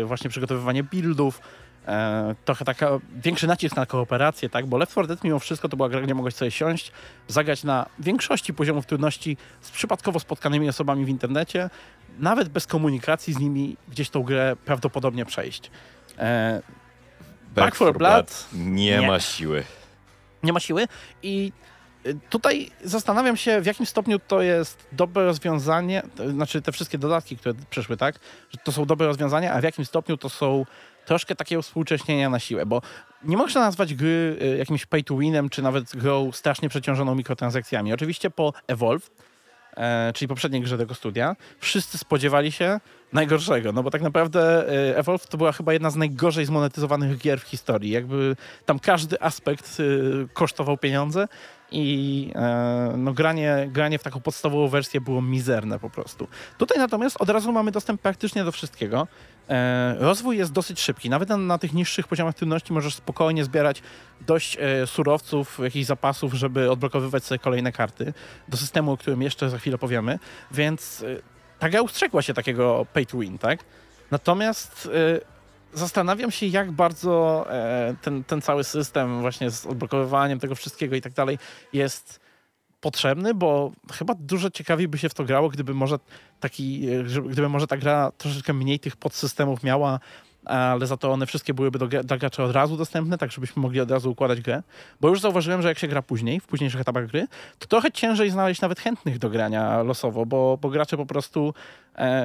e, 0.01 0.05
właśnie 0.05 0.31
przygotowywanie 0.31 0.83
buildów, 0.83 1.41
e, 1.87 2.35
trochę 2.45 2.65
taka 2.65 2.89
większy 3.17 3.47
nacisk 3.47 3.77
na 3.77 3.87
kooperację, 3.87 4.49
tak? 4.49 4.67
Bo 4.67 4.79
Left 4.79 4.93
4 4.93 5.09
Dead 5.09 5.25
mimo 5.25 5.39
wszystko 5.39 5.69
to 5.69 5.77
była 5.77 5.89
gra, 5.89 6.01
gdzie 6.01 6.15
mogłeś 6.15 6.35
sobie 6.35 6.51
siąść, 6.51 6.93
zagrać 7.29 7.65
na 7.65 7.87
większości 7.99 8.55
poziomów 8.55 8.87
trudności 8.87 9.37
z 9.61 9.71
przypadkowo 9.71 10.21
spotkanymi 10.21 10.69
osobami 10.69 11.05
w 11.05 11.09
internecie, 11.09 11.71
nawet 12.19 12.49
bez 12.49 12.67
komunikacji 12.67 13.35
z 13.35 13.39
nimi 13.39 13.77
gdzieś 13.89 14.11
tą 14.11 14.23
grę 14.23 14.57
prawdopodobnie 14.65 15.25
przejść. 15.25 15.71
E, 16.19 16.63
Back 17.55 17.75
4 17.75 17.93
Blood 17.93 18.49
nie, 18.53 18.99
nie. 18.99 19.07
ma 19.07 19.21
siły. 19.21 19.65
Nie 20.43 20.53
ma 20.53 20.61
siły. 20.61 20.89
I 21.23 21.53
y, 22.07 22.19
tutaj 22.31 22.71
zastanawiam 22.85 23.37
się, 23.37 23.61
w 23.61 23.67
jakim 23.67 23.87
stopniu 23.87 24.19
to 24.19 24.43
jest 24.43 24.87
dobre 24.93 25.25
rozwiązanie, 25.25 26.03
to 26.17 26.31
znaczy 26.31 26.63
te 26.63 26.73
wszystkie 26.73 26.99
dodatki, 26.99 27.37
które 27.37 27.55
przyszły, 27.71 27.97
tak, 27.97 28.21
że 28.51 28.59
to 28.65 28.73
są 28.73 28.85
dobre 28.85 29.07
rozwiązania, 29.07 29.53
a 29.53 29.61
w 29.61 29.65
jakim 29.65 29.85
stopniu 29.85 30.17
to 30.17 30.29
są 30.29 30.67
troszkę 31.05 31.35
takiego 31.35 31.63
współcześnienia 31.63 32.31
na 32.31 32.39
siłę, 32.39 32.67
bo 32.67 32.83
nie 33.25 33.37
można 33.37 33.61
nazwać 33.61 33.95
gry 33.95 34.39
y, 34.43 34.57
jakimś 34.59 34.87
pay 34.87 35.03
to 35.03 35.17
winem, 35.17 35.49
czy 35.49 35.63
nawet 35.63 35.97
grą 35.97 36.33
strasznie 36.33 36.69
przeciążoną 36.69 37.15
mikrotransakcjami. 37.15 37.93
Oczywiście 37.93 38.31
po 38.31 38.53
Evolve, 38.67 39.11
e, 39.77 40.13
czyli 40.15 40.29
poprzedniej 40.29 40.63
grze 40.63 40.79
tego 40.79 40.95
studia, 40.95 41.37
wszyscy 41.59 41.99
spodziewali 41.99 42.53
się 42.53 42.81
najgorszego, 43.12 43.72
no 43.72 43.83
bo 43.83 43.90
tak 43.90 44.03
naprawdę 44.03 44.68
e, 44.90 44.96
Evolve 44.96 45.27
to 45.27 45.38
była 45.38 45.53
chyba 45.53 45.72
jedna 45.72 45.90
z 45.90 45.96
najgorzej 45.96 46.46
zmonetyzowanych 46.46 47.18
gier 47.18 47.40
w 47.40 47.44
historii. 47.44 47.90
Jakby 47.90 48.37
tam 48.66 48.79
każdy 48.79 49.20
aspekt 49.20 49.81
y, 49.81 50.29
kosztował 50.33 50.79
pieniądze 50.79 51.29
i 51.72 52.31
e, 52.35 52.94
no, 52.96 53.12
granie, 53.12 53.68
granie 53.72 53.98
w 53.98 54.03
taką 54.03 54.20
podstawową 54.20 54.68
wersję 54.68 55.01
było 55.01 55.22
mizerne 55.22 55.79
po 55.79 55.90
prostu. 55.90 56.29
Tutaj 56.59 56.79
natomiast 56.79 57.16
od 57.20 57.31
razu 57.31 57.53
mamy 57.53 57.70
dostęp 57.70 58.01
praktycznie 58.01 58.44
do 58.44 58.53
wszystkiego. 58.53 59.09
E, 59.48 59.96
rozwój 59.98 60.38
jest 60.38 60.53
dosyć 60.53 60.81
szybki. 60.81 61.11
Nawet 61.11 61.29
na, 61.29 61.37
na 61.37 61.59
tych 61.59 61.72
niższych 61.72 62.09
poziomach 62.09 62.35
trudności 62.35 62.72
możesz 62.72 62.94
spokojnie 62.94 63.44
zbierać 63.44 63.83
dość 64.20 64.59
e, 64.61 64.87
surowców, 64.87 65.59
jakichś 65.62 65.87
zapasów, 65.87 66.35
żeby 66.35 66.70
odblokowywać 66.70 67.25
sobie 67.25 67.38
kolejne 67.38 67.72
karty 67.72 68.14
do 68.48 68.57
systemu, 68.57 68.92
o 68.92 68.96
którym 68.96 69.22
jeszcze 69.22 69.51
za 69.51 69.59
chwilę 69.59 69.79
powiemy. 69.79 70.18
Więc 70.51 71.05
ta 71.62 71.68
gra 71.68 71.83
ustrzegła 71.83 72.22
się 72.22 72.35
takiego 72.35 72.87
pay 72.92 73.07
to 73.07 73.18
win, 73.18 73.38
tak? 73.38 73.64
Natomiast 74.11 74.88
e, 74.94 75.79
zastanawiam 75.79 76.31
się, 76.31 76.46
jak 76.46 76.72
bardzo 76.72 77.44
e, 77.51 77.94
ten, 78.03 78.25
ten 78.25 78.42
cały 78.42 78.64
system 78.64 79.20
właśnie 79.20 79.51
z 79.51 79.66
odblokowywaniem 79.66 80.40
tego 80.40 80.55
wszystkiego 80.55 80.96
i 80.96 81.01
tak 81.01 81.12
dalej 81.12 81.38
jest 81.72 82.20
potrzebny, 82.81 83.35
bo 83.35 83.72
chyba 83.92 84.14
dużo 84.14 84.51
ciekawiej 84.51 84.88
by 84.88 84.98
się 84.98 85.09
w 85.09 85.14
to 85.14 85.25
grało, 85.25 85.48
gdyby 85.48 85.75
może 85.75 85.98
taki, 86.40 86.88
e, 86.90 87.03
gdyby 87.05 87.48
może 87.48 87.66
ta 87.66 87.77
gra 87.77 88.12
troszeczkę 88.18 88.53
mniej 88.53 88.81
tych 88.81 88.96
podsystemów 88.96 89.62
miała, 89.62 90.01
ale 90.45 90.87
za 90.87 90.97
to 90.97 91.13
one 91.13 91.27
wszystkie 91.27 91.55
byłyby 91.55 91.79
dla 92.05 92.19
graczy 92.19 92.43
od 92.43 92.53
razu 92.53 92.77
dostępne, 92.77 93.19
tak 93.19 93.33
żebyśmy 93.33 93.63
mogli 93.63 93.81
od 93.81 93.91
razu 93.91 94.11
układać 94.11 94.41
grę. 94.41 94.63
Bo 95.01 95.09
już 95.09 95.21
zauważyłem, 95.21 95.63
że 95.63 95.69
jak 95.69 95.79
się 95.79 95.89
gra 95.89 96.03
później, 96.03 96.41
w 96.41 96.47
późniejszych 96.47 96.81
etapach 96.81 97.07
gry, 97.07 97.27
to 97.59 97.67
trochę 97.67 97.93
ciężej 97.93 98.31
znaleźć 98.31 98.61
nawet 98.61 98.81
chętnych 98.81 99.19
do 99.19 99.31
grania 99.31 99.83
losowo, 99.83 100.27
bo, 100.27 100.59
bo 100.63 100.69
gracze 100.69 100.97
po 100.97 101.07
prostu 101.07 101.55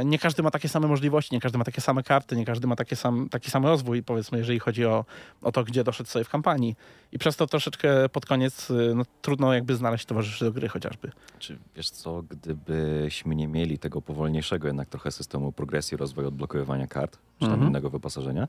nie 0.05 0.19
każdy 0.19 0.43
ma 0.43 0.51
takie 0.51 0.69
same 0.69 0.87
możliwości, 0.87 1.35
nie 1.35 1.41
każdy 1.41 1.57
ma 1.57 1.63
takie 1.63 1.81
same 1.81 2.03
karty, 2.03 2.35
nie 2.35 2.45
każdy 2.45 2.67
ma 2.67 2.75
takie 2.75 2.95
sam, 2.95 3.29
taki 3.29 3.51
sam 3.51 3.65
rozwój, 3.65 4.03
powiedzmy, 4.03 4.37
jeżeli 4.37 4.59
chodzi 4.59 4.85
o, 4.85 5.05
o 5.41 5.51
to, 5.51 5.63
gdzie 5.63 5.83
doszedł 5.83 6.09
sobie 6.09 6.25
w 6.25 6.29
kampanii. 6.29 6.75
I 7.11 7.17
przez 7.19 7.35
to 7.35 7.47
troszeczkę 7.47 8.09
pod 8.09 8.25
koniec 8.25 8.69
y, 8.69 8.93
no, 8.95 9.03
trudno 9.21 9.53
jakby 9.53 9.75
znaleźć 9.75 10.05
towarzyszy 10.05 10.45
do 10.45 10.51
gry 10.51 10.67
chociażby. 10.69 11.11
Czy 11.39 11.57
wiesz 11.75 11.89
co, 11.89 12.21
gdybyśmy 12.29 13.35
nie 13.35 13.47
mieli 13.47 13.79
tego 13.79 14.01
powolniejszego 14.01 14.67
jednak 14.67 14.89
trochę 14.89 15.11
systemu 15.11 15.51
progresji, 15.51 15.97
rozwoju, 15.97 16.27
odblokowywania 16.27 16.87
kart, 16.87 17.17
czy 17.39 17.45
tam 17.45 17.51
Mhm. 17.53 17.69
innego 17.69 17.89
wyposażenia, 17.89 18.47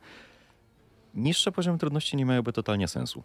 niższe 1.15 1.53
poziomy 1.53 1.79
trudności 1.79 2.17
nie 2.17 2.25
miałyby 2.25 2.53
totalnie 2.53 2.89
sensu. 2.89 3.23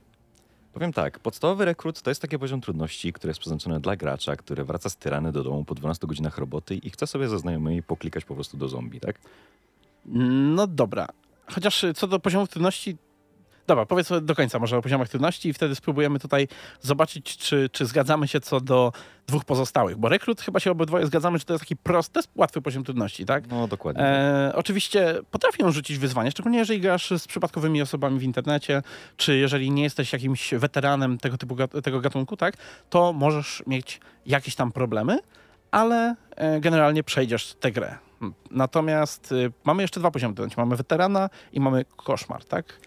Powiem 0.74 0.94
tak, 0.94 1.20
podstawowy 1.20 1.66
rekrut 1.66 2.02
to 2.02 2.12
jest 2.12 2.22
taki 2.22 2.40
poziom 2.40 2.62
trudności, 2.62 3.14
który 3.14 3.30
jest 3.30 3.40
przeznaczony 3.40 3.80
dla 3.80 3.96
gracza, 3.96 4.36
który 4.36 4.64
wraca 4.64 4.90
z 4.90 4.98
tyrany 4.98 5.32
do 5.32 5.44
domu 5.44 5.66
po 5.66 5.76
12 5.76 6.08
godzinach 6.08 6.38
roboty 6.38 6.76
i 6.76 6.90
chce 6.90 7.08
sobie 7.08 7.28
ze 7.28 7.40
znajomymi 7.40 7.84
poklikać 7.84 8.26
po 8.26 8.36
prostu 8.36 8.58
do 8.58 8.68
zombie, 8.68 9.00
tak? 9.00 9.20
No 10.06 10.68
dobra. 10.68 11.08
Chociaż 11.46 11.86
co 11.96 12.08
do 12.08 12.20
poziomu 12.20 12.48
trudności. 12.48 12.98
Dobra, 13.68 13.86
powiedz 13.86 14.10
do 14.22 14.36
końca 14.36 14.60
może 14.60 14.78
o 14.78 14.82
poziomach 14.82 15.10
trudności 15.10 15.50
i 15.50 15.54
wtedy 15.54 15.76
spróbujemy 15.76 16.20
tutaj 16.20 16.48
zobaczyć, 16.82 17.38
czy, 17.38 17.70
czy 17.70 17.86
zgadzamy 17.86 18.28
się 18.28 18.40
co 18.40 18.62
do 18.62 18.92
dwóch 19.28 19.46
pozostałych. 19.46 19.98
Bo 19.98 20.10
rekrut 20.10 20.42
chyba 20.42 20.60
się 20.60 20.72
obydwoje 20.72 21.06
zgadzamy, 21.06 21.38
że 21.38 21.46
to 21.46 21.54
jest 21.54 21.64
taki 21.64 21.76
prosty, 21.76 22.20
łatwy 22.36 22.62
poziom 22.62 22.84
trudności, 22.84 23.26
tak? 23.26 23.48
No 23.48 23.68
dokładnie. 23.68 24.04
E, 24.04 24.52
oczywiście 24.56 25.16
potrafią 25.32 25.72
rzucić 25.72 25.98
wyzwanie, 25.98 26.32
szczególnie 26.32 26.58
jeżeli 26.58 26.82
grasz 26.82 27.10
z 27.18 27.28
przypadkowymi 27.28 27.82
osobami 27.82 28.20
w 28.20 28.24
internecie, 28.24 28.82
czy 29.18 29.38
jeżeli 29.38 29.72
nie 29.72 29.84
jesteś 29.84 30.14
jakimś 30.14 30.54
weteranem 30.54 31.18
tego 31.18 31.38
typu 31.38 31.56
tego 31.84 32.00
gatunku, 32.00 32.38
tak, 32.38 32.58
to 32.90 33.14
możesz 33.14 33.64
mieć 33.68 34.00
jakieś 34.26 34.56
tam 34.56 34.72
problemy, 34.72 35.20
ale 35.72 36.16
e, 36.36 36.60
generalnie 36.60 37.04
przejdziesz 37.04 37.54
tę 37.54 37.72
grę. 37.72 37.98
Natomiast 38.52 39.32
y, 39.32 39.52
mamy 39.64 39.82
jeszcze 39.82 40.00
dwa 40.00 40.12
poziomy 40.12 40.36
trudności. 40.36 40.60
Mamy 40.60 40.76
weterana 40.76 41.30
i 41.54 41.60
mamy 41.60 41.86
koszmar, 41.96 42.46
tak? 42.46 42.80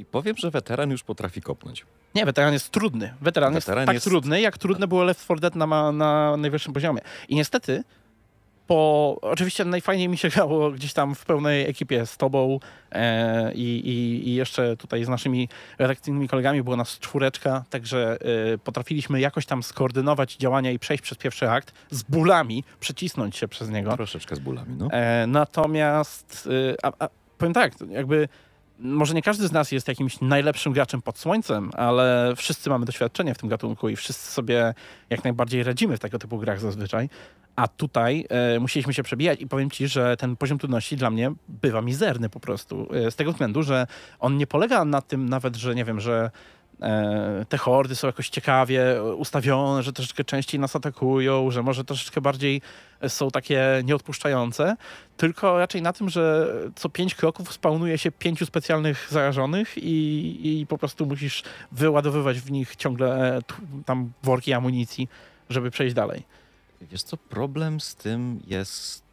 I 0.00 0.04
powiem, 0.04 0.36
że 0.36 0.50
weteran 0.50 0.90
już 0.90 1.02
potrafi 1.02 1.40
kopnąć. 1.40 1.86
Nie, 2.14 2.26
weteran 2.26 2.52
jest 2.52 2.70
trudny. 2.70 3.14
Weteran, 3.20 3.54
Weteran 3.54 3.78
jest 3.80 3.86
tak 3.86 3.94
jest- 3.94 4.06
trudny, 4.06 4.40
jak 4.40 4.58
trudne 4.58 4.88
było 4.88 5.04
Left 5.04 5.24
4 5.24 5.40
Dead 5.40 5.54
na, 5.54 5.92
na 5.92 6.36
najwyższym 6.36 6.72
poziomie. 6.72 7.00
I 7.28 7.34
niestety, 7.34 7.84
po, 8.66 9.16
oczywiście 9.22 9.64
najfajniej 9.64 10.08
mi 10.08 10.18
się 10.18 10.28
grało 10.34 10.70
gdzieś 10.70 10.92
tam 10.92 11.14
w 11.14 11.24
pełnej 11.24 11.68
ekipie 11.68 12.06
z 12.06 12.16
tobą 12.16 12.60
e, 12.92 13.52
i, 13.54 13.88
i, 14.28 14.34
jeszcze 14.34 14.76
tutaj 14.76 15.04
z 15.04 15.08
naszymi 15.08 15.48
redakcyjnymi 15.78 16.28
kolegami 16.28 16.62
było 16.62 16.76
nas 16.76 16.98
czwóreczka, 16.98 17.64
także 17.70 18.18
e, 18.54 18.58
potrafiliśmy 18.58 19.20
jakoś 19.20 19.46
tam 19.46 19.62
skoordynować 19.62 20.36
działania 20.36 20.70
i 20.70 20.78
przejść 20.78 21.02
przez 21.02 21.18
pierwszy 21.18 21.50
akt 21.50 21.72
z 21.90 22.02
bólami, 22.02 22.64
przecisnąć 22.80 23.36
się 23.36 23.48
przez 23.48 23.70
niego. 23.70 23.96
Troszeczkę 23.96 24.36
z 24.36 24.38
bólami, 24.38 24.74
no. 24.78 24.88
E, 24.90 25.26
natomiast, 25.26 26.48
y, 26.52 26.76
a, 26.82 26.92
a, 26.98 27.08
powiem 27.38 27.54
tak, 27.54 27.72
jakby 27.88 28.28
może 28.80 29.14
nie 29.14 29.22
każdy 29.22 29.48
z 29.48 29.52
nas 29.52 29.72
jest 29.72 29.88
jakimś 29.88 30.20
najlepszym 30.20 30.72
graczem 30.72 31.02
pod 31.02 31.18
słońcem, 31.18 31.70
ale 31.74 32.32
wszyscy 32.36 32.70
mamy 32.70 32.86
doświadczenie 32.86 33.34
w 33.34 33.38
tym 33.38 33.48
gatunku 33.48 33.88
i 33.88 33.96
wszyscy 33.96 34.32
sobie 34.32 34.74
jak 35.10 35.24
najbardziej 35.24 35.62
radzimy 35.62 35.96
w 35.96 36.00
tego 36.00 36.18
typu 36.18 36.38
grach 36.38 36.60
zazwyczaj. 36.60 37.08
A 37.56 37.68
tutaj 37.68 38.26
e, 38.28 38.60
musieliśmy 38.60 38.94
się 38.94 39.02
przebijać 39.02 39.40
i 39.40 39.46
powiem 39.46 39.70
ci, 39.70 39.88
że 39.88 40.16
ten 40.16 40.36
poziom 40.36 40.58
trudności 40.58 40.96
dla 40.96 41.10
mnie 41.10 41.32
bywa 41.48 41.82
mizerny 41.82 42.28
po 42.28 42.40
prostu. 42.40 42.88
E, 42.94 43.10
z 43.10 43.16
tego 43.16 43.32
względu, 43.32 43.62
że 43.62 43.86
on 44.18 44.36
nie 44.36 44.46
polega 44.46 44.84
na 44.84 45.02
tym 45.02 45.28
nawet, 45.28 45.56
że 45.56 45.74
nie 45.74 45.84
wiem, 45.84 46.00
że 46.00 46.30
te 47.48 47.58
hordy 47.58 47.96
są 47.96 48.06
jakoś 48.06 48.28
ciekawie 48.28 49.02
ustawione, 49.16 49.82
że 49.82 49.92
troszeczkę 49.92 50.24
częściej 50.24 50.60
nas 50.60 50.76
atakują, 50.76 51.50
że 51.50 51.62
może 51.62 51.84
troszeczkę 51.84 52.20
bardziej 52.20 52.62
są 53.08 53.30
takie 53.30 53.82
nieodpuszczające, 53.84 54.76
tylko 55.16 55.58
raczej 55.58 55.82
na 55.82 55.92
tym, 55.92 56.08
że 56.08 56.54
co 56.76 56.88
pięć 56.88 57.14
kroków 57.14 57.52
spawnuje 57.52 57.98
się 57.98 58.10
pięciu 58.10 58.46
specjalnych 58.46 59.06
zarażonych 59.10 59.78
i, 59.78 60.60
i 60.60 60.66
po 60.66 60.78
prostu 60.78 61.06
musisz 61.06 61.42
wyładowywać 61.72 62.40
w 62.40 62.50
nich 62.50 62.76
ciągle 62.76 63.36
e, 63.36 63.42
tam 63.86 64.12
worki 64.22 64.52
amunicji, 64.52 65.08
żeby 65.50 65.70
przejść 65.70 65.94
dalej. 65.94 66.22
Wiesz 66.80 67.02
co, 67.02 67.16
problem 67.16 67.80
z 67.80 67.94
tym 67.94 68.40
jest... 68.46 69.10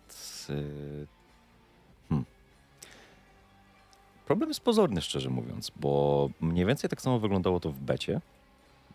Problem 4.27 4.49
jest 4.49 4.59
pozorny, 4.59 5.01
szczerze 5.01 5.29
mówiąc, 5.29 5.71
bo 5.75 6.29
mniej 6.41 6.65
więcej 6.65 6.89
tak 6.89 7.01
samo 7.01 7.19
wyglądało 7.19 7.59
to 7.59 7.71
w 7.71 7.79
becie. 7.79 8.21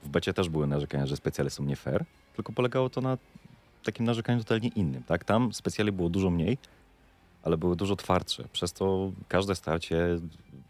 W 0.03 0.09
becie 0.09 0.35
też 0.35 0.49
były 0.49 0.66
narzekania, 0.66 1.07
że 1.07 1.16
specjale 1.16 1.51
są 1.51 1.64
nie 1.64 1.76
fair, 1.76 2.05
tylko 2.37 2.53
polegało 2.53 2.91
to 2.91 3.01
na 3.01 3.18
takim 3.85 4.07
narzekaniu 4.07 4.39
totalnie 4.39 4.68
innym, 4.68 5.03
tak? 5.03 5.24
Tam 5.24 5.53
specjali 5.53 5.93
było 5.93 6.09
dużo 6.09 6.30
mniej, 6.30 6.59
ale 7.43 7.57
były 7.57 7.76
dużo 7.76 7.97
twardsze. 7.97 8.45
Przez 8.53 8.72
to 8.72 9.12
każde 9.28 9.55
starcie 9.55 10.20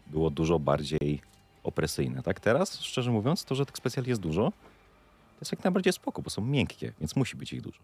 było 0.07 0.29
dużo 0.29 0.59
bardziej 0.59 1.21
opresyjne, 1.63 2.23
tak? 2.23 2.39
Teraz, 2.39 2.79
szczerze 2.79 3.11
mówiąc, 3.11 3.45
to, 3.45 3.55
że 3.55 3.65
tych 3.65 3.77
specjali 3.77 4.09
jest 4.09 4.21
dużo, 4.21 4.43
to 4.43 5.41
jest 5.41 5.51
jak 5.51 5.63
najbardziej 5.63 5.93
spoko, 5.93 6.21
bo 6.21 6.29
są 6.29 6.41
miękkie, 6.41 6.93
więc 6.99 7.15
musi 7.15 7.37
być 7.37 7.53
ich 7.53 7.61
dużo. 7.61 7.79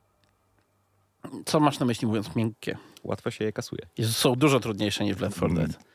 Co 1.46 1.60
masz 1.60 1.80
na 1.80 1.86
myśli 1.86 2.08
mówiąc 2.08 2.36
miękkie? 2.36 2.78
Łatwo 3.04 3.32
się 3.32 3.46
je 3.46 3.54
kasuje. 3.54 3.82
Jezu, 3.98 4.14
Są 4.14 4.36
dużo 4.36 4.60
trudniejsze 4.60 5.04
niż 5.04 5.16
w 5.16 5.22
Left 5.22 5.38
4 5.38 5.54
Dead. 5.54 5.90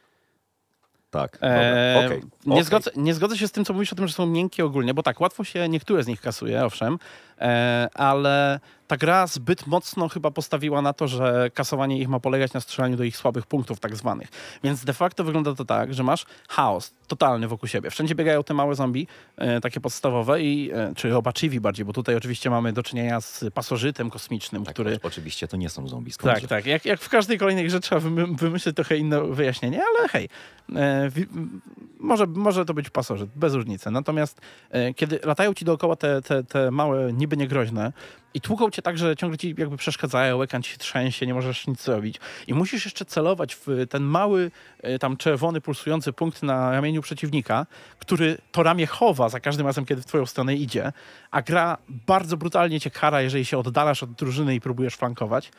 Tak, 1.15 1.39
Eee, 1.43 2.07
okej. 2.07 2.23
nie, 2.47 2.53
okej. 2.53 2.65
zgodzę, 2.65 2.91
nie 2.97 3.15
zgodzę 3.15 3.39
się 3.39 3.49
z 3.49 3.53
tym, 3.53 3.65
co 3.65 3.73
mówisz 3.73 3.93
o 3.93 3.97
tym, 3.97 4.07
że 4.09 4.15
są 4.15 4.27
miękkie 4.27 4.65
ogólnie, 4.65 4.95
bo 4.95 5.03
tak, 5.03 5.21
łatwo 5.21 5.45
się 5.45 5.69
niektóre 5.69 6.03
z 6.03 6.07
nich 6.07 6.21
kasuje, 6.21 6.65
owszem, 6.65 6.99
ale 7.95 8.61
ta 8.87 8.97
gra 8.97 9.27
zbyt 9.27 9.67
mocno 9.67 10.09
chyba 10.09 10.31
postawiła 10.31 10.83
na 10.83 10.93
to, 10.93 11.09
że 11.09 11.51
kasowanie 11.55 11.99
ich 11.99 12.09
ma 12.09 12.21
polegać 12.21 12.53
na 12.53 12.61
strzelaniu 12.61 12.97
do 12.97 13.05
ich 13.05 13.17
słabych 13.17 13.47
punktów 13.47 13.81
tak 13.81 13.97
zwanych. 13.97 14.29
Więc 14.65 14.85
de 14.85 14.93
facto 14.93 15.25
wygląda 15.25 15.55
to 15.55 15.65
tak, 15.65 15.95
że 15.95 16.03
masz 16.03 16.27
chaos 16.49 16.95
totalny 17.09 17.49
wokół 17.49 17.69
siebie. 17.69 17.91
Wszędzie 17.91 18.15
biegają 18.15 18.45
te 18.45 18.55
małe 18.55 18.75
zombie, 18.75 19.07
e, 19.37 19.61
takie 19.61 19.81
podstawowe, 19.81 20.43
i, 20.43 20.71
e, 20.75 20.93
czy 20.97 21.09
robaczywi 21.11 21.61
bardziej, 21.61 21.85
bo 21.85 21.93
tutaj 21.93 22.17
oczywiście 22.17 22.51
mamy 22.51 22.73
do 22.73 22.83
czynienia 22.83 23.21
z 23.21 23.45
pasożytem 23.55 24.11
kosmicznym, 24.11 24.65
Tak, 24.65 24.75
który... 24.75 24.99
Oczywiście 25.03 25.49
to 25.49 25.57
nie 25.57 25.69
są 25.69 25.89
zombie. 25.89 26.11
Tak, 26.11 26.15
skądże? 26.15 26.49
tak. 26.49 26.67
Jak, 26.67 26.85
jak 26.85 27.01
w 27.01 27.09
każdej 27.09 27.39
kolejnej 27.39 27.65
grze 27.65 27.81
trzeba 27.81 28.01
wymy- 28.01 28.37
wymyślić 28.37 28.77
trochę 28.77 28.97
inne 28.97 29.21
wyjaśnienie, 29.25 29.83
ale 29.99 30.09
hej, 30.09 30.29
e, 30.77 31.11
może, 32.01 32.27
może 32.27 32.65
to 32.65 32.75
być 32.75 32.91
pasożyt, 32.91 33.31
bez 33.37 33.55
różnicy. 33.55 33.91
Natomiast 33.91 34.41
e, 34.71 34.95
kiedy 34.95 35.21
latają 35.25 35.55
ci 35.55 35.65
dookoła 35.65 35.97
te, 35.97 36.23
te, 36.23 36.45
te 36.45 36.71
małe, 36.71 37.13
niby 37.13 37.34
niegroźne 37.37 37.93
i 38.35 38.41
tłuką 38.41 38.71
cię 38.71 38.83
tak, 38.83 38.99
że 38.99 39.17
ciągle 39.17 39.39
ci 39.39 39.55
jakby 39.59 39.77
przeszkadzają, 39.77 40.43
ekran 40.43 40.63
ci 40.63 40.71
się 40.71 40.79
trzęsie, 40.79 41.27
nie 41.27 41.35
możesz 41.35 41.67
nic 41.67 41.83
zrobić. 41.83 42.21
I 42.47 42.55
musisz 42.55 42.85
jeszcze 42.85 43.05
celować 43.05 43.55
w 43.55 43.67
ten 43.91 44.03
mały, 44.03 44.51
e, 44.83 44.99
tam 44.99 45.17
czerwony, 45.17 45.61
pulsujący 45.61 46.13
punkt 46.13 46.43
na 46.43 46.71
ramieniu 46.71 47.03
przeciwnika, 47.03 47.67
który 47.99 48.39
to 48.53 48.63
ramię 48.63 48.87
chowa 48.87 49.29
za 49.29 49.41
każdym 49.41 49.67
razem, 49.67 49.85
kiedy 49.85 50.03
w 50.03 50.07
twoją 50.07 50.27
stronę 50.27 50.55
idzie, 50.55 50.93
a 51.31 51.43
gra 51.43 51.79
bardzo 51.89 52.37
brutalnie 52.37 52.81
cię 52.81 52.91
kara, 52.91 53.23
jeżeli 53.23 53.45
się 53.45 53.59
oddalasz 53.59 54.03
od 54.03 54.13
drużyny 54.13 54.55
i 54.55 54.61
próbujesz 54.61 54.95
flankować 54.95 55.51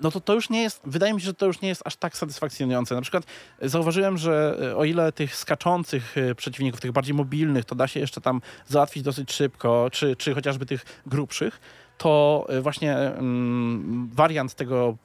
no 0.00 0.10
to 0.10 0.20
to 0.20 0.34
już 0.34 0.50
nie 0.50 0.62
jest, 0.62 0.80
wydaje 0.84 1.14
mi 1.14 1.20
się, 1.20 1.26
że 1.26 1.34
to 1.34 1.46
już 1.46 1.60
nie 1.60 1.68
jest 1.68 1.82
aż 1.84 1.96
tak 1.96 2.16
satysfakcjonujące. 2.16 2.94
Na 2.94 3.00
przykład 3.00 3.24
e, 3.60 3.68
zauważyłem, 3.68 4.18
że 4.18 4.58
e, 4.62 4.76
o 4.76 4.84
ile 4.84 5.12
tych 5.12 5.36
skaczących 5.36 6.18
e, 6.18 6.34
przeciwników, 6.34 6.80
tych 6.80 6.92
bardziej 6.92 7.14
mobilnych, 7.14 7.64
to 7.64 7.74
da 7.74 7.88
się 7.88 8.00
jeszcze 8.00 8.20
tam 8.20 8.40
załatwić 8.66 9.02
dosyć 9.02 9.32
szybko, 9.32 9.88
czy, 9.92 10.16
czy 10.16 10.34
chociażby 10.34 10.66
tych 10.66 11.02
grubszych, 11.06 11.60
to 11.98 12.46
właśnie 12.62 12.96
mm, 12.96 14.10
wariant 14.12 14.54
tego 14.54 14.96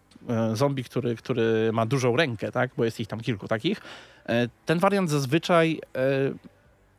zombie, 0.53 0.83
który, 0.83 1.15
który 1.15 1.69
ma 1.73 1.85
dużą 1.85 2.15
rękę, 2.15 2.51
tak, 2.51 2.71
bo 2.77 2.85
jest 2.85 2.99
ich 2.99 3.07
tam 3.07 3.19
kilku 3.19 3.47
takich, 3.47 3.81
ten 4.65 4.79
wariant 4.79 5.09
zazwyczaj 5.09 5.79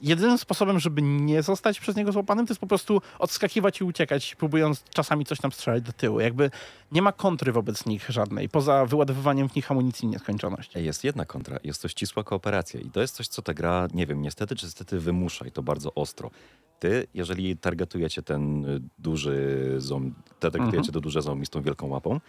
jedynym 0.02 0.38
sposobem, 0.38 0.80
żeby 0.80 1.02
nie 1.02 1.42
zostać 1.42 1.80
przez 1.80 1.96
niego 1.96 2.12
złapanym, 2.12 2.46
to 2.46 2.52
jest 2.52 2.60
po 2.60 2.66
prostu 2.66 3.02
odskakiwać 3.18 3.80
i 3.80 3.84
uciekać, 3.84 4.34
próbując 4.34 4.84
czasami 4.84 5.24
coś 5.24 5.38
tam 5.40 5.52
strzelać 5.52 5.82
do 5.82 5.92
tyłu. 5.92 6.20
Jakby 6.20 6.50
nie 6.92 7.02
ma 7.02 7.12
kontry 7.12 7.52
wobec 7.52 7.86
nich 7.86 8.10
żadnej, 8.10 8.48
poza 8.48 8.86
wyładowywaniem 8.86 9.48
w 9.48 9.56
nich 9.56 9.70
amunicji 9.70 10.08
nieskończoność. 10.08 10.74
Jest 10.74 11.04
jedna 11.04 11.24
kontra, 11.24 11.58
jest 11.64 11.82
to 11.82 11.88
ścisła 11.88 12.24
kooperacja 12.24 12.80
i 12.80 12.90
to 12.90 13.00
jest 13.00 13.14
coś, 13.16 13.28
co 13.28 13.42
ta 13.42 13.54
gra, 13.54 13.88
nie 13.94 14.06
wiem, 14.06 14.22
niestety 14.22 14.56
czy 14.56 14.66
niestety 14.66 15.00
wymusza 15.00 15.46
i 15.46 15.50
to 15.52 15.62
bardzo 15.62 15.94
ostro. 15.94 16.30
Ty, 16.78 17.06
jeżeli 17.14 17.56
targetujecie 17.56 18.22
ten 18.22 18.64
y, 18.64 18.80
duży 18.98 19.74
zombie, 19.78 20.14
targetujecie 20.40 20.76
Mhm. 20.78 20.92
to 20.94 21.00
duże 21.00 21.22
zombie 21.22 21.46
z 21.46 21.50
tą 21.50 21.62
wielką 21.62 21.86
łapą, 21.86 22.20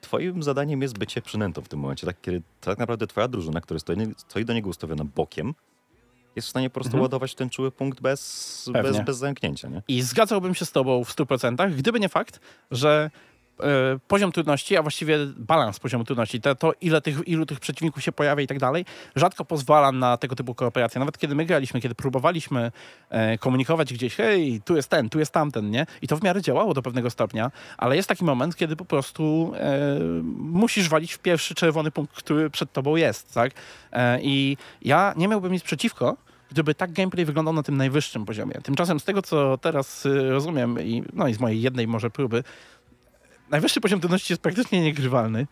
twoim 0.00 0.42
zadaniem 0.42 0.82
jest 0.82 0.98
bycie 0.98 1.22
przynętą 1.22 1.62
w 1.62 1.68
tym 1.68 1.80
momencie, 1.80 2.06
tak, 2.06 2.20
kiedy 2.20 2.42
tak 2.60 2.78
naprawdę 2.78 3.06
twoja 3.06 3.28
drużyna, 3.28 3.60
która 3.60 3.80
stoi, 3.80 3.96
stoi 4.16 4.44
do 4.44 4.52
niego 4.52 4.70
ustawiona 4.70 5.04
bokiem, 5.04 5.54
jest 6.36 6.46
w 6.48 6.50
stanie 6.50 6.70
po 6.70 6.74
prostu 6.74 6.88
Mhm. 6.88 7.02
ładować 7.02 7.34
ten 7.34 7.50
czuły 7.50 7.70
punkt 7.70 8.00
bez, 8.00 8.70
Pewnie. 8.72 8.92
bez, 8.92 9.00
bez 9.06 9.16
zamknięcia, 9.16 9.68
nie? 9.68 9.82
I 9.88 10.02
zgadzałbym 10.02 10.54
się 10.54 10.64
z 10.64 10.72
tobą 10.72 11.04
w 11.04 11.16
100%, 11.16 11.74
gdyby 11.74 12.00
nie 12.00 12.08
fakt, 12.08 12.40
że 12.70 13.10
e, 13.60 13.64
poziom 14.08 14.32
trudności, 14.32 14.76
a 14.76 14.82
właściwie 14.82 15.18
balans 15.36 15.78
poziomu 15.78 16.04
trudności, 16.04 16.40
to, 16.40 16.54
to 16.54 16.72
ile 16.80 17.00
tych, 17.00 17.28
ilu 17.28 17.46
tych 17.46 17.60
przeciwników 17.60 18.02
się 18.02 18.12
pojawia 18.12 18.42
i 18.42 18.46
tak 18.46 18.58
dalej, 18.58 18.84
rzadko 19.16 19.44
pozwala 19.44 19.92
na 19.92 20.16
tego 20.16 20.36
typu 20.36 20.54
kooperacje. 20.54 20.98
Nawet 20.98 21.18
kiedy 21.18 21.34
my 21.34 21.44
graliśmy, 21.46 21.80
kiedy 21.80 21.94
próbowaliśmy 21.94 22.72
e, 23.10 23.38
komunikować 23.38 23.92
gdzieś, 23.92 24.14
hej, 24.14 24.60
tu 24.64 24.76
jest 24.76 24.88
ten, 24.88 25.08
tu 25.08 25.18
jest 25.18 25.32
tamten, 25.32 25.70
nie? 25.70 25.86
I 26.02 26.06
to 26.08 26.16
w 26.16 26.22
miarę 26.22 26.42
działało 26.42 26.74
do 26.74 26.82
pewnego 26.82 27.10
stopnia, 27.10 27.50
ale 27.78 27.96
jest 27.96 28.08
taki 28.08 28.24
moment, 28.24 28.56
kiedy 28.56 28.76
po 28.76 28.84
prostu 28.84 29.52
e, 29.54 29.88
musisz 30.38 30.88
walić 30.88 31.12
w 31.12 31.18
pierwszy 31.18 31.54
czerwony 31.54 31.90
punkt, 31.90 32.16
który 32.16 32.50
przed 32.50 32.72
tobą 32.72 32.96
jest, 32.96 33.34
tak? 33.34 33.52
E, 33.92 34.18
I 34.22 34.56
ja 34.82 35.14
nie 35.16 35.28
miałbym 35.28 35.52
nic 35.52 35.62
przeciwko, 35.62 36.16
gdyby 36.50 36.74
tak 36.74 36.92
gameplay 36.92 37.24
wyglądał 37.24 37.54
na 37.54 37.62
tym 37.62 37.76
najwyższym 37.76 38.24
poziomie. 38.24 38.54
Tymczasem 38.62 39.00
z 39.00 39.04
tego, 39.04 39.22
co 39.22 39.58
teraz 39.58 40.06
y, 40.06 40.30
rozumiem, 40.30 40.80
i, 40.80 41.02
no 41.12 41.28
i 41.28 41.34
z 41.34 41.40
mojej 41.40 41.62
jednej 41.62 41.86
może 41.86 42.10
próby, 42.10 42.44
najwyższy 43.50 43.80
poziom 43.80 44.00
trudności 44.00 44.32
jest 44.32 44.42
praktycznie 44.42 44.80
niegrywalny. 44.80 45.46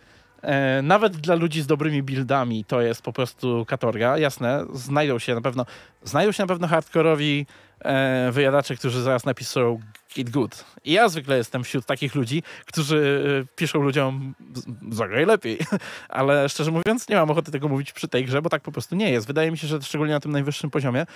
E, 0.44 0.82
nawet 0.82 1.16
dla 1.16 1.34
ludzi 1.34 1.62
z 1.62 1.66
dobrymi 1.66 2.02
buildami 2.02 2.64
to 2.64 2.80
jest 2.80 3.02
po 3.02 3.12
prostu 3.12 3.64
katorga. 3.68 4.18
Jasne, 4.18 4.64
znajdą 4.72 5.18
się 5.18 5.34
na 5.34 5.40
pewno, 5.40 5.66
znajdą 6.02 6.32
się 6.32 6.42
na 6.42 6.46
pewno 6.46 6.68
hardkorowi 6.68 7.46
e, 7.80 8.32
wyjadacze, 8.32 8.76
którzy 8.76 9.02
zaraz 9.02 9.24
napiszą 9.24 9.80
Git 10.14 10.30
Good. 10.30 10.64
I 10.84 10.92
ja 10.92 11.08
zwykle 11.08 11.36
jestem 11.36 11.64
wśród 11.64 11.86
takich 11.86 12.14
ludzi, 12.14 12.42
którzy 12.66 13.24
e, 13.42 13.56
piszą 13.56 13.82
ludziom 13.82 14.34
"Z- 14.54 14.96
zagraj 14.96 15.26
lepiej. 15.26 15.58
Ale 16.08 16.48
szczerze 16.48 16.70
mówiąc, 16.70 17.08
nie 17.08 17.16
mam 17.16 17.30
ochoty 17.30 17.52
tego 17.52 17.68
mówić 17.68 17.92
przy 17.92 18.08
tej 18.08 18.24
grze, 18.24 18.42
bo 18.42 18.50
tak 18.50 18.62
po 18.62 18.72
prostu 18.72 18.96
nie 18.96 19.10
jest. 19.10 19.26
Wydaje 19.26 19.50
mi 19.50 19.58
się, 19.58 19.66
że 19.66 19.82
szczególnie 19.82 20.12
na 20.14 20.20
tym 20.20 20.32
najwyższym 20.32 20.70
poziomie, 20.70 21.06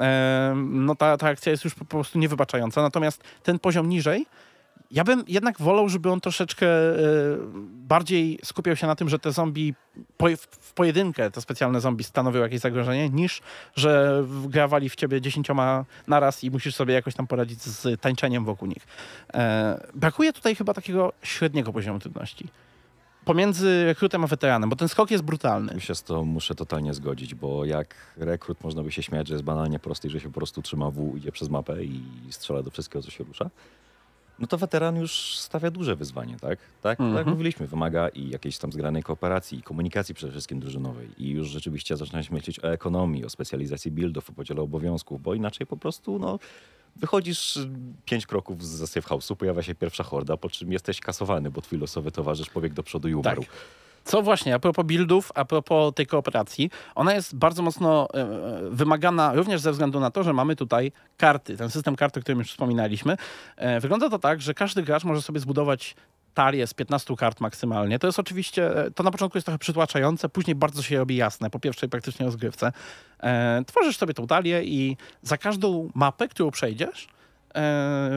e, 0.00 0.54
no 0.56 0.94
ta, 0.94 1.16
ta 1.16 1.28
akcja 1.28 1.52
jest 1.52 1.64
już 1.64 1.74
po 1.74 1.84
prostu 1.84 2.18
niewybaczająca. 2.18 2.82
Natomiast 2.82 3.22
ten 3.42 3.58
poziom 3.58 3.88
niżej, 3.88 4.26
ja 4.90 5.04
bym 5.04 5.24
jednak 5.28 5.58
wolał, 5.58 5.88
żeby 5.88 6.10
on 6.10 6.20
troszeczkę 6.20 6.66
e, 6.66 6.96
bardziej 7.72 8.38
skupiał 8.44 8.76
się 8.76 8.86
na 8.86 8.96
tym, 8.96 9.08
że 9.08 9.18
te 9.18 9.32
zombie 9.32 9.74
w 10.60 10.72
pojedynkę, 10.72 11.30
te 11.30 11.40
specjalne 11.40 11.80
zombie 11.80 12.04
stanowią 12.04 12.40
jakieś 12.40 12.60
zagrożenie, 12.60 13.10
niż 13.10 13.40
że 13.76 14.24
grawali 14.46 14.88
w 14.88 14.96
ciebie 14.96 15.20
dziesięcioma 15.20 15.84
naraz 16.06 16.44
i 16.44 16.50
musisz 16.50 16.74
sobie 16.74 16.94
jakoś 16.94 17.14
tam 17.14 17.26
poradzić 17.26 17.62
z 17.62 18.00
tańczeniem 18.00 18.44
wokół 18.44 18.68
nich. 18.68 18.86
E, 19.34 19.88
brakuje 19.94 20.32
tutaj 20.32 20.54
chyba 20.54 20.74
takiego 20.74 21.12
średniego 21.22 21.72
poziomu 21.72 21.98
trudności. 21.98 22.48
Pomiędzy 23.24 23.84
rekrutem 23.84 24.24
a 24.24 24.26
weteranem, 24.26 24.70
bo 24.70 24.76
ten 24.76 24.88
skok 24.88 25.10
jest 25.10 25.24
brutalny. 25.24 25.72
Tu 25.72 25.80
się 25.80 25.94
z 25.94 26.02
to 26.02 26.24
muszę 26.24 26.54
totalnie 26.54 26.94
zgodzić, 26.94 27.34
bo 27.34 27.64
jak 27.64 27.94
rekrut 28.16 28.64
można 28.64 28.82
by 28.82 28.92
się 28.92 29.02
śmiać, 29.02 29.28
że 29.28 29.34
jest 29.34 29.44
banalnie 29.44 29.78
prosty, 29.78 30.08
i 30.08 30.10
że 30.10 30.20
się 30.20 30.28
po 30.28 30.34
prostu 30.34 30.62
trzyma 30.62 30.90
W, 30.90 31.16
idzie 31.16 31.32
przez 31.32 31.48
mapę 31.48 31.84
i 31.84 32.02
strzela 32.30 32.62
do 32.62 32.70
wszystkiego, 32.70 33.02
co 33.02 33.10
się 33.10 33.24
rusza. 33.24 33.50
No 34.38 34.46
to 34.46 34.58
weteran 34.58 34.96
już 34.96 35.38
stawia 35.38 35.70
duże 35.70 35.96
wyzwanie, 35.96 36.36
tak? 36.40 36.58
Tak, 36.82 36.98
tak 36.98 37.16
jak 37.16 37.26
mówiliśmy, 37.26 37.66
wymaga 37.66 38.08
i 38.08 38.28
jakiejś 38.28 38.58
tam 38.58 38.72
zgranej 38.72 39.02
kooperacji, 39.02 39.58
i 39.58 39.62
komunikacji 39.62 40.14
przede 40.14 40.32
wszystkim 40.32 40.60
drużynowej. 40.60 41.08
I 41.18 41.30
już 41.30 41.48
rzeczywiście 41.48 41.96
zaczynać 41.96 42.30
myśleć 42.30 42.64
o 42.64 42.72
ekonomii, 42.72 43.24
o 43.24 43.30
specjalizacji 43.30 43.90
buildów, 43.90 44.30
o 44.30 44.32
podziale 44.32 44.62
obowiązków, 44.62 45.22
bo 45.22 45.34
inaczej 45.34 45.66
po 45.66 45.76
prostu, 45.76 46.18
no, 46.18 46.38
wychodzisz 46.96 47.56
y, 47.56 47.70
pięć 48.04 48.26
kroków 48.26 48.66
z 48.66 48.90
safe 48.90 49.08
house'u, 49.08 49.36
pojawia 49.36 49.62
się 49.62 49.74
pierwsza 49.74 50.04
horda, 50.04 50.36
po 50.36 50.50
czym 50.50 50.72
jesteś 50.72 51.00
kasowany, 51.00 51.50
bo 51.50 51.62
twój 51.62 51.78
losowy 51.78 52.10
towarzysz 52.10 52.50
pobiegł 52.50 52.74
do 52.74 52.82
przodu 52.82 53.08
i 53.08 53.14
umarł. 53.14 53.42
Tak. 53.42 53.50
Co 54.08 54.22
właśnie, 54.22 54.54
a 54.54 54.58
propos 54.58 54.86
buildów, 54.86 55.32
a 55.34 55.44
propos 55.44 55.94
tej 55.94 56.06
kooperacji, 56.06 56.70
ona 56.94 57.14
jest 57.14 57.36
bardzo 57.36 57.62
mocno 57.62 58.08
e, 58.14 58.20
e, 58.20 58.70
wymagana 58.70 59.34
również 59.34 59.60
ze 59.60 59.72
względu 59.72 60.00
na 60.00 60.10
to, 60.10 60.22
że 60.22 60.32
mamy 60.32 60.56
tutaj 60.56 60.92
karty, 61.16 61.56
ten 61.56 61.70
system 61.70 61.96
kart, 61.96 62.16
o 62.16 62.20
którym 62.20 62.38
już 62.38 62.50
wspominaliśmy. 62.50 63.16
E, 63.56 63.80
wygląda 63.80 64.10
to 64.10 64.18
tak, 64.18 64.40
że 64.40 64.54
każdy 64.54 64.82
gracz 64.82 65.04
może 65.04 65.22
sobie 65.22 65.40
zbudować 65.40 65.94
talię 66.34 66.66
z 66.66 66.74
15 66.74 67.16
kart 67.16 67.40
maksymalnie. 67.40 67.98
To 67.98 68.06
jest 68.06 68.18
oczywiście, 68.18 68.70
to 68.94 69.02
na 69.02 69.10
początku 69.10 69.38
jest 69.38 69.46
trochę 69.46 69.58
przytłaczające, 69.58 70.28
później 70.28 70.54
bardzo 70.54 70.82
się 70.82 70.98
robi 70.98 71.16
jasne, 71.16 71.50
po 71.50 71.60
pierwszej 71.60 71.88
praktycznie 71.88 72.26
rozgrywce. 72.26 72.72
E, 73.20 73.62
tworzysz 73.66 73.96
sobie 73.96 74.14
tą 74.14 74.26
talię 74.26 74.64
i 74.64 74.96
za 75.22 75.38
każdą 75.38 75.90
mapę, 75.94 76.28
którą 76.28 76.50
przejdziesz, 76.50 77.08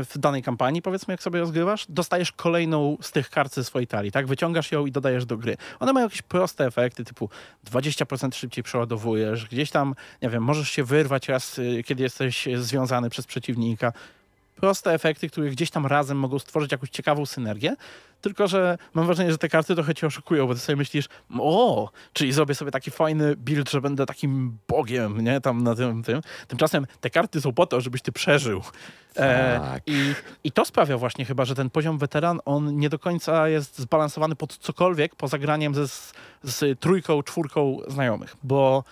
w 0.05 0.17
danej 0.17 0.43
kampanii, 0.43 0.81
powiedzmy, 0.81 1.11
jak 1.13 1.23
sobie 1.23 1.39
rozgrywasz, 1.39 1.85
dostajesz 1.89 2.31
kolejną 2.31 2.97
z 3.01 3.11
tych 3.11 3.29
kart 3.29 3.53
ze 3.53 3.63
swojej 3.63 3.87
talii, 3.87 4.11
tak? 4.11 4.27
Wyciągasz 4.27 4.71
ją 4.71 4.85
i 4.85 4.91
dodajesz 4.91 5.25
do 5.25 5.37
gry. 5.37 5.57
One 5.79 5.93
mają 5.93 6.05
jakieś 6.05 6.21
proste 6.21 6.65
efekty, 6.65 7.03
typu 7.03 7.29
20% 7.71 8.35
szybciej 8.35 8.63
przeładowujesz, 8.63 9.45
gdzieś 9.45 9.71
tam, 9.71 9.95
nie 10.21 10.29
wiem, 10.29 10.43
możesz 10.43 10.69
się 10.69 10.83
wyrwać 10.83 11.29
raz, 11.29 11.59
y, 11.59 11.83
kiedy 11.85 12.03
jesteś 12.03 12.47
związany 12.55 13.09
przez 13.09 13.27
przeciwnika. 13.27 13.93
Proste 14.61 14.93
efekty, 14.93 15.29
które 15.29 15.49
gdzieś 15.49 15.71
tam 15.71 15.85
razem 15.85 16.17
mogą 16.17 16.39
stworzyć 16.39 16.71
jakąś 16.71 16.89
ciekawą 16.89 17.25
synergię, 17.25 17.75
tylko 18.21 18.47
że 18.47 18.77
mam 18.93 19.05
wrażenie, 19.05 19.31
że 19.31 19.37
te 19.37 19.49
karty 19.49 19.75
trochę 19.75 19.95
cię 19.95 20.07
oszukują, 20.07 20.47
bo 20.47 20.53
ty 20.53 20.59
sobie 20.59 20.75
myślisz, 20.75 21.05
o, 21.39 21.89
czyli 22.13 22.33
zrobię 22.33 22.55
sobie 22.55 22.71
taki 22.71 22.91
fajny 22.91 23.35
build, 23.35 23.71
że 23.71 23.81
będę 23.81 24.05
takim 24.05 24.57
bogiem, 24.67 25.21
nie, 25.21 25.41
tam 25.41 25.63
na 25.63 25.75
tym, 25.75 26.03
tym. 26.03 26.21
Tymczasem 26.47 26.87
te 27.01 27.09
karty 27.09 27.41
są 27.41 27.53
po 27.53 27.65
to, 27.65 27.81
żebyś 27.81 28.01
ty 28.01 28.11
przeżył. 28.11 28.61
E, 29.15 29.59
Tak. 29.59 29.83
i, 29.87 30.13
I 30.43 30.51
to 30.51 30.65
sprawia 30.65 30.97
właśnie 30.97 31.25
chyba, 31.25 31.45
że 31.45 31.55
ten 31.55 31.69
poziom 31.69 31.97
weteran, 31.97 32.39
on 32.45 32.77
nie 32.77 32.89
do 32.89 32.99
końca 32.99 33.47
jest 33.47 33.79
zbalansowany 33.79 34.35
pod 34.35 34.57
cokolwiek 34.57 35.15
poza 35.15 35.37
graniem 35.37 35.75
ze, 35.75 35.87
z, 36.43 36.79
trójką, 36.79 37.23
czwórką 37.23 37.77
znajomych, 37.87 38.35
bo 38.43 38.83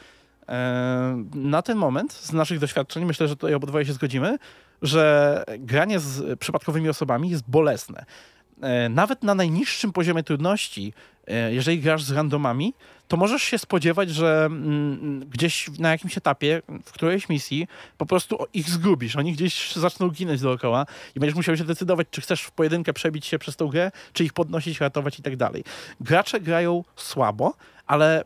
e, 0.50 1.24
na 1.34 1.62
ten 1.62 1.78
moment 1.78 2.14
z 2.14 2.34
naszych 2.34 2.60
doświadczeń, 2.60 3.06
myślę, 3.06 3.28
że 3.28 3.36
tutaj 3.36 3.54
obydwoje 3.54 3.86
się 3.86 3.94
zgodzimy, 3.94 4.38
że 4.82 5.44
granie 5.60 6.00
z 6.00 6.40
przypadkowymi 6.40 6.90
osobami 6.90 7.30
jest 7.30 7.44
bolesne. 7.48 8.06
E, 8.62 8.90
Nawet 8.90 9.24
na 9.24 9.36
najniższym 9.36 9.94
poziomie 9.94 10.24
trudności, 10.24 10.94
e, 11.28 11.54
jeżeli 11.54 11.80
grasz 11.80 12.04
z 12.04 12.12
randomami, 12.12 12.74
to 13.08 13.18
możesz 13.18 13.44
się 13.44 13.58
spodziewać, 13.58 14.10
że 14.10 14.46
mm, 14.46 15.20
gdzieś 15.30 15.70
na 15.80 15.92
jakimś 15.92 16.18
etapie, 16.18 16.62
w 16.86 16.92
którejś 16.92 17.30
misji, 17.30 17.68
po 17.98 18.06
prostu 18.06 18.38
ich 18.54 18.70
zgubisz. 18.70 19.16
Oni 19.16 19.34
gdzieś 19.34 19.76
zaczną 19.76 20.10
ginąć 20.10 20.42
dookoła 20.42 20.86
i 21.16 21.20
będziesz 21.20 21.36
musiał 21.36 21.58
się 21.58 21.64
decydować, 21.64 22.08
czy 22.12 22.22
chcesz 22.22 22.42
w 22.42 22.52
pojedynkę 22.52 22.94
przebić 22.94 23.26
się 23.26 23.40
przez 23.40 23.56
tą 23.56 23.68
grę, 23.68 23.92
czy 24.14 24.24
ich 24.24 24.34
podnosić, 24.34 24.80
ratować 24.80 25.20
i 25.20 25.22
tak 25.22 25.36
dalej. 25.36 25.64
Gracze 26.02 26.40
grają 26.40 26.84
słabo, 26.96 27.54
ale 27.88 28.24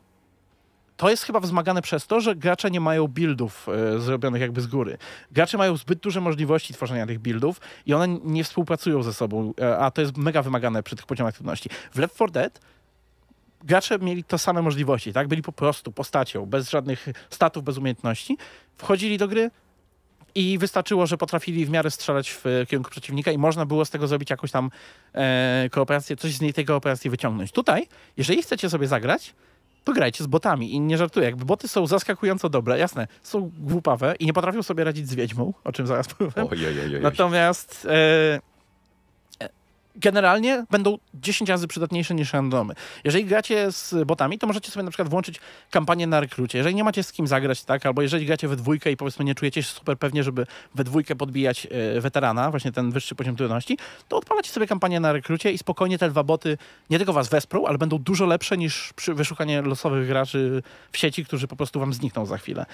to 1.03 1.09
jest 1.09 1.23
chyba 1.23 1.39
wzmagane 1.39 1.81
przez 1.81 2.07
to, 2.07 2.21
że 2.21 2.35
gracze 2.35 2.71
nie 2.71 2.79
mają 2.79 3.07
buildów 3.07 3.67
e, 3.69 3.99
zrobionych 3.99 4.41
jakby 4.41 4.61
z 4.61 4.67
góry. 4.67 4.97
Gracze 5.31 5.57
mają 5.57 5.77
zbyt 5.77 5.99
duże 5.99 6.21
możliwości 6.21 6.73
tworzenia 6.73 7.07
tych 7.07 7.19
buildów 7.19 7.61
i 7.85 7.93
one 7.93 8.07
nie 8.07 8.43
współpracują 8.43 9.03
ze 9.03 9.13
sobą, 9.13 9.53
e, 9.61 9.77
a 9.77 9.91
to 9.91 10.01
jest 10.01 10.17
mega 10.17 10.41
wymagane 10.41 10.83
przy 10.83 10.95
tych 10.95 11.05
poziomach 11.05 11.33
trudności. 11.33 11.69
W 11.93 11.99
Left 11.99 12.15
4 12.15 12.31
Dead 12.31 12.59
gracze 13.63 13.99
mieli 13.99 14.23
to 14.23 14.37
same 14.37 14.61
możliwości, 14.61 15.13
tak? 15.13 15.27
Byli 15.27 15.41
po 15.41 15.51
prostu 15.51 15.91
postacią, 15.91 16.45
bez 16.45 16.69
żadnych 16.69 17.07
statów, 17.29 17.63
bez 17.63 17.77
umiejętności. 17.77 18.37
Wchodzili 18.77 19.17
do 19.17 19.27
gry 19.27 19.51
i 20.35 20.57
wystarczyło, 20.57 21.07
że 21.07 21.17
potrafili 21.17 21.65
w 21.65 21.69
miarę 21.69 21.91
strzelać 21.91 22.31
w 22.31 22.45
e, 22.47 22.65
kierunku 22.65 22.91
przeciwnika 22.91 23.31
i 23.31 23.37
można 23.37 23.65
było 23.65 23.85
z 23.85 23.89
tego 23.89 24.07
zrobić 24.07 24.29
jakąś 24.29 24.51
tam 24.51 24.71
e, 25.13 25.69
kooperację, 25.71 26.15
coś 26.15 26.33
z 26.33 26.41
niej 26.41 26.53
tej 26.53 26.65
kooperacji 26.65 27.09
wyciągnąć. 27.09 27.51
Tutaj, 27.51 27.87
jeżeli 28.17 28.41
chcecie 28.41 28.69
sobie 28.69 28.87
zagrać, 28.87 29.33
to 29.83 29.93
grajcie 29.93 30.23
z 30.23 30.27
botami 30.27 30.73
i 30.73 30.79
nie 30.79 30.97
żartuję. 30.97 31.25
Jakby 31.25 31.45
boty 31.45 31.67
są 31.67 31.87
zaskakująco 31.87 32.49
dobre, 32.49 32.79
jasne, 32.79 33.07
są 33.21 33.51
głupawe 33.57 34.15
i 34.19 34.25
nie 34.25 34.33
potrafią 34.33 34.63
sobie 34.63 34.83
radzić 34.83 35.09
z 35.09 35.15
wiedźmą, 35.15 35.53
o 35.63 35.71
czym 35.71 35.87
zaraz 35.87 36.07
powiem. 36.07 36.31
Oj, 36.35 36.67
oj, 36.67 36.79
oj, 36.85 36.95
oj. 36.95 37.01
Natomiast 37.01 37.87
e, 37.89 38.52
generalnie 39.95 40.65
będą 40.71 40.97
10 41.13 41.49
razy 41.49 41.67
przydatniejsze 41.67 42.15
niż 42.15 42.33
randomy. 42.33 42.73
Jeżeli 43.03 43.25
gracie 43.25 43.71
z 43.71 44.07
botami, 44.07 44.39
to 44.39 44.47
możecie 44.47 44.71
sobie 44.71 44.83
na 44.83 44.91
przykład 44.91 45.09
włączyć 45.09 45.39
kampanię 45.71 46.07
na 46.07 46.19
rekrucie. 46.19 46.57
Jeżeli 46.57 46.75
nie 46.75 46.83
macie 46.83 47.03
z 47.03 47.11
kim 47.11 47.27
zagrać, 47.27 47.63
tak, 47.63 47.85
albo 47.85 48.01
jeżeli 48.01 48.25
gracie 48.25 48.47
we 48.47 48.55
dwójkę 48.55 48.91
i 48.91 48.97
powiedzmy 48.97 49.25
nie 49.25 49.35
czujecie 49.35 49.63
się 49.63 49.69
super 49.69 49.97
pewnie, 49.97 50.23
żeby 50.23 50.47
we 50.75 50.83
dwójkę 50.83 51.15
podbijać 51.15 51.67
e, 51.71 52.01
weterana, 52.01 52.51
właśnie 52.51 52.71
ten 52.71 52.91
wyższy 52.91 53.15
poziom 53.15 53.35
trudności, 53.35 53.77
to 54.09 54.17
odpalacie 54.17 54.51
sobie 54.51 54.67
kampanię 54.67 54.99
na 54.99 55.13
rekrucie 55.13 55.51
i 55.51 55.57
spokojnie 55.57 55.97
te 55.97 56.09
dwa 56.09 56.23
boty 56.23 56.57
nie 56.89 56.97
tylko 56.97 57.13
was 57.13 57.29
wesprą, 57.29 57.65
ale 57.65 57.77
będą 57.77 57.97
dużo 57.97 58.25
lepsze 58.25 58.57
niż 58.57 58.93
wyszukanie 59.07 59.61
losowych 59.61 60.07
graczy 60.07 60.63
w 60.91 60.97
sieci, 60.97 61.25
którzy 61.25 61.47
po 61.47 61.55
prostu 61.55 61.79
wam 61.79 61.93
znikną 61.93 62.25
za 62.25 62.37
chwilę. 62.37 62.65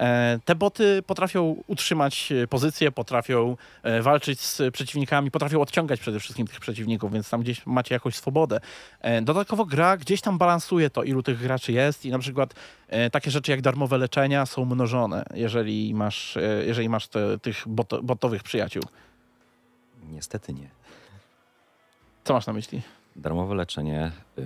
E, 0.00 0.38
Te 0.44 0.54
boty 0.54 1.02
potrafią 1.06 1.56
utrzymać 1.66 2.32
e, 2.32 2.46
pozycję, 2.46 2.92
potrafią 2.92 3.56
walczyć 4.02 4.40
z 4.40 4.74
przeciwnikami, 4.74 5.30
potrafią 5.30 5.60
odciągać 5.60 6.00
przede 6.00 6.20
wszystkim 6.20 6.46
tych 6.46 6.60
przeciwników, 6.62 7.12
więc 7.12 7.30
tam 7.30 7.40
gdzieś 7.40 7.66
macie 7.66 7.94
jakąś 7.94 8.16
swobodę. 8.16 8.60
E, 9.00 9.22
Dodatkowo 9.22 9.64
gra 9.64 9.96
gdzieś 9.96 10.20
tam 10.20 10.38
balansuje 10.38 10.90
to, 10.90 11.02
ilu 11.02 11.22
tych 11.22 11.38
graczy 11.38 11.72
jest 11.72 12.04
i 12.04 12.10
na 12.10 12.18
przykład 12.18 12.54
e, 12.88 13.10
takie 13.10 13.30
rzeczy 13.30 13.50
jak 13.50 13.62
darmowe 13.62 13.98
leczenia 13.98 14.46
są 14.46 14.64
mnożone, 14.64 15.24
jeżeli 15.34 15.94
masz, 15.94 16.36
e, 16.36 16.64
jeżeli 16.66 16.88
masz 16.88 17.08
te, 17.08 17.38
tych 17.38 17.62
boto, 17.66 18.02
botowych 18.02 18.42
przyjaciół. 18.42 18.82
Niestety 20.10 20.52
nie. 20.52 20.68
Co 22.24 22.34
masz 22.34 22.46
na 22.46 22.52
myśli? 22.52 22.82
Darmowe 23.16 23.54
leczenie 23.54 24.12
y, 24.38 24.42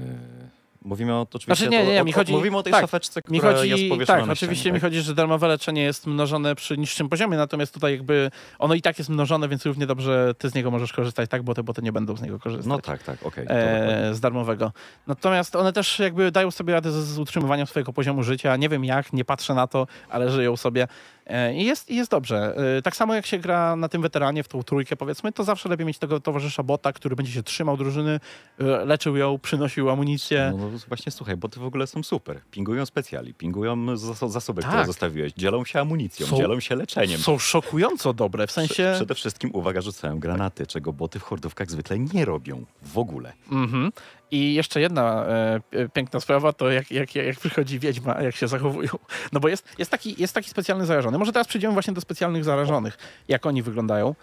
Mówimy 0.87 1.15
o 1.15 1.27
to 1.27 1.37
oczywiście 1.37 1.65
Znaczy 1.65 1.71
nie, 1.71 1.87
nie, 1.87 1.93
nie, 1.93 2.03
o, 2.03 2.05
mi 2.05 2.13
o, 2.13 2.15
chodzi- 2.15 2.33
mówimy 2.33 2.57
o 2.57 2.63
tej 2.63 2.73
tak, 2.73 2.81
szafeczce, 2.81 3.21
Mi 3.29 3.39
która 3.39 3.53
chodzi, 3.55 3.71
jest 3.71 3.83
powieszona 3.89 4.23
tak, 4.23 4.31
oczywiście 4.31 4.73
mi 4.73 4.81
chodzi, 4.81 5.01
że 5.01 5.15
darmowe 5.15 5.49
leczenie 5.49 5.83
jest 5.83 6.07
mnożone 6.07 6.55
przy 6.55 6.79
niższym 6.79 7.09
poziomie, 7.09 7.37
natomiast 7.37 7.75
tutaj 7.75 7.93
jakby 7.93 8.31
ono 8.59 8.75
i 8.75 8.83
tak 8.83 8.99
jest 8.99 9.11
mnożone, 9.11 9.49
więc 9.49 9.67
równie 9.67 9.87
dobrze 9.87 10.35
ty 10.39 10.49
z 10.49 10.55
niego 10.55 10.71
możesz 10.71 10.93
korzystać, 10.93 11.31
tak, 11.31 11.43
bo 11.43 11.55
te 11.55 11.63
boty 11.63 11.83
nie 11.83 11.93
będą 11.93 12.17
z 12.17 12.23
niego 12.23 12.39
korzystać. 12.39 12.67
No 12.67 12.79
tak, 12.79 13.03
tak, 13.03 13.27
okej. 13.27 13.45
dokładnie. 13.45 13.97
e, 13.97 14.15
z 14.15 14.21
darmowego. 14.21 14.73
Natomiast 15.07 15.57
one 15.57 15.73
też 15.73 15.99
jakby 15.99 16.31
dają 16.31 16.51
sobie 16.51 16.73
radę 16.73 16.93
z, 16.93 16.95
z 16.95 17.19
utrzymywaniem 17.19 17.67
swojego 17.67 17.93
poziomu 17.93 18.23
życia. 18.23 18.57
Nie 18.57 18.69
wiem 18.69 18.85
jak, 18.85 19.13
nie 19.13 19.25
patrzę 19.25 19.55
na 19.55 19.67
to, 19.67 19.87
ale 20.09 20.31
żyją 20.31 20.57
sobie. 20.57 20.89
E, 21.27 21.55
I 21.55 21.65
jest, 21.65 21.91
jest 21.91 22.11
dobrze. 22.11 22.57
E, 22.79 22.83
Tak 22.83 22.97
samo 22.97 23.15
jak 23.15 23.27
się 23.27 23.39
gra 23.39 23.77
na 23.77 23.89
tym 23.89 24.03
weteranie, 24.03 24.43
w 24.43 24.49
tą 24.49 24.63
trójkę 24.63 24.97
powiedzmy, 24.97 25.33
to 25.33 25.45
zawsze 25.45 25.69
lepiej 25.69 25.87
mieć 25.87 25.99
tego 25.99 26.21
towarzysza 26.21 26.63
bota, 26.63 26.93
który 26.93 27.17
będzie 27.17 27.33
się 27.33 27.43
trzymał 27.43 27.77
drużyny, 27.77 28.21
e, 28.61 28.65
leczył 28.85 29.17
ją, 29.17 29.39
przynosił 29.39 29.91
amunicję. 29.91 30.53
No, 30.59 30.69
no 30.73 30.79
właśnie 30.89 31.13
słuchaj, 31.13 31.37
bo 31.37 31.49
ty 31.49 31.61
w 31.61 31.65
ogóle 31.65 31.87
są 31.87 32.03
super. 32.03 32.41
Pingują 32.51 32.87
specjali, 32.87 33.35
pingują 33.35 33.87
zas- 33.97 34.29
zasoby, 34.31 34.63
Tak. 34.63 34.71
które 34.71 34.87
zostawiłeś, 34.87 35.33
dzielą 35.33 35.65
się 35.65 35.81
amunicją, 35.81 36.27
Są- 36.27 36.37
dzielą 36.37 36.61
się 36.61 36.77
leczeniem. 36.77 37.21
Są 37.21 37.39
szokująco 37.39 38.13
dobre, 38.13 38.47
w 38.47 38.51
sensie... 38.53 38.93
Przede 38.97 39.15
wszystkim, 39.15 39.51
uwaga, 39.53 39.81
rzucają 39.81 40.19
granaty, 40.21 40.67
czego 40.67 40.93
boty 40.93 41.19
w 41.19 41.23
hordówkach 41.23 41.71
zwykle 41.71 41.99
nie 41.99 42.25
robią 42.25 42.65
w 42.83 42.99
ogóle. 42.99 43.33
Mhm. 43.53 43.93
I 44.31 44.55
jeszcze 44.55 44.81
jedna 44.81 45.25
e, 45.25 45.61
p- 45.71 45.89
piękna 45.89 46.21
sprawa, 46.21 46.53
to 46.53 46.71
jak, 46.71 46.91
jak, 46.91 47.15
jak 47.15 47.39
przychodzi 47.39 47.79
wiedźma, 47.79 48.23
jak 48.23 48.37
się 48.37 48.49
zachowują. 48.49 48.89
No 49.33 49.41
bo 49.41 49.49
jest, 49.49 49.69
jest, 49.79 49.91
taki, 49.91 50.15
jest 50.19 50.35
taki 50.35 50.51
specjalny 50.51 50.87
zarażony. 50.87 51.19
Może 51.19 51.33
teraz 51.33 51.47
przejdziemy 51.47 51.73
właśnie 51.73 51.93
do 51.95 52.01
specjalnych 52.01 52.45
zarażonych, 52.45 52.99
jak 53.29 53.47
oni 53.47 53.63
wyglądają. 53.63 54.15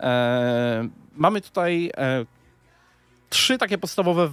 E, 0.00 0.88
mamy 1.16 1.40
tutaj 1.40 1.90
e, 1.96 2.24
trzy 3.28 3.58
takie 3.58 3.78
podstawowe, 3.78 4.22
e, 4.24 4.28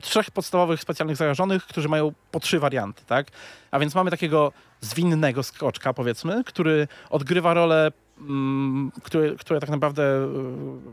trzech 0.00 0.30
podstawowych 0.30 0.80
specjalnych 0.80 1.16
zarażonych, 1.16 1.66
którzy 1.66 1.88
mają 1.88 2.12
po 2.30 2.40
trzy 2.40 2.58
warianty, 2.58 3.04
tak? 3.06 3.26
A 3.70 3.78
więc 3.78 3.94
mamy 3.94 4.10
takiego 4.10 4.52
zwinnego 4.80 5.42
skoczka, 5.42 5.92
powiedzmy, 5.94 6.44
który 6.44 6.88
odgrywa 7.10 7.54
rolę 7.54 7.92
mm, 8.18 8.92
który, 9.02 9.36
które 9.36 9.60
tak 9.60 9.70
naprawdę 9.70 10.02
e, 10.02 10.28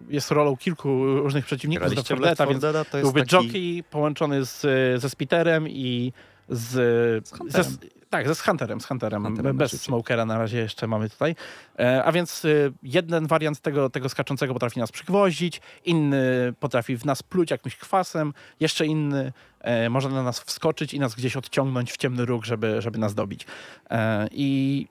jest 0.09 0.31
rolą 0.31 0.57
kilku 0.57 1.05
różnych 1.05 1.45
przeciwników 1.45 1.87
Graliście 1.87 2.15
w 2.15 2.19
Left 2.19 2.35
4 2.35 2.51
Left 2.51 2.59
4 2.59 2.59
Deada, 2.59 2.81
więc 2.81 2.91
to 2.91 2.97
jest 2.97 3.05
byłby 3.13 3.25
taki... 3.25 3.45
jockey 3.45 3.83
połączony 3.91 4.45
z, 4.45 4.61
ze 5.01 5.09
Spiterem 5.09 5.69
i 5.69 6.13
z... 6.49 6.69
Z 7.27 7.31
Hunterem. 7.31 7.63
ze, 7.63 7.77
tak, 8.11 8.27
ze 8.27 8.35
z 8.35 8.41
Hunterem, 8.41 8.81
z 8.81 8.85
Hunterem, 8.85 9.23
Hunterem 9.23 9.57
bez 9.57 9.71
znaczy. 9.71 9.85
Smokera 9.85 10.25
na 10.25 10.37
razie 10.37 10.57
jeszcze 10.57 10.87
mamy 10.87 11.09
tutaj. 11.09 11.35
E, 11.79 12.03
a 12.03 12.11
więc 12.11 12.45
e, 12.45 12.49
jeden 12.83 13.27
wariant 13.27 13.59
tego, 13.59 13.89
tego 13.89 14.09
skaczącego 14.09 14.53
potrafi 14.53 14.79
nas 14.79 14.91
przygwoździć, 14.91 15.61
inny 15.85 16.53
potrafi 16.59 16.97
w 16.97 17.05
nas 17.05 17.23
pluć 17.23 17.51
jakimś 17.51 17.75
kwasem, 17.75 18.33
jeszcze 18.59 18.85
inny 18.85 19.33
e, 19.59 19.89
może 19.89 20.09
na 20.09 20.23
nas 20.23 20.39
wskoczyć 20.39 20.93
i 20.93 20.99
nas 20.99 21.15
gdzieś 21.15 21.37
odciągnąć 21.37 21.91
w 21.91 21.97
ciemny 21.97 22.25
róg, 22.25 22.45
żeby, 22.45 22.81
żeby 22.81 22.99
nas 22.99 23.15
dobić. 23.15 23.45
E, 23.89 24.27
I 24.31 24.87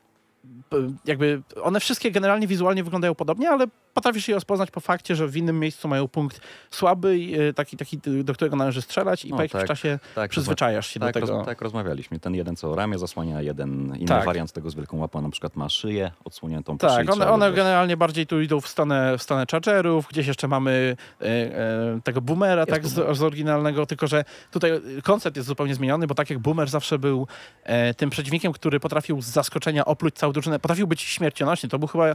jakby 1.05 1.43
one 1.62 1.80
wszystkie 1.80 2.11
generalnie 2.11 2.47
wizualnie 2.47 2.84
wyglądają 2.84 3.14
podobnie, 3.14 3.51
ale 3.51 3.66
potrafisz 4.01 4.29
je 4.29 4.35
rozpoznać 4.35 4.71
po 4.71 4.81
fakcie, 4.81 5.17
że 5.17 5.29
w 5.29 5.37
innym 5.37 5.61
miejscu 5.61 5.89
mają 5.89 6.09
punkt 6.09 6.41
słaby, 6.71 7.19
e, 7.49 7.53
taki, 7.53 7.77
taki, 7.77 7.99
do 8.25 8.35
którego 8.35 8.57
należy 8.57 8.83
strzelać 8.83 9.25
i 9.25 9.31
No 9.31 9.37
po 9.37 9.43
jakimś 9.43 9.61
tak, 9.61 9.69
czasie 9.69 9.99
Tak, 10.15 10.31
przyzwyczajasz 10.31 10.87
się 10.87 11.01
tak, 11.01 11.15
do 11.15 11.21
tego. 11.21 11.33
Roz, 11.33 11.47
tak, 11.47 11.61
rozmawialiśmy. 11.61 12.21
Ten 12.21 12.35
jeden, 12.35 12.57
co 12.57 12.75
ramię 12.75 12.99
zasłania, 12.99 13.43
jeden 13.43 13.97
inny 13.97 14.07
Tak. 14.07 14.25
wariant 14.25 14.53
tego 14.53 14.71
z 14.71 14.75
wielką 14.75 14.99
łapą, 14.99 15.23
na 15.23 15.31
przykład 15.31 15.57
ma 15.57 15.69
szyję 15.69 16.11
odsłoniętą 16.25 16.79
Tak, 16.79 17.11
one, 17.11 17.31
one 17.31 17.53
generalnie 17.53 17.97
bardziej 17.97 18.27
tu 18.27 18.41
idą 18.41 18.61
w 18.61 18.69
stronę, 18.69 19.19
w 19.19 19.23
stronę 19.23 19.45
chargerów, 19.51 20.07
gdzieś 20.09 20.27
jeszcze 20.27 20.49
mamy 20.49 20.97
e, 21.21 21.25
e, 21.25 22.01
tego 22.05 22.21
boomera, 22.21 22.67
tak, 22.67 22.83
boomer. 22.83 23.15
z, 23.15 23.19
z 23.19 23.23
oryginalnego, 23.23 23.87
tylko 23.87 24.07
że 24.07 24.25
tutaj 24.51 24.71
koncept 25.03 25.37
jest 25.37 25.49
zupełnie 25.49 25.75
zmieniony, 25.75 26.07
bo 26.07 26.15
tak 26.15 26.31
jak 26.31 26.39
boomer 26.39 26.69
zawsze 26.69 26.99
był 26.99 27.27
e, 27.65 27.95
tym 27.95 28.11
przeciwnikiem, 28.11 28.53
który 28.53 28.81
potrafił 28.81 29.23
z 29.23 29.27
zaskoczenia 29.27 29.85
opluć 29.85 30.15
całą 30.15 30.33
drużynę, 30.33 30.59
potrafił 30.59 30.87
być 30.87 31.03
śmiercionośny, 31.03 31.69
to 31.69 31.79
był 31.79 31.89
chyba 31.89 32.15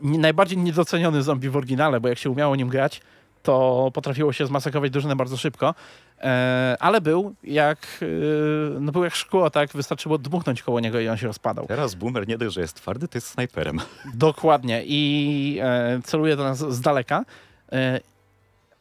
najbardziej 0.00 0.58
niedoceniony 0.58 1.22
zombie 1.22 1.48
w 1.48 1.56
oryginale, 1.56 2.00
bo 2.00 2.08
jak 2.08 2.18
się 2.18 2.30
umiało 2.30 2.56
nim 2.56 2.68
grać, 2.68 3.00
to 3.42 3.90
potrafiło 3.94 4.32
się 4.32 4.46
zmasakrować 4.46 4.90
drużynę 4.90 5.16
bardzo 5.16 5.36
szybko, 5.36 5.74
e, 6.20 6.76
ale 6.80 7.00
był 7.00 7.34
jak, 7.44 7.78
e, 8.02 8.80
no 8.80 8.92
był 8.92 9.04
jak 9.04 9.14
szkło, 9.14 9.50
tak, 9.50 9.72
wystarczyło 9.72 10.18
dmuchnąć 10.18 10.62
koło 10.62 10.80
niego 10.80 11.00
i 11.00 11.08
on 11.08 11.16
się 11.16 11.26
rozpadał. 11.26 11.66
Teraz 11.66 11.94
boomer 11.94 12.28
nie 12.28 12.38
dość, 12.38 12.54
że 12.54 12.60
jest 12.60 12.76
twardy, 12.76 13.08
to 13.08 13.18
jest 13.18 13.26
snajperem. 13.26 13.80
Dokładnie. 14.14 14.82
I 14.86 15.58
e, 15.62 16.00
celuje 16.04 16.36
do 16.36 16.44
nas 16.44 16.58
z 16.58 16.80
daleka. 16.80 17.24
E, 17.72 18.00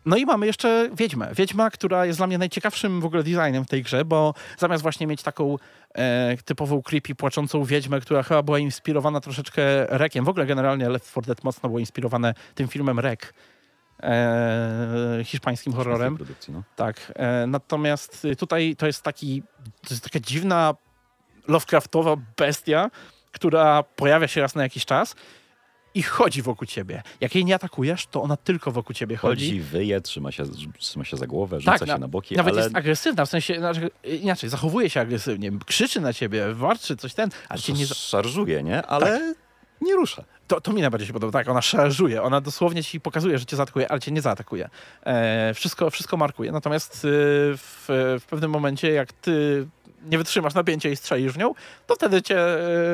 no 0.06 0.18
i 0.18 0.26
mamy 0.26 0.46
jeszcze 0.46 0.90
Wiedźmę. 0.94 1.30
Wiedźma, 1.36 1.70
która 1.70 2.06
jest 2.06 2.20
dla 2.20 2.28
mnie 2.28 2.38
najciekawszym 2.38 3.02
w 3.02 3.06
ogóle 3.06 3.24
designem 3.24 3.66
w 3.66 3.68
tej 3.68 3.84
grze, 3.84 4.06
bo 4.06 4.34
zamiast 4.58 4.84
właśnie 4.84 5.08
mieć 5.08 5.24
taką 5.24 5.58
e, 5.94 6.38
typową 6.46 6.82
creepy, 6.82 7.16
płaczącą 7.16 7.64
Wiedźmę, 7.64 8.00
która 8.00 8.24
chyba 8.24 8.44
była 8.44 8.60
inspirowana 8.60 9.22
troszeczkę 9.22 9.62
Rekiem. 9.86 10.26
W 10.26 10.30
ogóle 10.30 10.46
generalnie 10.46 10.90
Left 10.90 11.12
4 11.12 11.28
Dead 11.28 11.44
mocno 11.44 11.70
było 11.70 11.80
inspirowane 11.80 12.34
tym 12.56 12.68
filmem 12.68 13.00
Rek. 13.00 13.34
E, 14.04 15.20
hiszpańskim 15.24 15.74
horrorem. 15.74 16.18
Produkcji, 16.18 16.54
no. 16.54 16.64
Tak. 16.76 17.12
E, 17.16 17.48
natomiast 17.48 18.26
y, 18.26 18.36
tutaj 18.36 18.76
to 18.76 18.88
jest 18.88 19.04
taki, 19.04 19.44
to 19.88 19.94
jest 19.94 20.04
taka 20.04 20.20
dziwna 20.20 20.76
Lovecraftowa 21.48 22.16
bestia, 22.38 22.90
która 23.32 23.84
pojawia 23.84 24.28
się 24.28 24.42
raz 24.42 24.56
na 24.56 24.64
jakiś 24.64 24.86
czas 24.86 25.16
i 25.96 26.04
chodzi 26.04 26.42
wokół 26.42 26.68
ciebie. 26.68 27.04
Jak 27.22 27.36
jej 27.36 27.46
nie 27.46 27.56
atakujesz, 27.56 28.08
to 28.08 28.22
ona 28.22 28.38
tylko 28.38 28.72
wokół 28.72 28.94
ciebie 28.94 29.18
chodzi. 29.18 29.46
Chodzi, 29.48 29.62
wyje, 29.62 30.02
trzyma 30.02 30.32
się, 30.32 30.44
trzyma 30.80 31.06
się 31.06 31.18
za 31.18 31.28
głowę, 31.28 31.60
rzuca 31.60 31.72
Tak, 31.72 31.80
się 31.82 31.86
na- 31.94 31.98
na 31.98 32.08
boki, 32.08 32.36
Nawet 32.36 32.54
ale 32.54 32.64
jest 32.64 32.76
agresywna, 32.76 33.26
w 33.26 33.30
sensie 33.30 33.58
znaczy, 33.60 33.90
inaczej, 34.04 34.50
zachowuje 34.50 34.90
się 34.90 35.00
agresywnie, 35.02 35.52
krzyczy 35.66 36.02
na 36.02 36.14
ciebie, 36.14 36.54
warczy, 36.54 36.98
coś 36.98 37.14
ten, 37.14 37.30
ale 37.50 37.60
cię 37.62 37.74
nie, 37.74 37.86
za- 37.86 37.96
szarżuje, 37.96 38.64
nie? 38.64 38.86
Ale 38.86 39.34
nie 39.82 39.96
rusza. 39.96 40.24
To, 40.48 40.62
to 40.62 40.74
mi 40.74 40.82
najbardziej 40.82 41.08
się 41.08 41.14
podoba. 41.14 41.32
Tak, 41.40 41.50
ona 41.50 41.62
szarżuje. 41.62 42.24
Ona 42.24 42.42
dosłownie 42.42 42.84
ci 42.84 43.00
pokazuje, 43.00 43.38
że 43.38 43.46
cię 43.46 43.56
zaatakuje, 43.56 43.92
ale 43.92 44.00
cię 44.00 44.12
nie 44.12 44.22
zaatakuje. 44.22 44.70
E, 45.06 45.54
wszystko, 45.54 45.90
wszystko 45.90 46.18
markuje. 46.18 46.52
Natomiast 46.52 46.96
y, 46.96 46.98
w, 47.58 47.86
w 48.20 48.26
pewnym 48.30 48.52
momencie, 48.52 48.92
jak 48.92 49.14
ty 49.14 49.68
nie 50.06 50.18
wytrzymasz 50.18 50.54
napięcia 50.54 50.90
i 50.90 50.96
strzelisz 50.96 51.34
w 51.34 51.38
nią, 51.38 51.54
to 51.88 51.96
wtedy 51.96 52.22
cię, 52.22 52.40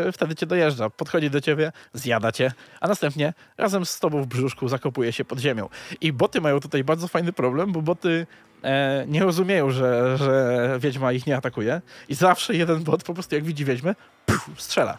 e, 0.07 0.11
wtedy 0.11 0.35
cię 0.35 0.45
dojeżdża. 0.45 0.89
Podchodzi 0.89 1.29
do 1.29 1.41
ciebie, 1.41 1.71
zjada 1.93 2.31
cię, 2.31 2.51
a 2.81 2.87
następnie 2.87 3.33
razem 3.57 3.85
z 3.85 3.99
tobą 3.99 4.21
w 4.21 4.27
brzuszku 4.27 4.67
zakopuje 4.67 5.13
się 5.13 5.25
pod 5.25 5.39
ziemią. 5.39 5.69
I 6.01 6.13
boty 6.13 6.41
mają 6.41 6.59
tutaj 6.59 6.83
bardzo 6.83 7.07
fajny 7.07 7.33
problem, 7.33 7.71
bo 7.71 7.81
boty 7.81 8.27
e, 8.63 9.05
nie 9.07 9.23
rozumieją, 9.23 9.71
że, 9.71 10.17
że 10.17 10.77
wiedźma 10.79 11.11
ich 11.11 11.27
nie 11.27 11.37
atakuje. 11.37 11.81
I 12.09 12.15
zawsze 12.15 12.55
jeden 12.55 12.83
bot 12.83 13.03
po 13.03 13.13
prostu 13.13 13.35
jak 13.35 13.43
widzi 13.43 13.65
wiedźmę, 13.65 13.95
puf, 14.25 14.49
strzela. 14.57 14.97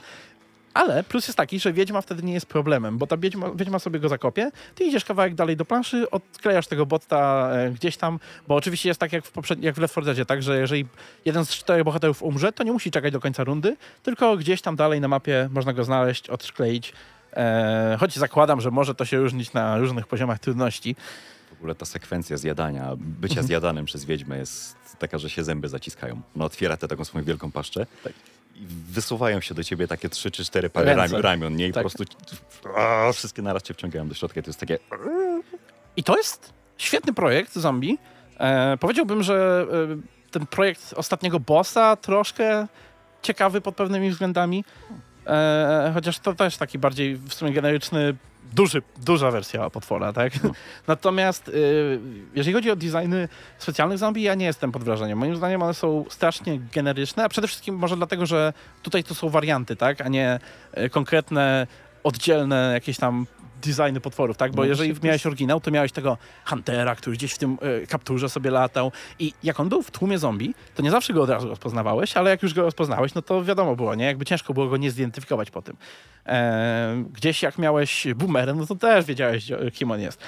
Ale 0.75 1.03
plus 1.05 1.29
jest 1.29 1.37
taki, 1.37 1.61
że 1.61 1.73
wiedźma 1.73 2.01
wtedy 2.01 2.23
nie 2.23 2.33
jest 2.33 2.47
problemem, 2.47 2.99
bo 2.99 3.07
ta 3.07 3.17
wiedźma, 3.17 3.51
wiedźma 3.55 3.79
sobie 3.79 4.01
go 4.01 4.09
zakopie, 4.09 4.51
ty 4.75 4.85
idziesz 4.85 5.05
kawałek 5.05 5.35
dalej 5.35 5.57
do 5.57 5.65
planszy, 5.65 6.11
odklejasz 6.11 6.67
tego 6.67 6.87
botta 6.87 7.51
e, 7.53 7.71
gdzieś 7.71 7.97
tam, 7.97 8.19
bo 8.49 8.55
oczywiście 8.55 8.89
jest 8.89 9.01
tak 9.01 9.13
jak 9.13 9.25
w, 9.25 9.31
poprzedni, 9.31 9.65
jak 9.67 9.75
w 9.75 9.79
Left 9.79 9.93
4 9.93 10.05
Deadzie, 10.05 10.27
tak, 10.27 10.43
że 10.43 10.59
jeżeli 10.61 10.87
jeden 11.25 11.45
z 11.45 11.49
czterech 11.51 11.85
bohaterów 11.85 12.23
umrze, 12.23 12.53
to 12.53 12.65
nie 12.65 12.73
musi 12.73 12.91
czekać 12.91 13.13
do 13.13 13.21
końca 13.21 13.45
rundy, 13.45 13.77
tylko 14.03 14.37
gdzieś 14.37 14.63
tam 14.63 14.77
dalej 14.77 15.01
na 15.01 15.09
mapie 15.09 15.49
można 15.53 15.73
go 15.73 15.85
znaleźć, 15.85 16.29
odkleić. 16.31 16.93
E, 17.37 17.97
choć 18.01 18.17
zakładam, 18.19 18.61
że 18.61 18.71
może 18.71 18.95
to 18.95 19.05
się 19.05 19.19
różnić 19.19 19.53
na 19.53 19.79
różnych 19.79 20.07
poziomach 20.07 20.39
trudności. 20.39 20.97
W 21.51 21.53
ogóle 21.53 21.75
ta 21.75 21.85
sekwencja 21.87 22.37
zjadania, 22.37 22.93
bycia 22.97 23.33
Mhm. 23.33 23.47
zjadanym 23.47 23.85
przez 23.85 24.05
wiedźmę 24.05 24.39
jest 24.39 24.77
taka, 24.99 25.19
że 25.19 25.31
się 25.31 25.45
zęby 25.45 25.69
zaciskają. 25.69 26.21
Ona 26.37 26.45
otwiera 26.45 26.77
tę 26.77 26.89
taką 26.89 27.05
swoją 27.05 27.25
wielką 27.25 27.51
paszczę 27.53 27.87
Tak. 28.05 28.13
Wysuwają 28.91 29.41
się 29.41 29.55
do 29.55 29.65
ciebie 29.65 29.89
takie 29.89 30.09
trzy 30.09 30.31
czy 30.31 30.45
cztery 30.45 30.71
pary 30.71 30.95
Ręce. 30.95 31.23
ramion, 31.23 31.57
nie? 31.57 31.69
I 31.69 31.73
Tak. 31.73 31.85
po 31.85 31.91
prostu 31.91 32.05
wszystkie 33.13 33.43
naraz 33.43 33.63
cię 33.63 33.75
wciągają 33.75 34.09
do 34.09 34.15
środka. 34.15 34.41
I 34.41 34.43
to 34.43 34.49
jest 34.49 34.61
takie... 34.61 34.79
I 35.97 36.05
to 36.05 36.17
jest 36.17 36.53
świetny 36.79 37.13
projekt 37.13 37.55
zombie. 37.55 37.99
E, 38.39 38.77
powiedziałbym, 38.77 39.23
że 39.23 39.67
e, 39.73 40.31
ten 40.31 40.47
projekt 40.47 40.95
ostatniego 40.97 41.41
bossa 41.41 41.97
troszkę 41.97 42.67
ciekawy 43.23 43.61
pod 43.61 43.77
pewnymi 43.77 44.11
względami. 44.11 44.65
E, 45.27 45.91
chociaż 45.95 46.19
to 46.19 46.35
też 46.35 46.57
taki 46.57 46.79
bardziej 46.79 47.17
w 47.17 47.35
sumie 47.35 47.53
generyczny, 47.53 48.15
duży, 48.53 48.83
duża 48.97 49.31
wersja 49.31 49.71
potwora, 49.71 50.13
tak? 50.13 50.45
No. 50.45 50.51
Natomiast 50.89 51.49
e, 51.49 51.53
jeżeli 52.35 52.55
chodzi 52.55 52.71
o 52.71 52.77
designy 52.77 53.29
specjalnych 53.59 53.99
zombie, 53.99 54.23
ja 54.23 54.35
nie 54.35 54.47
jestem 54.47 54.73
pod 54.73 54.85
wrażeniem. 54.85 55.19
Moim 55.19 55.37
zdaniem 55.37 55.63
one 55.63 55.75
są 55.75 56.05
strasznie 56.09 56.61
generyczne, 56.75 57.25
a 57.25 57.29
przede 57.29 57.49
wszystkim 57.49 57.75
może 57.75 57.97
dlatego, 57.97 58.27
że 58.27 58.53
tutaj 58.83 59.05
to 59.05 59.15
są 59.15 59.29
warianty, 59.29 59.77
tak? 59.77 60.01
A 60.01 60.09
nie 60.09 60.39
e, 60.73 60.89
konkretne, 60.89 61.67
oddzielne 62.03 62.71
jakieś 62.75 62.97
tam 62.97 63.27
designy 63.61 64.01
potworów, 64.01 64.37
tak? 64.37 64.53
Bo 64.53 64.63
No 64.63 64.69
jeżeli 64.69 64.95
miałeś 65.03 65.27
oryginał, 65.27 65.61
to 65.61 65.71
miałeś 65.71 65.93
tego 65.93 66.19
Huntera, 66.45 66.95
który 66.95 67.17
gdzieś 67.17 67.33
w 67.33 67.39
tym 67.39 67.59
e, 67.61 67.87
kapturze 67.87 68.29
sobie 68.29 68.51
latał 68.51 68.93
i 69.19 69.33
jak 69.43 69.61
on 69.61 69.69
był 69.69 69.83
w 69.83 69.91
tłumie 69.91 70.19
zombie, 70.19 70.55
to 70.75 70.83
nie 70.83 70.91
zawsze 70.91 71.13
go 71.13 71.23
od 71.23 71.31
razu 71.31 71.49
rozpoznawałeś, 71.49 72.17
ale 72.17 72.31
jak 72.31 72.43
już 72.43 72.55
go 72.55 72.63
rozpoznałeś, 72.63 73.15
no 73.15 73.23
to 73.23 73.45
wiadomo 73.45 73.77
było, 73.77 73.95
nie? 73.95 74.05
Jakby 74.05 74.25
ciężko 74.25 74.55
było 74.55 74.69
go 74.69 74.77
nie 74.77 74.91
zidentyfikować 74.91 75.51
po 75.51 75.63
tym. 75.63 75.77
E, 76.27 77.05
gdzieś 77.13 77.43
jak 77.43 77.59
miałeś 77.59 78.07
boomerem, 78.17 78.59
no 78.59 78.67
to 78.67 78.75
też 78.75 79.05
wiedziałeś, 79.05 79.53
kim 79.73 79.91
on 79.91 80.01
jest. 80.01 80.21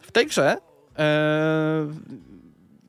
W 0.00 0.12
tej 0.12 0.26
grze 0.26 0.56
e, 0.98 1.86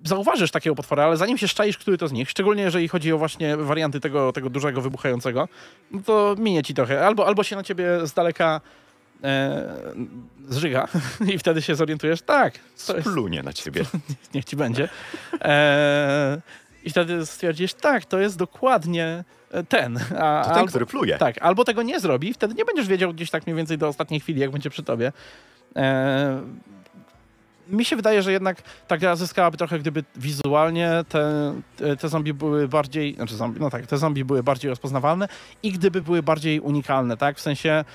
zauważysz 0.04 0.52
takiego 0.52 0.76
potwora, 0.76 1.04
ale 1.04 1.18
zanim 1.18 1.38
się 1.38 1.48
szczaisz, 1.48 1.78
który 1.78 1.98
to 1.98 2.08
z 2.08 2.12
nich, 2.12 2.30
szczególnie 2.30 2.64
jeżeli 2.64 2.88
chodzi 2.88 3.14
o 3.14 3.18
właśnie 3.18 3.58
warianty 3.58 4.00
tego, 4.00 4.32
tego 4.32 4.50
dużego, 4.50 4.82
wybuchającego, 4.82 5.48
no 5.92 6.02
to 6.06 6.36
minie 6.38 6.64
ci 6.64 6.74
trochę. 6.74 7.06
Albo, 7.06 7.28
albo 7.28 7.44
się 7.44 7.56
na 7.56 7.64
ciebie 7.64 8.08
z 8.08 8.14
daleka 8.14 8.62
e, 9.24 9.74
zżyga 10.50 10.88
i 11.34 11.38
wtedy 11.40 11.62
się 11.62 11.76
zorientujesz, 11.76 12.22
tak, 12.22 12.54
to 12.88 12.96
jest, 12.96 13.10
Splunie 13.10 13.44
na 13.44 13.54
ciebie. 13.54 13.84
niech 14.34 14.46
ci 14.46 14.56
będzie. 14.56 14.90
E, 15.42 16.42
I 16.84 16.90
wtedy 16.90 17.26
stwierdzisz, 17.26 17.74
tak, 17.74 18.06
to 18.06 18.20
jest 18.20 18.38
dokładnie 18.38 19.24
ten. 19.70 19.98
A, 19.98 20.42
To 20.44 20.50
ten, 20.50 20.58
albo- 20.58 20.68
który 20.68 20.86
pluje. 20.86 21.18
tak, 21.18 21.36
albo 21.42 21.64
tego 21.66 21.84
nie 21.84 22.00
zrobi, 22.00 22.34
wtedy 22.34 22.54
nie 22.54 22.66
będziesz 22.66 22.88
wiedział 22.88 23.14
gdzieś 23.14 23.30
tak 23.30 23.46
mniej 23.48 23.56
więcej 23.58 23.78
do 23.78 23.88
ostatniej 23.88 24.20
chwili, 24.20 24.42
jak 24.42 24.52
będzie 24.52 24.70
przy 24.70 24.84
tobie. 24.84 25.12
E, 25.76 26.42
mi 27.70 27.86
się 27.86 27.96
wydaje, 27.96 28.22
że 28.22 28.32
jednak 28.32 28.58
ta 28.88 28.98
gra 28.98 29.16
zyskałaby 29.16 29.58
trochę, 29.58 29.80
gdyby 29.80 30.04
wizualnie 30.16 30.92
te, 31.10 31.54
te 32.00 32.10
zombie 32.10 32.34
były 32.34 32.68
bardziej, 32.68 33.16
znaczy 33.16 33.36
zombie, 33.36 33.60
no 33.60 33.70
tak, 33.70 33.86
te 33.88 33.98
zombie 33.98 34.26
były 34.26 34.44
bardziej 34.44 34.70
rozpoznawalne 34.70 35.28
i 35.64 35.72
gdyby 35.72 36.02
były 36.02 36.24
bardziej 36.24 36.60
unikalne, 36.60 37.18
tak? 37.18 37.38
W 37.38 37.42
sensie, 37.42 37.86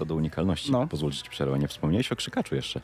Co 0.00 0.04
do 0.06 0.14
unikalności, 0.14 0.72
No. 0.72 0.86
pozwólcie 0.86 1.22
ci 1.22 1.30
przerwę, 1.30 1.58
nie 1.58 1.68
wspomniałeś 1.68 2.12
o 2.12 2.16
krzykaczu 2.16 2.54
jeszcze. 2.54 2.80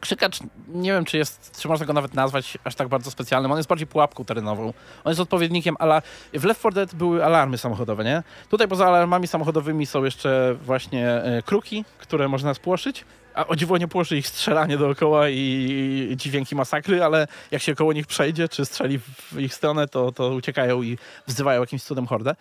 krzykacz, 0.00 0.38
nie 0.68 0.92
wiem, 0.92 1.04
czy 1.04 1.18
jest, 1.18 1.60
czy 1.60 1.68
można 1.68 1.86
go 1.86 1.92
nawet 1.92 2.14
nazwać 2.14 2.58
aż 2.64 2.74
tak 2.74 2.88
bardzo 2.88 3.10
specjalnym. 3.10 3.52
On 3.52 3.56
jest 3.58 3.68
bardziej 3.68 3.86
pułapką 3.86 4.24
terenową. 4.24 4.72
On 5.04 5.10
jest 5.10 5.20
odpowiednikiem, 5.20 5.76
ale 5.78 6.02
w 6.34 6.44
Left 6.44 6.60
4 6.60 6.74
Dead 6.74 6.94
były 6.94 7.24
alarmy 7.24 7.58
samochodowe, 7.58 8.04
nie? 8.04 8.22
Tutaj 8.48 8.68
poza 8.68 8.86
alarmami 8.86 9.26
samochodowymi 9.26 9.86
są 9.86 10.04
jeszcze 10.04 10.56
właśnie 10.64 11.08
e, 11.08 11.42
kruki, 11.42 11.84
które 11.98 12.28
można 12.28 12.54
spłoszyć. 12.54 13.04
A 13.34 13.46
o 13.46 13.56
dziwo 13.56 13.78
nie 13.78 13.88
płoszy 13.88 14.16
ich 14.16 14.28
strzelanie 14.28 14.78
dookoła 14.78 15.28
i, 15.28 16.08
i 16.10 16.16
dźwięki 16.16 16.56
masakry, 16.56 17.04
ale 17.04 17.26
jak 17.50 17.62
się 17.62 17.74
koło 17.74 17.92
nich 17.92 18.06
przejdzie, 18.06 18.48
czy 18.48 18.64
strzeli 18.64 18.98
w 18.98 19.38
ich 19.38 19.54
stronę, 19.54 19.88
to, 19.88 20.12
to 20.12 20.28
uciekają 20.28 20.82
i 20.82 20.98
wzywają 21.26 21.60
jakimś 21.60 21.82
cudem 21.82 22.06
hordę. 22.06 22.34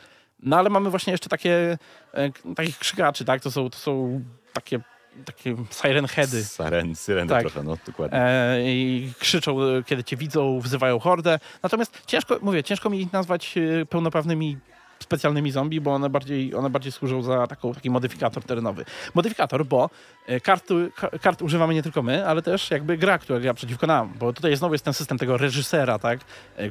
No 0.44 0.58
ale 0.58 0.70
mamy 0.70 0.90
właśnie 0.90 1.12
jeszcze 1.12 1.30
takie, 1.30 1.78
e, 2.14 2.30
takich 2.56 2.78
krzykaczy, 2.78 3.26
tak? 3.26 3.42
To 3.42 3.52
są, 3.52 3.70
to 3.70 3.78
są 3.78 4.22
takie, 4.54 4.80
takie 5.26 5.56
siren 5.82 6.08
heady. 6.08 6.44
Saren, 6.44 6.96
syreny 6.96 7.30
Tak. 7.30 7.42
trochę, 7.42 7.64
no 7.64 7.78
dokładnie. 7.86 8.20
E, 8.20 8.62
i 8.64 9.14
krzyczą, 9.20 9.62
e, 9.62 9.84
kiedy 9.84 10.04
cię 10.04 10.18
widzą, 10.18 10.60
wzywają 10.60 11.00
hordę. 11.00 11.40
Natomiast 11.64 12.02
ciężko, 12.06 12.38
mówię, 12.42 12.64
ciężko 12.64 12.90
mi 12.90 13.02
ich 13.02 13.14
nazwać 13.14 13.56
e, 13.58 13.86
pełnoprawnymi 13.86 14.58
specjalnymi 15.00 15.52
zombie, 15.52 15.82
bo 15.82 15.94
one 15.94 16.10
bardziej, 16.10 16.56
one 16.56 16.70
bardziej 16.70 16.92
służą 16.92 17.24
za 17.24 17.48
taką, 17.48 17.74
taki 17.74 17.90
modyfikator 17.90 18.44
terenowy. 18.44 18.86
Modyfikator, 19.16 19.66
bo 19.66 19.90
karty, 20.44 20.92
ka- 20.96 21.10
kart 21.22 21.42
używamy 21.42 21.74
nie 21.74 21.84
tylko 21.84 22.02
my, 22.02 22.28
ale 22.28 22.42
też 22.42 22.72
jakby 22.72 22.98
gra, 22.98 23.18
która 23.18 23.40
gra 23.40 23.54
przeciwko 23.54 23.88
nam, 23.88 24.14
bo 24.20 24.34
tutaj 24.34 24.56
znowu 24.56 24.74
jest 24.74 24.86
ten 24.86 24.94
system 24.94 25.18
tego 25.18 25.38
reżysera, 25.38 26.00
tak, 26.00 26.20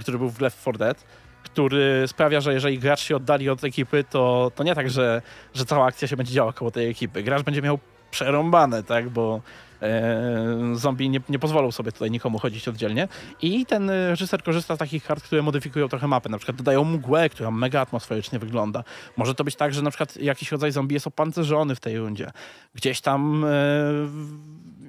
który 0.00 0.18
był 0.18 0.30
w 0.30 0.40
Left 0.40 0.60
4 0.60 0.78
Dead, 0.78 1.04
który 1.42 2.04
sprawia, 2.06 2.40
że 2.40 2.54
jeżeli 2.54 2.78
gracz 2.78 3.00
się 3.00 3.16
oddali 3.16 3.50
od 3.50 3.64
ekipy, 3.64 4.04
to, 4.10 4.52
to 4.54 4.64
nie 4.64 4.74
tak, 4.74 4.90
że, 4.90 5.22
że 5.54 5.64
cała 5.64 5.86
akcja 5.86 6.08
się 6.08 6.16
będzie 6.16 6.32
działa 6.32 6.52
koło 6.52 6.70
tej 6.70 6.90
ekipy. 6.90 7.22
Gracz 7.22 7.42
będzie 7.42 7.62
miał 7.62 7.78
przerąbane, 8.10 8.82
tak, 8.82 9.08
bo 9.08 9.40
e, 9.82 10.72
zombie 10.74 11.10
nie, 11.10 11.20
nie 11.28 11.38
pozwolą 11.38 11.72
sobie 11.72 11.92
tutaj 11.92 12.10
nikomu 12.10 12.38
chodzić 12.38 12.68
oddzielnie. 12.68 13.08
I 13.42 13.66
ten 13.66 13.90
e, 13.90 14.08
reżyser 14.08 14.42
korzysta 14.42 14.76
z 14.76 14.78
takich 14.78 15.04
kart, 15.04 15.24
które 15.24 15.42
modyfikują 15.42 15.88
trochę 15.88 16.06
mapę. 16.06 16.28
Na 16.28 16.38
przykład 16.38 16.56
dodają 16.56 16.84
mgłę, 16.84 17.28
która 17.28 17.50
mega 17.50 17.80
atmosferycznie 17.80 18.38
wygląda. 18.38 18.84
Może 19.16 19.34
to 19.34 19.44
być 19.44 19.56
tak, 19.56 19.74
że 19.74 19.82
na 19.82 19.90
przykład 19.90 20.16
jakiś 20.16 20.52
rodzaj 20.52 20.72
zombie 20.72 20.94
jest 20.94 21.06
opancerzony 21.06 21.74
w 21.74 21.80
tej 21.80 21.98
rundzie. 21.98 22.30
Gdzieś 22.74 23.00
tam 23.00 23.44
e, 23.44 23.48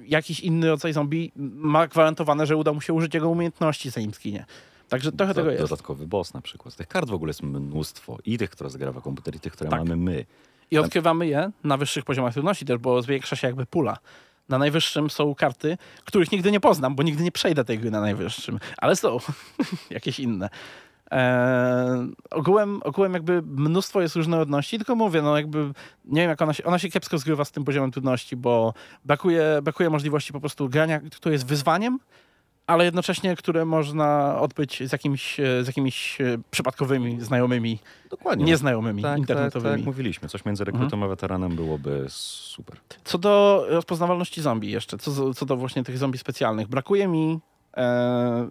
jakiś 0.06 0.40
inny 0.40 0.68
rodzaj 0.68 0.92
zombie 0.92 1.32
ma 1.56 1.86
gwarantowane, 1.86 2.46
że 2.46 2.56
uda 2.56 2.72
mu 2.72 2.80
się 2.80 2.92
użyć 2.92 3.14
jego 3.14 3.28
umiejętności, 3.28 3.90
zanim 3.90 4.10
zginie. 4.10 4.44
Także 4.92 5.12
trochę 5.12 5.34
tego 5.34 5.50
jest. 5.50 5.62
Dodatkowy 5.62 6.06
boss 6.06 6.34
na 6.34 6.40
przykład. 6.40 6.76
Tych 6.76 6.88
kart 6.88 7.08
w 7.08 7.14
ogóle 7.14 7.30
jest 7.30 7.42
mnóstwo. 7.42 8.18
I 8.24 8.38
tych, 8.38 8.50
które 8.50 8.70
zagrawa 8.70 9.00
komputer, 9.00 9.36
i 9.36 9.40
tych, 9.40 9.52
które 9.52 9.70
Tak. 9.70 9.78
mamy 9.78 9.96
my. 9.96 10.24
I 10.70 10.78
odkrywamy 10.78 11.26
je 11.26 11.50
na 11.64 11.76
wyższych 11.76 12.04
poziomach 12.04 12.32
trudności 12.32 12.64
też, 12.64 12.78
bo 12.78 13.02
zwiększa 13.02 13.36
się 13.36 13.46
jakby 13.46 13.66
pula. 13.66 13.98
Na 14.48 14.58
najwyższym 14.58 15.10
są 15.10 15.34
karty, 15.34 15.78
których 16.04 16.32
nigdy 16.32 16.52
nie 16.52 16.60
poznam, 16.60 16.94
bo 16.94 17.02
nigdy 17.02 17.22
nie 17.24 17.32
przejdę 17.32 17.64
tej 17.64 17.78
gry 17.78 17.90
na 17.90 18.00
najwyższym, 18.00 18.58
ale 18.78 18.96
są 18.96 19.18
jakieś 19.90 20.20
inne. 20.20 20.48
Eee, 21.10 22.12
ogółem, 22.30 22.80
ogółem 22.84 23.14
jakby 23.14 23.42
mnóstwo 23.42 24.00
jest 24.00 24.16
różnorodności, 24.16 24.76
tylko 24.76 24.94
mówię, 24.94 25.22
no 25.22 25.36
jakby 25.36 25.58
nie 26.04 26.20
wiem 26.20 26.30
jak 26.30 26.42
ona 26.42 26.52
się, 26.52 26.64
ona 26.64 26.78
się 26.78 26.88
kiepsko 26.88 27.18
zgrywa 27.18 27.44
z 27.44 27.50
tym 27.52 27.64
poziomem 27.64 27.90
trudności, 27.90 28.36
bo 28.36 28.74
brakuje, 29.04 29.60
brakuje 29.62 29.90
możliwości 29.90 30.32
po 30.32 30.40
prostu 30.40 30.68
grania, 30.68 31.00
które 31.00 31.32
jest 31.32 31.46
wyzwaniem, 31.46 31.98
ale 32.66 32.84
jednocześnie, 32.84 33.36
które 33.36 33.64
można 33.64 34.38
odbyć 34.40 34.82
z, 34.88 34.92
jakimś, 34.92 35.40
e, 35.40 35.64
z 35.64 35.66
jakimiś 35.66 36.20
e, 36.20 36.38
przypadkowymi, 36.50 37.20
znajomymi, 37.20 37.78
Dokładnie. 38.10 38.44
nieznajomymi, 38.44 39.02
tak, 39.02 39.10
tak, 39.10 39.12
tak, 39.12 39.18
internetowymi. 39.18 39.76
jak 39.76 39.86
mówiliśmy. 39.86 40.28
Coś 40.28 40.44
między 40.44 40.64
rekrutą 40.64 41.04
a 41.04 41.08
weteranem 41.08 41.56
byłoby 41.56 42.06
super. 42.08 42.76
Co 43.04 43.18
do 43.18 43.64
rozpoznawalności 43.68 44.42
zombie 44.42 44.70
jeszcze, 44.70 44.98
co, 44.98 45.34
co 45.34 45.46
do 45.46 45.56
właśnie 45.56 45.84
tych 45.84 45.98
zombie 45.98 46.18
specjalnych, 46.18 46.68
brakuje 46.68 47.08
mi 47.08 47.40
e, 47.76 48.48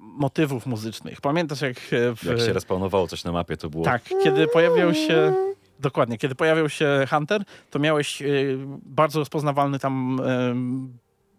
motywów 0.00 0.66
muzycznych. 0.66 1.20
Pamiętasz 1.20 1.60
jak 1.60 1.76
e, 1.76 2.16
w... 2.16 2.24
Jak 2.24 2.40
się 2.40 2.52
respawnowało 2.52 3.08
coś 3.08 3.24
na 3.24 3.32
mapie, 3.32 3.56
to 3.56 3.70
było... 3.70 3.84
Tak, 3.84 4.02
kiedy 4.22 4.46
pojawiał 4.46 4.94
się... 4.94 5.34
Dokładnie, 5.80 6.18
kiedy 6.18 6.34
pojawiał 6.34 6.68
się 6.68 7.06
Hunter, 7.10 7.44
to 7.70 7.78
miałeś 7.78 8.22
bardzo 8.86 9.18
rozpoznawalny 9.18 9.78
tam 9.78 10.20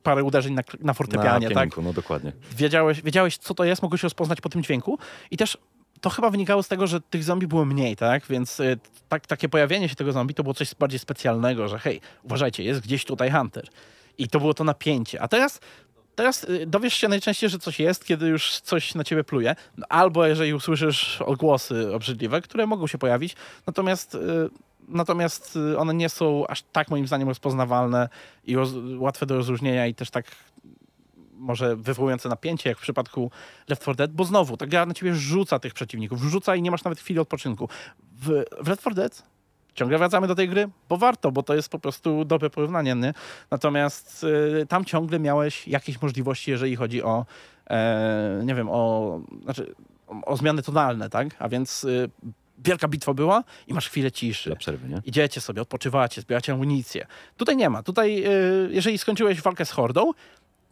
parę 0.04 0.24
uderzeń 0.24 0.54
na, 0.54 0.62
na 0.80 0.94
fortepianie, 0.94 1.50
na 1.50 1.54
tak? 1.54 1.58
pianinku, 1.58 1.82
No 1.82 1.94
dokładnie. 1.94 2.32
wiedziałeś, 2.58 3.02
wiedziałeś, 3.02 3.38
co 3.38 3.54
to 3.54 3.64
jest, 3.64 3.82
mogłeś 3.82 4.04
rozpoznać 4.04 4.42
po 4.42 4.50
tym 4.50 4.64
dźwięku. 4.64 5.00
I 5.32 5.38
też 5.38 5.58
to 6.02 6.10
chyba 6.10 6.30
wynikało 6.30 6.64
z 6.64 6.68
tego, 6.68 6.88
że 6.88 7.02
tych 7.02 7.24
zombie 7.24 7.48
było 7.48 7.66
mniej, 7.66 7.96
tak? 7.96 8.26
Więc 8.30 8.60
y, 8.60 8.80
tak, 9.10 9.28
takie 9.28 9.50
pojawienie 9.50 9.90
się 9.90 9.96
tego 9.96 10.12
zombie 10.12 10.34
to 10.34 10.44
było 10.44 10.54
coś 10.54 10.76
bardziej 10.76 11.00
specjalnego, 11.00 11.68
że 11.68 11.80
hej, 11.80 12.02
uważajcie, 12.24 12.64
jest 12.64 12.82
gdzieś 12.82 13.06
tutaj 13.06 13.32
Hunter. 13.32 13.68
I 14.18 14.28
to 14.28 14.40
było 14.40 14.54
to 14.54 14.64
napięcie. 14.64 15.22
A 15.22 15.28
teraz, 15.28 15.60
teraz 16.16 16.44
y, 16.44 16.66
dowiesz 16.68 16.94
się 16.94 17.08
najczęściej, 17.08 17.50
że 17.50 17.60
coś 17.60 17.80
jest, 17.80 18.06
kiedy 18.06 18.28
już 18.28 18.60
coś 18.60 18.96
na 18.96 19.04
ciebie 19.04 19.24
pluje. 19.24 19.56
No, 19.78 19.86
albo 19.90 20.26
jeżeli 20.26 20.54
usłyszysz 20.54 21.22
odgłosy 21.22 21.96
obrzydliwe, 21.96 22.42
które 22.42 22.68
mogą 22.68 22.88
się 22.88 22.98
pojawić. 22.98 23.36
Natomiast... 23.68 24.18
Natomiast 24.90 25.56
y, 25.56 25.78
one 25.78 25.94
nie 25.94 26.10
są 26.10 26.48
aż 26.48 26.62
tak 26.62 26.90
moim 26.90 27.08
zdaniem 27.08 27.28
rozpoznawalne 27.28 28.10
i 28.44 28.56
roz, 28.56 28.74
łatwe 28.98 29.26
do 29.26 29.36
rozróżnienia 29.36 29.88
i 29.88 29.96
też 29.96 30.10
tak 30.10 30.26
może 31.34 31.76
wywołujące 31.76 32.30
napięcie, 32.30 32.70
jak 32.70 32.78
w 32.78 32.82
przypadku 32.82 33.32
Left 33.68 33.82
4 33.82 33.96
Dead, 33.96 34.12
bo 34.12 34.24
znowu, 34.24 34.58
ta 34.58 34.68
gra 34.68 34.86
na 34.86 34.94
ciebie 34.94 35.16
rzuca 35.16 35.60
tych 35.60 35.74
przeciwników, 35.74 36.22
rzuca 36.22 36.56
i 36.56 36.62
nie 36.62 36.72
masz 36.72 36.84
nawet 36.84 37.00
chwili 37.00 37.20
odpoczynku. 37.20 37.70
W, 38.22 38.44
w 38.62 38.68
Left 38.68 38.82
4 38.82 38.96
Dead 38.96 39.24
ciągle 39.74 39.98
wracamy 39.98 40.28
do 40.28 40.36
tej 40.36 40.50
gry, 40.50 40.70
bo 40.90 40.98
warto, 40.98 41.32
bo 41.32 41.44
to 41.44 41.56
jest 41.56 41.70
po 41.70 41.80
prostu 41.80 42.26
dobre 42.26 42.50
porównanie, 42.50 42.96
nie? 42.96 43.14
Natomiast 43.52 44.24
y, 44.62 44.66
tam 44.66 44.86
ciągle 44.86 45.20
miałeś 45.20 45.68
jakieś 45.68 46.02
możliwości, 46.02 46.52
jeżeli 46.52 46.76
chodzi 46.76 47.04
o, 47.04 47.26
e, 47.70 48.42
nie 48.46 48.56
wiem, 48.56 48.70
o, 48.72 49.20
znaczy, 49.44 49.76
o 50.26 50.38
zmiany 50.38 50.62
tonalne, 50.62 51.10
tak? 51.10 51.28
A 51.40 51.50
więc 51.50 51.84
y, 51.84 52.10
wielka 52.64 52.88
bitwa 52.88 53.14
była 53.14 53.44
i 53.68 53.74
masz 53.74 53.90
chwilę 53.90 54.12
ciszy 54.12 54.50
Dla 54.50 54.56
przerwy, 54.56 54.90
nie? 54.90 55.02
idziecie 55.06 55.42
sobie, 55.42 55.62
odpoczywacie, 55.62 56.22
zbieracie 56.22 56.54
amunicję. 56.54 57.08
Tutaj 57.38 57.58
nie 57.58 57.70
ma. 57.70 57.84
Tutaj, 57.84 58.24
y, 58.28 58.70
jeżeli 58.72 58.98
skończyłeś 58.98 59.42
walkę 59.42 59.66
z 59.66 59.72
hordą 59.72 60.12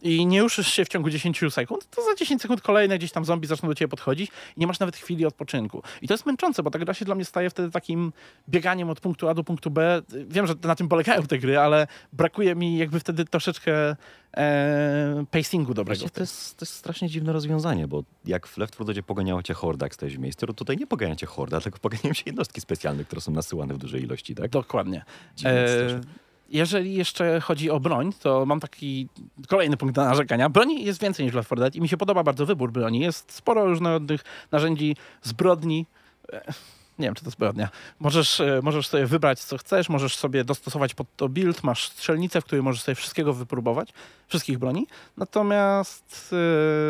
i 0.02 0.26
nie 0.26 0.42
ruszysz 0.42 0.72
się 0.72 0.84
w 0.84 0.88
ciągu 0.88 1.10
10 1.10 1.40
sekund, 1.50 1.90
to 1.90 2.04
za 2.04 2.14
10 2.14 2.42
sekund 2.42 2.60
kolejne 2.60 2.98
gdzieś 2.98 3.12
tam 3.12 3.24
zombie 3.24 3.48
zaczną 3.48 3.68
do 3.68 3.74
ciebie 3.74 3.88
podchodzić 3.88 4.30
i 4.56 4.60
nie 4.60 4.66
masz 4.66 4.78
nawet 4.78 4.96
chwili 4.96 5.26
odpoczynku. 5.26 5.82
I 6.02 6.08
to 6.08 6.14
jest 6.14 6.26
męczące, 6.26 6.62
bo 6.62 6.70
ta 6.70 6.78
gra 6.78 6.94
się 6.94 7.04
dla 7.04 7.14
mnie 7.14 7.24
staje 7.24 7.50
wtedy 7.50 7.70
takim 7.70 8.12
bieganiem 8.48 8.90
od 8.90 9.00
punktu 9.00 9.28
A 9.28 9.34
do 9.34 9.44
punktu 9.44 9.70
B. 9.70 10.02
Wiem, 10.28 10.46
że 10.46 10.54
na 10.62 10.74
tym 10.74 10.88
polegają 10.88 11.22
te 11.22 11.38
gry, 11.38 11.58
ale 11.58 11.86
brakuje 12.12 12.54
mi 12.54 12.78
jakby 12.78 13.00
wtedy 13.00 13.24
troszeczkę 13.24 13.96
e, 14.36 15.24
pacingu 15.30 15.74
dobrego. 15.74 16.08
To 16.08 16.20
jest, 16.20 16.56
to 16.56 16.64
jest 16.64 16.74
strasznie 16.74 17.08
dziwne 17.08 17.32
rozwiązanie, 17.32 17.88
bo 17.88 18.04
jak 18.24 18.46
w 18.46 18.58
Left 18.58 18.74
4 18.74 18.86
Deadzie 18.86 19.02
poganiało 19.02 19.42
cię 19.42 19.54
horda, 19.54 19.86
jak 19.86 19.94
stoisz 19.94 20.16
w 20.16 20.18
miejscu, 20.18 20.46
to 20.46 20.52
tutaj 20.52 20.76
nie 20.76 20.86
pogania 20.86 21.16
cię 21.16 21.26
horda, 21.26 21.60
tylko 21.60 21.78
poganiają 21.88 22.14
się 22.14 22.22
jednostki 22.26 22.60
specjalne, 22.60 23.04
które 23.04 23.20
są 23.20 23.32
nasyłane 23.32 23.74
w 23.74 23.78
dużej 23.78 24.02
ilości, 24.02 24.34
tak? 24.34 24.50
Dokładnie. 24.50 25.04
Dziwne 25.36 25.64
E, 25.64 25.68
strasznie. 25.68 26.27
Jeżeli 26.48 26.94
jeszcze 26.94 27.40
chodzi 27.40 27.70
o 27.70 27.80
broń, 27.80 28.12
to 28.20 28.46
mam 28.46 28.60
taki 28.60 29.08
kolejny 29.48 29.76
punkt 29.76 29.94
do 29.94 30.04
narzekania. 30.04 30.48
Broni 30.48 30.84
jest 30.84 31.00
więcej 31.00 31.26
niż 31.26 31.34
Left 31.34 31.48
4 31.48 31.60
Dead 31.60 31.76
i 31.76 31.80
mi 31.80 31.88
się 31.88 31.96
podoba 31.96 32.22
bardzo 32.22 32.46
wybór 32.46 32.72
broni. 32.72 33.00
Jest 33.00 33.32
sporo 33.32 33.64
różnorodnych 33.64 34.24
narzędzi, 34.52 34.96
zbrodni. 35.22 35.86
E, 36.32 36.52
Nie 36.98 37.06
wiem, 37.06 37.14
czy 37.14 37.24
to 37.24 37.30
zbrodnia. 37.30 37.68
Możesz, 38.00 38.40
e, 38.40 38.60
możesz 38.62 38.88
sobie 38.88 39.06
wybrać, 39.06 39.40
co 39.40 39.58
chcesz, 39.58 39.88
możesz 39.88 40.16
sobie 40.16 40.44
dostosować 40.44 40.94
pod 40.94 41.16
to 41.16 41.28
build, 41.28 41.64
masz 41.64 41.88
strzelnicę, 41.88 42.40
w 42.40 42.44
której 42.44 42.62
możesz 42.62 42.82
sobie 42.82 42.94
wszystkiego 42.94 43.32
wypróbować, 43.32 43.88
wszystkich 44.28 44.58
broni. 44.58 44.86
Natomiast 45.16 46.34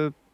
e, 0.09 0.28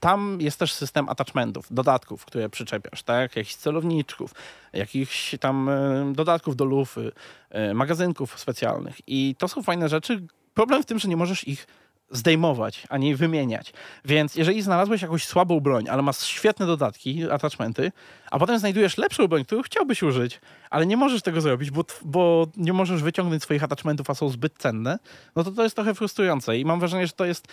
tam 0.00 0.38
jest 0.40 0.58
też 0.58 0.72
system 0.72 1.08
attachmentów, 1.08 1.66
dodatków, 1.70 2.24
które 2.24 2.48
przyczepiasz, 2.48 3.02
tak? 3.02 3.36
Jakichś 3.36 3.54
celowniczków, 3.54 4.34
jakichś 4.72 5.38
tam 5.40 5.68
e, 5.68 6.12
dodatków 6.12 6.56
do 6.56 6.64
lufy, 6.64 7.12
e, 7.50 7.74
magazynków 7.74 8.40
specjalnych. 8.40 8.96
I 9.06 9.34
to 9.38 9.48
są 9.48 9.62
fajne 9.62 9.88
rzeczy. 9.88 10.22
Problem 10.54 10.82
w 10.82 10.86
tym, 10.86 10.98
że 10.98 11.08
nie 11.08 11.16
możesz 11.16 11.48
ich 11.48 11.66
zdejmować, 12.10 12.86
a 12.88 12.98
nie 12.98 13.16
wymieniać. 13.16 13.72
Więc 14.04 14.36
jeżeli 14.36 14.62
znalazłeś 14.62 15.02
jakąś 15.02 15.26
słabą 15.26 15.60
broń, 15.60 15.88
ale 15.88 16.02
masz 16.02 16.18
świetne 16.18 16.66
dodatki, 16.66 17.30
attachmenty, 17.30 17.92
a 18.30 18.38
potem 18.38 18.58
znajdujesz 18.58 18.98
lepszą 18.98 19.28
broń, 19.28 19.44
którą 19.44 19.62
chciałbyś 19.62 20.02
użyć, 20.02 20.40
ale 20.70 20.86
nie 20.86 20.96
możesz 20.96 21.22
tego 21.22 21.40
zrobić, 21.40 21.70
bo, 21.70 21.84
bo 22.04 22.46
nie 22.56 22.72
możesz 22.72 23.02
wyciągnąć 23.02 23.42
swoich 23.42 23.64
attachmentów, 23.64 24.10
a 24.10 24.14
są 24.14 24.28
zbyt 24.28 24.58
cenne, 24.58 24.98
no 25.36 25.44
to 25.44 25.50
to 25.50 25.62
jest 25.62 25.74
trochę 25.74 25.94
frustrujące 25.94 26.58
i 26.58 26.64
mam 26.64 26.78
wrażenie, 26.80 27.06
że 27.06 27.12
to 27.12 27.24
jest 27.24 27.48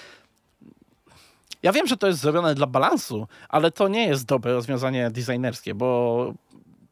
ja 1.64 1.72
wiem, 1.72 1.88
że 1.88 1.98
to 1.98 2.08
jest 2.08 2.20
zrobione 2.20 2.56
dla 2.56 2.68
balansu, 2.68 3.28
ale 3.50 3.72
to 3.72 3.88
nie 3.88 4.08
jest 4.08 4.26
dobre 4.26 4.54
rozwiązanie 4.54 5.12
designerskie, 5.12 5.76
bo 5.76 6.34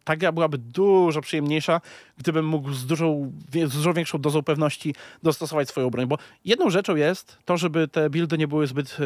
ta 0.05 0.15
gra 0.15 0.31
byłaby 0.31 0.57
dużo 0.57 1.21
przyjemniejsza, 1.21 1.81
gdybym 2.17 2.45
mógł 2.45 2.73
z 2.73 2.85
dużą, 2.85 3.31
z 3.65 3.73
dużo 3.73 3.93
większą 3.93 4.17
dozą 4.17 4.43
pewności 4.43 4.95
dostosować 5.23 5.69
swoją 5.69 5.89
broń. 5.89 6.05
Bo 6.05 6.17
jedną 6.45 6.69
rzeczą 6.69 6.95
jest 6.95 7.37
to, 7.45 7.57
żeby 7.57 7.87
te 7.87 8.09
buildy 8.09 8.37
nie 8.37 8.47
były 8.47 8.67
zbyt 8.67 8.97
e, 8.99 9.03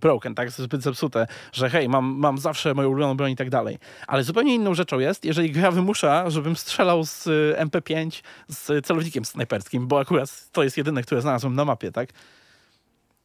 broken, 0.00 0.34
tak, 0.34 0.50
zbyt 0.50 0.82
zepsute, 0.82 1.26
że 1.52 1.70
hej, 1.70 1.88
mam, 1.88 2.04
mam 2.04 2.38
zawsze 2.38 2.74
moją 2.74 2.88
ulubioną 2.88 3.16
broń 3.16 3.32
i 3.32 3.36
tak 3.36 3.50
dalej. 3.50 3.78
Ale 4.06 4.24
zupełnie 4.24 4.54
inną 4.54 4.74
rzeczą 4.74 4.98
jest, 4.98 5.24
jeżeli 5.24 5.50
gra 5.50 5.70
wymusza, 5.70 6.30
żebym 6.30 6.56
strzelał 6.56 7.04
z 7.04 7.26
e, 7.26 7.66
MP5 7.66 8.22
z 8.48 8.86
celownikiem 8.86 9.24
snajperskim, 9.24 9.88
bo 9.88 10.00
akurat 10.00 10.50
to 10.52 10.62
jest 10.62 10.76
jedyne, 10.76 11.02
które 11.02 11.20
znalazłem 11.20 11.54
na 11.54 11.64
mapie, 11.64 11.92
tak? 11.92 12.08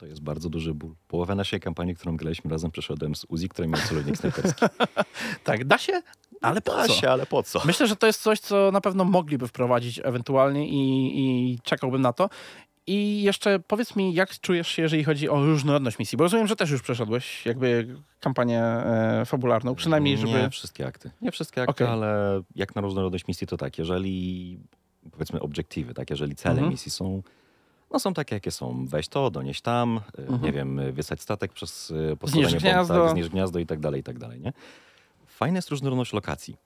To 0.06 0.10
jest 0.10 0.22
bardzo 0.24 0.50
duży 0.50 0.74
ból. 0.74 0.96
Połowę 1.08 1.36
naszej 1.36 1.60
kampanii, 1.60 1.96
którą 1.96 2.18
graliśmy 2.18 2.52
razem, 2.52 2.72
przeszedłem 2.72 3.16
z 3.16 3.26
Uzi, 3.30 3.50
który 3.50 3.68
miał 3.68 3.82
celownik 3.82 4.18
snajperski. 4.18 4.66
Tak, 5.44 5.66
da 5.66 5.78
się, 5.78 6.02
ale 6.42 6.62
po 6.62 6.76
Da 6.76 6.88
co? 6.88 6.94
się, 6.94 7.10
ale 7.10 7.26
po 7.26 7.44
co? 7.44 7.62
Myślę, 7.66 7.88
że 7.88 7.96
to 7.96 8.08
jest 8.08 8.22
coś, 8.22 8.40
co 8.40 8.72
na 8.72 8.82
pewno 8.82 9.04
mogliby 9.06 9.48
wprowadzić 9.48 10.00
ewentualnie 10.04 10.68
i, 10.70 11.12
i 11.54 11.60
czekałbym 11.64 12.02
na 12.02 12.14
to. 12.14 12.30
I 12.88 13.22
jeszcze 13.24 13.60
powiedz 13.60 13.96
mi, 13.96 14.14
jak 14.14 14.40
czujesz 14.40 14.68
się, 14.68 14.82
jeżeli 14.82 15.04
chodzi 15.04 15.30
o 15.30 15.46
różnorodność 15.46 16.00
misji? 16.00 16.18
Bo 16.18 16.24
rozumiem, 16.24 16.48
że 16.48 16.56
też 16.56 16.72
już 16.72 16.82
przeszedłeś 16.82 17.46
jakby 17.46 17.96
kampanię 18.20 18.62
e, 18.62 19.24
fabularną, 19.26 19.76
przynajmniej 19.76 20.18
żeby... 20.18 20.34
Nie 20.34 20.50
wszystkie 20.50 20.88
akty. 20.88 21.12
Nie 21.22 21.32
wszystkie 21.32 21.62
akty, 21.62 21.84
Okej. 21.84 21.88
ale 21.88 22.42
jak 22.56 22.76
na 22.76 22.82
różnorodność 22.82 23.28
misji 23.28 23.48
to 23.48 23.58
tak, 23.58 23.78
jeżeli 23.78 24.60
powiedzmy 25.12 25.40
obiektywy, 25.40 25.94
tak, 25.94 26.10
jeżeli 26.10 26.36
cele 26.36 26.54
Mhm. 26.54 26.72
misji 26.72 26.92
są 26.92 27.24
no 27.96 28.00
są 28.00 28.14
takie, 28.14 28.36
jakie 28.36 28.52
są. 28.52 28.86
Weź 28.88 29.08
to, 29.08 29.30
donieś 29.32 29.62
tam, 29.62 30.02
y, 30.20 30.22
Mhm. 30.22 30.42
nie 30.42 30.52
wiem, 30.52 30.80
y, 30.80 30.92
wysać 30.94 31.22
statek 31.22 31.54
przez 31.54 31.92
y, 31.92 32.18
postawienie 32.20 32.50
Zniszcz 32.50 32.64
gniazdo. 32.64 33.04
tak, 33.06 33.10
zniszcz 33.12 33.30
gniazdo 33.30 33.60
i 33.60 33.66
tak 33.66 33.80
dalej, 33.80 34.02
i 34.02 34.04
tak 34.04 34.20
dalej, 34.20 34.42
nie? 34.42 34.54
Fajna 35.28 35.56
jest 35.58 35.70
różnorodność 35.70 36.14
lokacji. 36.14 36.58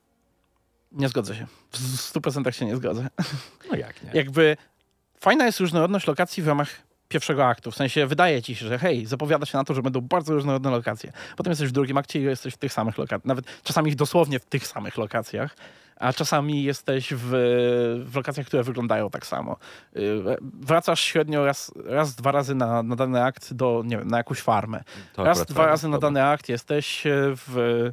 Nie 0.91 1.09
zgodzę 1.09 1.35
się. 1.35 1.47
W 1.71 1.77
100% 1.97 2.51
się 2.51 2.65
nie 2.65 2.75
zgodzę. 2.75 3.07
No 3.71 3.77
jak 3.77 4.03
nie? 4.03 4.11
Jakby 4.19 4.57
fajna 5.19 5.45
jest 5.45 5.59
różnorodność 5.59 6.07
lokacji 6.07 6.43
w 6.43 6.47
ramach 6.47 6.69
pierwszego 7.09 7.45
aktu. 7.45 7.71
W 7.71 7.75
sensie 7.75 8.07
wydaje 8.07 8.41
ci 8.41 8.55
się, 8.55 8.67
że 8.67 8.79
hej, 8.79 9.05
zapowiada 9.05 9.45
się 9.45 9.57
na 9.57 9.63
to, 9.63 9.73
że 9.73 9.81
będą 9.81 10.01
bardzo 10.01 10.33
różnorodne 10.33 10.69
lokacje. 10.69 11.11
Potem 11.37 11.51
jesteś 11.51 11.69
w 11.69 11.71
drugim 11.71 11.97
akcie 11.97 12.19
i 12.19 12.23
jesteś 12.23 12.53
w 12.53 12.57
tych 12.57 12.73
samych 12.73 12.97
lokacjach. 12.97 13.25
Nawet 13.25 13.45
czasami 13.63 13.95
dosłownie 13.95 14.39
w 14.39 14.45
tych 14.45 14.67
samych 14.67 14.97
lokacjach. 14.97 15.55
A 15.95 16.13
czasami 16.13 16.63
jesteś 16.63 17.13
w, 17.13 17.29
w 18.05 18.15
lokacjach, 18.15 18.47
które 18.47 18.63
wyglądają 18.63 19.09
tak 19.09 19.25
samo. 19.25 19.57
Yy, 19.95 20.37
Wracasz 20.41 20.99
średnio 20.99 21.45
raz, 21.45 21.71
raz 21.85 22.15
dwa 22.15 22.31
razy 22.31 22.55
na, 22.55 22.83
na 22.83 22.95
dany 22.95 23.23
akt 23.23 23.53
do, 23.53 23.83
nie 23.85 23.97
wiem, 23.97 24.07
na 24.07 24.17
jakąś 24.17 24.41
farmę. 24.41 24.83
To 25.13 25.23
Raz, 25.23 25.45
dwa 25.45 25.65
razy 25.65 25.87
na 25.87 25.97
dany 25.97 26.25
akt 26.25 26.49
jesteś 26.49 27.03
w 27.05 27.91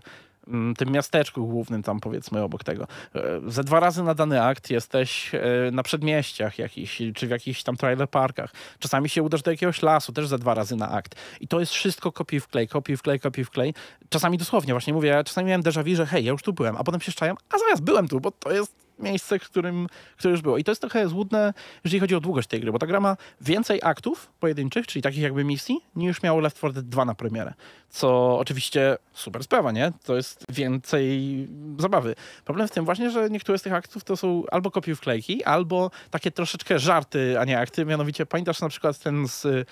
tym 0.78 0.90
miasteczku 0.90 1.47
głównym 1.47 1.82
tam 1.82 2.01
powiedzmy 2.01 2.42
obok 2.42 2.64
tego. 2.64 2.86
E, 3.14 3.20
Ze 3.47 3.64
dwa 3.64 3.80
razy 3.80 4.03
na 4.03 4.14
dany 4.14 4.42
akt 4.42 4.70
jesteś 4.70 5.34
e, 5.34 5.40
na 5.72 5.82
przedmieściach 5.82 6.59
jakichś, 6.59 7.03
czy 7.14 7.26
w 7.26 7.30
jakichś 7.30 7.62
tam 7.62 7.76
trailer 7.76 8.09
parkach. 8.09 8.53
Czasami 8.78 9.09
się 9.09 9.22
udasz 9.22 9.42
do 9.42 9.51
jakiegoś 9.51 9.82
lasu, 9.82 10.12
też 10.12 10.28
ze 10.28 10.38
dwa 10.38 10.55
razy 10.55 10.76
na 10.76 10.90
akt. 10.90 11.14
I 11.40 11.49
to 11.49 11.61
jest 11.61 11.72
wszystko 11.72 12.12
kopiuj 12.12 12.40
w 12.40 12.49
klej, 12.49 12.68
kopiuj 12.68 12.97
w 12.97 13.03
klej, 13.03 13.20
kopiuj 13.20 13.44
w 13.44 13.51
klej. 13.51 13.74
Czasami 14.09 14.38
dosłownie, 14.38 14.72
właśnie 14.72 14.92
mówię, 14.92 15.22
czasami 15.24 15.49
miałem 15.49 15.62
déjà 15.62 15.84
vu, 15.84 15.97
że 15.97 16.07
hej, 16.07 16.24
ja 16.24 16.32
już 16.32 16.42
tu 16.42 16.53
byłem, 16.53 16.76
a 16.76 16.84
potem 16.84 17.01
się 17.01 17.12
szczają, 17.12 17.34
a 17.51 17.59
zaraz 17.59 17.80
byłem 17.80 18.09
tu, 18.09 18.20
bo 18.20 18.30
to 18.30 18.53
jest 18.53 18.86
miejsce, 18.99 19.38
którym, 19.38 19.86
które 20.16 20.32
już 20.32 20.42
było. 20.42 20.59
I 20.59 20.64
to 20.64 20.70
jest 20.70 20.80
trochę 20.80 21.09
złudne, 21.09 21.55
jeżeli 21.84 22.01
chodzi 22.01 22.14
o 22.14 22.20
długość 22.20 22.49
tej 22.49 22.61
gry, 22.61 22.72
bo 22.72 22.78
ta 22.78 22.86
gra 22.86 23.01
ma 23.01 23.16
więcej 23.40 23.80
aktów 23.82 24.30
pojedynczych, 24.40 24.86
czyli 24.86 25.03
takich 25.03 25.22
jakby 25.22 25.44
misji, 25.44 25.80
niż 25.97 26.22
miało 26.22 26.40
Left 26.40 26.57
4 26.57 26.72
Dead 26.72 26.88
2 26.88 27.05
na 27.05 27.14
premierę. 27.14 27.55
Co 27.88 28.38
oczywiście 28.38 28.97
super 29.12 29.44
sprawa, 29.44 29.72
nie? 29.72 29.92
To 30.05 30.16
jest 30.16 30.44
więcej 30.51 31.49
zabawy. 31.78 32.14
Problem 32.44 32.68
w 32.68 32.70
tym 32.70 32.84
właśnie, 32.84 33.11
że 33.11 33.30
niektóre 33.30 33.59
z 33.59 33.62
tych 33.62 33.72
aktów 33.72 34.05
to 34.05 34.16
są 34.16 34.42
albo 34.51 34.70
kopii 34.70 34.94
wklejki, 34.94 35.44
albo 35.44 35.90
takie 36.11 36.30
troszeczkę 36.30 36.78
żarty, 36.78 37.40
a 37.40 37.44
nie 37.44 37.59
akty. 37.59 37.84
Mianowicie 37.84 38.26
pamiętasz 38.26 38.61
na 38.61 38.68
przykład 38.68 38.99
ten 38.99 39.28
z, 39.28 39.68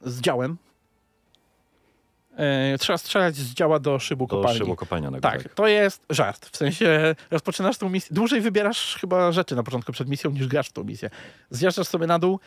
z 0.00 0.20
działem? 0.20 0.56
E, 2.36 2.78
trzeba 2.78 2.98
strzelać 2.98 3.36
z 3.36 3.54
działa 3.54 3.78
do 3.78 3.98
szybu 3.98 4.26
Do 4.26 4.36
kopalni. 4.36 4.58
szybu 4.58 4.76
kopalnianego, 4.76 5.20
Tak, 5.22 5.54
to 5.54 5.66
jest 5.66 6.02
żart. 6.10 6.46
W 6.52 6.56
sensie 6.56 7.14
rozpoczynasz 7.30 7.78
tą 7.78 7.88
misję. 7.88 8.14
Dłużej 8.14 8.40
wybierasz 8.40 8.96
chyba 9.00 9.32
rzeczy 9.32 9.56
na 9.56 9.62
początku 9.62 9.92
przed 9.92 10.08
misją 10.08 10.30
niż 10.30 10.46
grasz 10.46 10.68
w 10.68 10.72
tą 10.72 10.84
misję. 10.84 11.10
Zjeżdżasz 11.50 11.86
sobie 11.88 12.06
na 12.06 12.18
dół, 12.18 12.40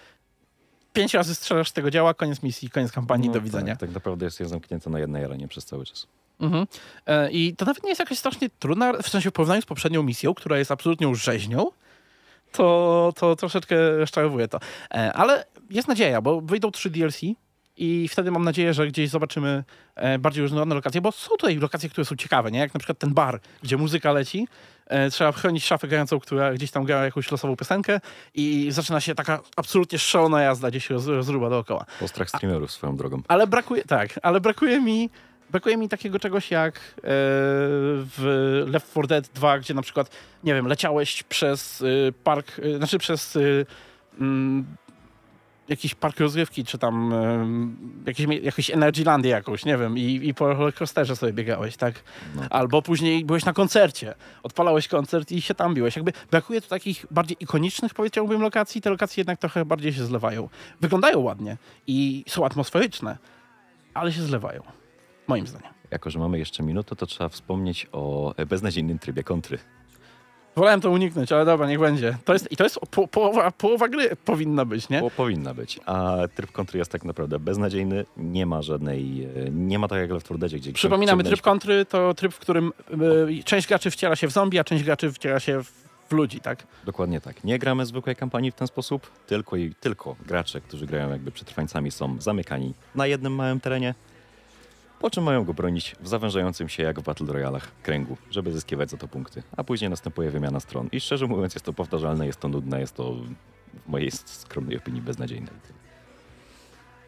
pięć 0.93 1.13
razy 1.13 1.35
strzelasz 1.35 1.69
z 1.69 1.73
tego 1.73 1.91
działa, 1.91 2.13
koniec 2.13 2.43
misji, 2.43 2.69
koniec 2.69 2.91
kampanii, 2.91 3.27
No 3.27 3.33
do 3.33 3.41
widzenia. 3.41 3.73
Tak, 3.73 3.79
tak 3.79 3.91
naprawdę 3.91 4.25
jest 4.25 4.37
zamknięte 4.39 4.89
na 4.89 4.99
jednej 4.99 5.25
arenie 5.25 5.47
przez 5.47 5.65
cały 5.65 5.85
czas. 5.85 6.07
Mhm. 6.39 6.67
E, 7.05 7.31
I 7.31 7.55
to 7.55 7.65
nawet 7.65 7.83
nie 7.83 7.89
jest 7.89 7.99
jakaś 7.99 8.19
strasznie 8.19 8.49
trudna, 8.59 8.93
w 8.93 9.09
sensie 9.09 9.29
w 9.29 9.33
porównaniu 9.33 9.61
z 9.61 9.65
poprzednią 9.65 10.03
misją, 10.03 10.33
która 10.33 10.57
jest 10.57 10.71
absolutną 10.71 11.15
rzeźnią, 11.15 11.65
to, 12.51 13.13
to 13.15 13.35
troszeczkę 13.35 13.97
rozczarowuje 13.97 14.47
to. 14.47 14.59
E, 14.93 15.13
Ale 15.13 15.45
jest 15.69 15.87
nadzieja, 15.87 16.21
bo 16.21 16.41
wyjdą 16.41 16.71
trzy 16.71 16.89
DLC 16.89 17.21
i 17.79 18.07
wtedy 18.07 18.31
mam 18.31 18.43
nadzieję, 18.43 18.73
że 18.73 18.87
gdzieś 18.87 19.09
zobaczymy 19.09 19.63
e, 19.95 20.19
bardziej 20.19 20.41
różnorodne 20.41 20.75
lokacje, 20.75 21.01
bo 21.01 21.11
są 21.11 21.29
tutaj 21.29 21.55
lokacje, 21.55 21.89
które 21.89 22.05
są 22.05 22.15
ciekawe, 22.15 22.51
nie? 22.51 22.59
Jak 22.59 22.73
na 22.73 22.79
przykład 22.79 22.99
ten 22.99 23.13
bar, 23.13 23.39
gdzie 23.63 23.77
muzyka 23.77 24.11
leci, 24.11 24.47
e, 24.87 25.09
trzeba 25.09 25.31
chronić 25.31 25.65
szafę 25.65 25.87
grającą, 25.87 26.19
która 26.19 26.53
gdzieś 26.53 26.71
tam 26.71 26.83
gra 26.83 27.05
jakąś 27.05 27.31
losową 27.31 27.55
piosenkę 27.55 27.99
i 28.35 28.67
zaczyna 28.71 29.01
się 29.01 29.15
taka 29.15 29.39
absolutnie 29.55 29.99
szalona 29.99 30.41
jazda 30.41 30.69
gdzieś 30.69 30.89
roz, 30.89 31.07
rozruba 31.07 31.49
dookoła. 31.49 31.85
Postrach 31.99 32.29
streamerów 32.29 32.71
swoją 32.71 32.97
drogą. 32.97 33.21
Ale 33.27 33.47
brakuje, 33.47 33.83
tak, 33.83 34.19
ale 34.21 34.41
brakuje 34.41 34.81
mi, 34.81 35.09
brakuje 35.49 35.77
mi 35.77 35.89
takiego 35.89 36.19
czegoś 36.19 36.51
jak 36.51 36.75
e, 36.75 36.79
w 38.17 38.63
Left 38.67 38.91
4 38.91 39.07
Dead 39.07 39.29
2, 39.35 39.59
gdzie 39.59 39.73
na 39.73 39.81
przykład, 39.81 40.09
nie 40.43 40.53
wiem, 40.53 40.67
leciałeś 40.67 41.23
przez 41.23 41.83
park, 42.23 42.61
znaczy 42.77 42.97
przez 42.97 43.37
mm, 44.19 44.65
jakiś 45.69 45.95
park 45.95 46.19
rozrywki, 46.19 46.63
czy 46.65 46.77
tam 46.77 47.13
y, 48.03 48.07
jakieś, 48.07 48.27
mie- 48.27 48.39
jakąś 48.39 48.69
Energylandię 48.71 49.29
jakąś, 49.29 49.65
nie 49.65 49.77
wiem, 49.77 49.97
i, 49.97 50.19
i 50.23 50.33
po 50.33 50.53
rollercoasterze 50.53 51.15
sobie 51.15 51.33
biegałeś, 51.33 51.77
tak? 51.77 52.03
No. 52.35 52.41
Albo 52.49 52.81
później 52.81 53.25
byłeś 53.25 53.45
na 53.45 53.53
koncercie, 53.53 54.13
odpalałeś 54.43 54.87
koncert 54.87 55.31
i 55.31 55.41
się 55.41 55.55
tam 55.55 55.73
biłeś. 55.73 55.95
Jakby 55.95 56.13
brakuje 56.31 56.61
tu 56.61 56.69
takich 56.69 57.05
bardziej 57.11 57.37
ikonicznych, 57.39 57.93
powiedziałbym, 57.93 58.41
lokacji. 58.41 58.81
Te 58.81 58.89
lokacje 58.89 59.21
jednak 59.21 59.39
trochę 59.39 59.65
bardziej 59.65 59.93
się 59.93 60.05
zlewają. 60.05 60.49
Wyglądają 60.81 61.19
ładnie 61.19 61.57
i 61.87 62.23
są 62.27 62.45
atmosferyczne, 62.45 63.17
ale 63.93 64.13
się 64.13 64.21
zlewają. 64.21 64.61
Moim 65.27 65.47
zdaniem. 65.47 65.73
Jako, 65.91 66.09
że 66.09 66.19
mamy 66.19 66.39
jeszcze 66.39 66.63
minutę, 66.63 66.95
to 66.95 67.05
trzeba 67.05 67.29
wspomnieć 67.29 67.87
o 67.91 68.33
beznadziejnym 68.47 68.99
trybie 68.99 69.23
kontry. 69.23 69.59
Wolałem 70.59 70.81
to 70.81 70.89
uniknąć, 70.91 71.31
ale 71.31 71.45
dobra, 71.45 71.67
niech 71.67 71.79
będzie. 71.79 72.17
To 72.25 72.33
jest, 72.33 72.51
I 72.51 72.55
to 72.57 72.63
jest 72.63 72.79
po, 72.91 73.07
połowa, 73.07 73.51
połowa 73.51 73.87
gry 73.89 74.09
powinna 74.25 74.65
być, 74.65 74.89
nie? 74.89 75.01
Bo 75.01 75.09
powinna 75.11 75.53
być. 75.53 75.79
A 75.85 76.15
tryb 76.35 76.51
kontry 76.51 76.79
jest 76.79 76.91
tak 76.91 77.05
naprawdę 77.05 77.39
beznadziejny. 77.39 78.05
Nie 78.17 78.45
ma 78.45 78.61
żadnej... 78.61 79.23
e, 79.47 79.51
Nie 79.51 79.79
ma 79.79 79.87
tak 79.87 79.99
jak 79.99 80.09
w 80.09 80.13
Left 80.13 80.25
4 80.25 80.39
Deadzie, 80.39 80.57
gdzie... 80.59 80.73
Przypominamy, 80.73 81.23
tryb 81.23 81.41
kontry 81.41 81.85
to 81.85 82.13
tryb, 82.13 82.33
w 82.33 82.39
którym 82.39 82.71
y, 83.39 83.43
część 83.43 83.67
graczy 83.67 83.91
wciela 83.91 84.15
się 84.15 84.27
w 84.27 84.31
zombie, 84.31 84.59
a 84.59 84.63
część 84.63 84.83
graczy 84.83 85.11
wciela 85.11 85.39
się 85.39 85.63
w, 85.63 85.71
w 86.09 86.11
ludzi, 86.11 86.39
tak? 86.39 86.63
Dokładnie 86.85 87.21
tak. 87.21 87.43
Nie 87.43 87.59
gramy 87.59 87.85
zwykłej 87.85 88.15
kampanii 88.15 88.51
w 88.51 88.55
ten 88.55 88.67
sposób, 88.67 89.11
tylko 89.27 89.55
i 89.57 89.75
tylko 89.79 90.15
gracze, 90.27 90.61
którzy 90.61 90.85
grają 90.85 91.09
jakby 91.09 91.31
przetrwańcami 91.31 91.91
są 91.91 92.15
zamykani 92.21 92.73
na 92.95 93.07
jednym 93.07 93.35
małym 93.35 93.59
terenie, 93.59 93.95
po 94.99 95.09
czym 95.09 95.23
mają 95.23 95.43
go 95.43 95.53
bronić 95.53 95.95
w 95.99 96.07
zawężającym 96.07 96.69
się 96.69 96.83
jak 96.83 96.99
w 96.99 97.03
Battle 97.03 97.33
Royalach 97.33 97.71
kręgu, 97.83 98.17
żeby 98.31 98.51
zyskiwać 98.51 98.89
za 98.91 98.97
to 98.97 99.07
punkty. 99.07 99.43
A 99.57 99.63
później 99.63 99.89
następuje 99.89 100.31
wymiana 100.31 100.59
stron. 100.59 100.89
I 100.91 100.99
szczerze 100.99 101.27
mówiąc 101.27 101.55
jest 101.55 101.65
to 101.65 101.73
powtarzalne, 101.73 102.25
jest 102.25 102.39
to 102.39 102.47
nudne, 102.47 102.79
jest 102.79 102.95
to 102.95 103.13
w 103.85 103.89
mojej 103.89 104.11
skromnej 104.11 104.77
opinii 104.77 105.01
beznadziejne. 105.01 105.47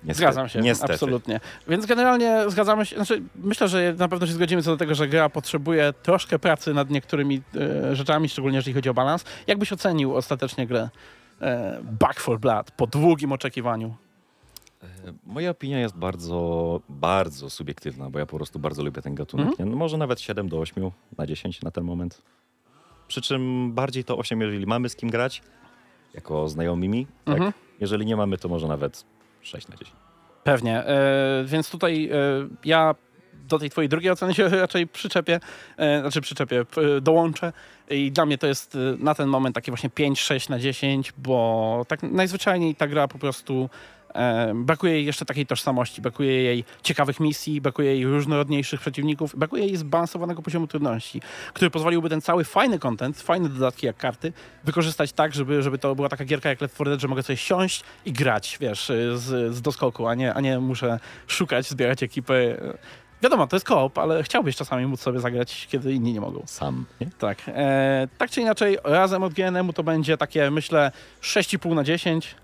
Niestety, 0.04 0.26
Zgadzam 0.26 0.50
się, 0.50 0.60
niestety. 0.60 0.94
absolutnie. 0.94 1.40
Więc 1.68 1.86
generalnie 1.86 2.44
zgadzamy 2.48 2.86
się, 2.86 2.96
znaczy 2.96 3.22
myślę, 3.36 3.68
że 3.68 3.96
na 3.98 4.08
pewno 4.08 4.28
się 4.28 4.34
zgodzimy 4.34 4.64
co 4.64 4.72
do 4.72 4.78
tego, 4.78 4.96
że 4.96 5.08
gra 5.08 5.30
potrzebuje 5.30 5.94
troszkę 6.04 6.40
pracy 6.40 6.74
nad 6.74 6.90
niektórymi 6.90 7.42
e, 7.56 7.96
rzeczami, 7.96 8.30
szczególnie 8.30 8.58
jeżeli 8.58 8.74
chodzi 8.74 8.90
o 8.90 8.94
balans. 8.94 9.26
Jak 9.48 9.58
byś 9.58 9.74
ocenił 9.74 10.16
ostatecznie 10.16 10.68
grę 10.68 10.90
e, 11.42 11.80
Back 11.84 12.20
for 12.20 12.40
Blood 12.40 12.72
po 12.72 12.88
długim 12.88 13.32
oczekiwaniu? 13.32 13.96
Moja 15.26 15.50
opinia 15.50 15.80
jest 15.80 15.96
bardzo, 15.98 16.82
bardzo 16.90 17.50
subiektywna, 17.50 18.10
bo 18.10 18.20
ja 18.20 18.26
po 18.26 18.38
prostu 18.38 18.60
bardzo 18.60 18.84
lubię 18.84 19.02
ten 19.02 19.16
gatunek. 19.16 19.48
Mhm. 19.48 19.70
No 19.70 19.76
może 19.76 19.98
nawet 19.98 20.22
7 20.22 20.50
do 20.50 20.60
8 20.60 20.92
na 21.18 21.28
10 21.28 21.62
na 21.62 21.72
ten 21.72 21.84
moment. 21.84 22.22
Przy 23.08 23.22
czym 23.22 23.72
bardziej 23.74 24.04
to 24.04 24.18
8, 24.18 24.42
jeżeli 24.42 24.66
mamy 24.66 24.90
z 24.90 24.96
kim 24.96 25.10
grać, 25.10 25.42
jako 26.14 26.50
znajomymi. 26.50 27.08
Tak? 27.26 27.36
Mhm. 27.36 27.54
Jeżeli 27.80 28.06
nie 28.06 28.16
mamy, 28.16 28.38
to 28.38 28.50
może 28.50 28.68
nawet 28.68 29.06
6 29.42 29.68
na 29.68 29.76
10. 29.78 29.96
Pewnie. 30.44 30.86
E, 30.86 31.44
więc 31.46 31.70
tutaj 31.70 32.10
e, 32.14 32.16
ja 32.66 32.96
do 33.48 33.60
tej 33.60 33.70
twojej 33.70 33.90
drugiej 33.90 34.12
oceny 34.12 34.34
się 34.34 34.50
raczej 34.66 34.88
przyczepię, 34.88 35.40
e, 35.78 36.02
znaczy 36.02 36.22
przyczepię, 36.22 36.66
p- 36.66 37.02
dołączę 37.02 37.54
i 37.90 38.12
dla 38.12 38.26
mnie 38.26 38.38
to 38.38 38.48
jest 38.48 38.76
e, 38.76 38.80
na 39.00 39.16
ten 39.16 39.30
moment 39.30 39.56
takie 39.56 39.72
właśnie 39.72 39.90
5-6 39.90 40.50
na 40.50 40.60
10, 40.60 41.14
bo 41.18 41.86
tak 41.88 42.04
najzwyczajniej 42.04 42.76
ta 42.76 42.88
gra 42.88 43.08
po 43.08 43.20
prostu 43.20 43.70
e, 44.01 44.01
brakuje 44.56 44.94
jej 44.94 45.06
jeszcze 45.06 45.26
takiej 45.26 45.46
tożsamości, 45.46 46.02
brakuje 46.02 46.44
jej 46.44 46.64
ciekawych 46.84 47.20
misji, 47.20 47.62
brakuje 47.62 47.96
jej 47.96 48.06
różnorodniejszych 48.06 48.82
przeciwników, 48.82 49.36
brakuje 49.36 49.66
jej 49.66 49.78
zbalansowanego 49.78 50.42
poziomu 50.42 50.68
trudności, 50.68 51.22
który 51.54 51.72
pozwoliłby 51.72 52.10
ten 52.10 52.22
cały 52.22 52.44
fajny 52.44 52.80
content, 52.80 53.22
fajne 53.22 53.50
dodatki 53.50 53.86
jak 53.86 53.98
karty, 53.98 54.34
wykorzystać 54.64 55.14
tak, 55.14 55.34
żeby, 55.34 55.62
żeby 55.62 55.78
to 55.78 55.96
była 55.96 56.10
taka 56.10 56.26
gierka 56.26 56.50
jak 56.50 56.62
Left 56.62 56.76
4 56.76 56.90
Dead, 56.90 57.02
że 57.02 57.08
mogę 57.08 57.24
sobie 57.24 57.38
siąść 57.38 57.84
i 58.06 58.14
grać, 58.14 58.58
wiesz, 58.62 58.92
z, 59.16 59.56
z 59.56 59.62
doskoku, 59.62 60.08
a 60.08 60.16
nie, 60.16 60.34
a 60.34 60.42
nie 60.42 60.60
muszę 60.60 61.00
szukać, 61.28 61.70
zbierać 61.70 62.04
ekipy. 62.04 62.58
Wiadomo, 63.22 63.48
to 63.48 63.56
jest 63.56 63.66
koop, 63.66 63.98
ale 63.98 64.24
chciałbyś 64.24 64.56
czasami 64.56 64.86
móc 64.86 65.02
sobie 65.02 65.20
zagrać, 65.20 65.68
kiedy 65.72 65.94
inni 65.94 66.14
nie 66.14 66.22
mogą. 66.22 66.44
Sam, 66.46 66.86
nie? 67.02 67.08
Tak. 67.20 67.38
E, 67.48 68.08
tak 68.18 68.32
czy 68.32 68.42
inaczej, 68.42 68.78
razem 68.84 69.24
od 69.24 69.34
GNM-u 69.34 69.74
to 69.74 69.84
będzie 69.84 70.18
takie, 70.18 70.52
myślę, 70.52 70.92
6,5 71.22 71.76
na 71.76 71.84
10. 71.84 72.36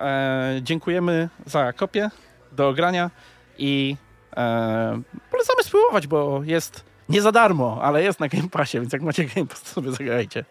E, 0.00 0.60
dziękujemy 0.62 1.28
za 1.46 1.72
kopię 1.72 2.10
do 2.52 2.68
ogrania 2.68 3.10
i 3.58 3.96
e, 4.36 5.02
polecamy 5.30 5.62
spróbować, 5.62 6.06
bo 6.06 6.40
jest 6.44 6.84
nie 7.08 7.22
za 7.22 7.32
darmo, 7.32 7.78
ale 7.82 8.02
jest 8.02 8.20
na 8.20 8.28
Game 8.28 8.48
Passie, 8.48 8.80
więc 8.80 8.92
jak 8.92 9.02
macie 9.02 9.24
Game 9.24 9.46
Pass, 9.46 9.62
to 9.62 9.68
sobie 9.68 9.92
zagrajcie. 9.92 10.44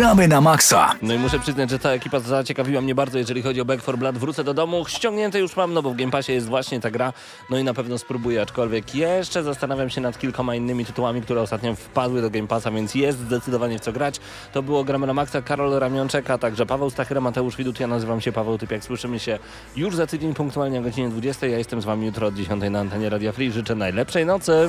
Gramy 0.00 0.28
na 0.28 0.40
maksa. 0.40 0.94
No 1.02 1.14
i 1.14 1.18
muszę 1.18 1.38
przyznać, 1.38 1.70
że 1.70 1.78
ta 1.78 1.90
ekipa 1.90 2.20
zaciekawiła 2.20 2.80
mnie 2.80 2.94
bardzo, 2.94 3.18
jeżeli 3.18 3.42
chodzi 3.42 3.60
o 3.60 3.64
Back 3.64 3.82
4 3.82 3.98
Blood. 3.98 4.18
Wrócę 4.18 4.44
do 4.44 4.54
domu, 4.54 4.84
ściągnięte 4.88 5.40
już 5.40 5.56
mam, 5.56 5.74
no 5.74 5.82
bo 5.82 5.90
w 5.90 5.96
Game 5.96 6.10
Passie 6.10 6.32
jest 6.32 6.46
właśnie 6.46 6.80
ta 6.80 6.90
gra, 6.90 7.12
no 7.50 7.58
i 7.58 7.64
na 7.64 7.74
pewno 7.74 7.98
spróbuję, 7.98 8.42
aczkolwiek 8.42 8.94
jeszcze 8.94 9.42
zastanawiam 9.42 9.90
się 9.90 10.00
nad 10.00 10.18
kilkoma 10.18 10.54
innymi 10.54 10.84
tytułami, 10.84 11.22
które 11.22 11.40
ostatnio 11.40 11.74
wpadły 11.74 12.22
do 12.22 12.30
Game 12.30 12.46
Passa, 12.46 12.70
więc 12.70 12.94
jest 12.94 13.18
zdecydowanie 13.18 13.78
w 13.78 13.80
co 13.80 13.92
grać. 13.92 14.20
To 14.52 14.62
było 14.62 14.84
Gramy 14.84 15.06
na 15.06 15.14
Maxa, 15.14 15.42
Karol 15.42 15.78
Ramionczek, 15.78 16.30
a 16.30 16.38
także 16.38 16.66
Paweł 16.66 16.90
Stachyra, 16.90 17.20
Mateusz 17.20 17.56
Widut, 17.56 17.80
ja 17.80 17.86
nazywam 17.86 18.20
się 18.20 18.32
Paweł 18.32 18.58
Typiak. 18.58 18.84
Słyszymy 18.84 19.18
się 19.18 19.38
już 19.76 19.96
za 19.96 20.06
tydzień 20.06 20.34
punktualnie 20.34 20.78
o 20.78 20.82
godzinie 20.82 21.08
20. 21.08 21.46
Ja 21.46 21.58
jestem 21.58 21.82
z 21.82 21.84
wami 21.84 22.06
jutro 22.06 22.26
od 22.26 22.34
10 22.34 22.62
na 22.70 22.80
antenie 22.80 23.10
Radia 23.10 23.32
Free. 23.32 23.52
Życzę 23.52 23.74
najlepszej 23.74 24.26
nocy. 24.26 24.68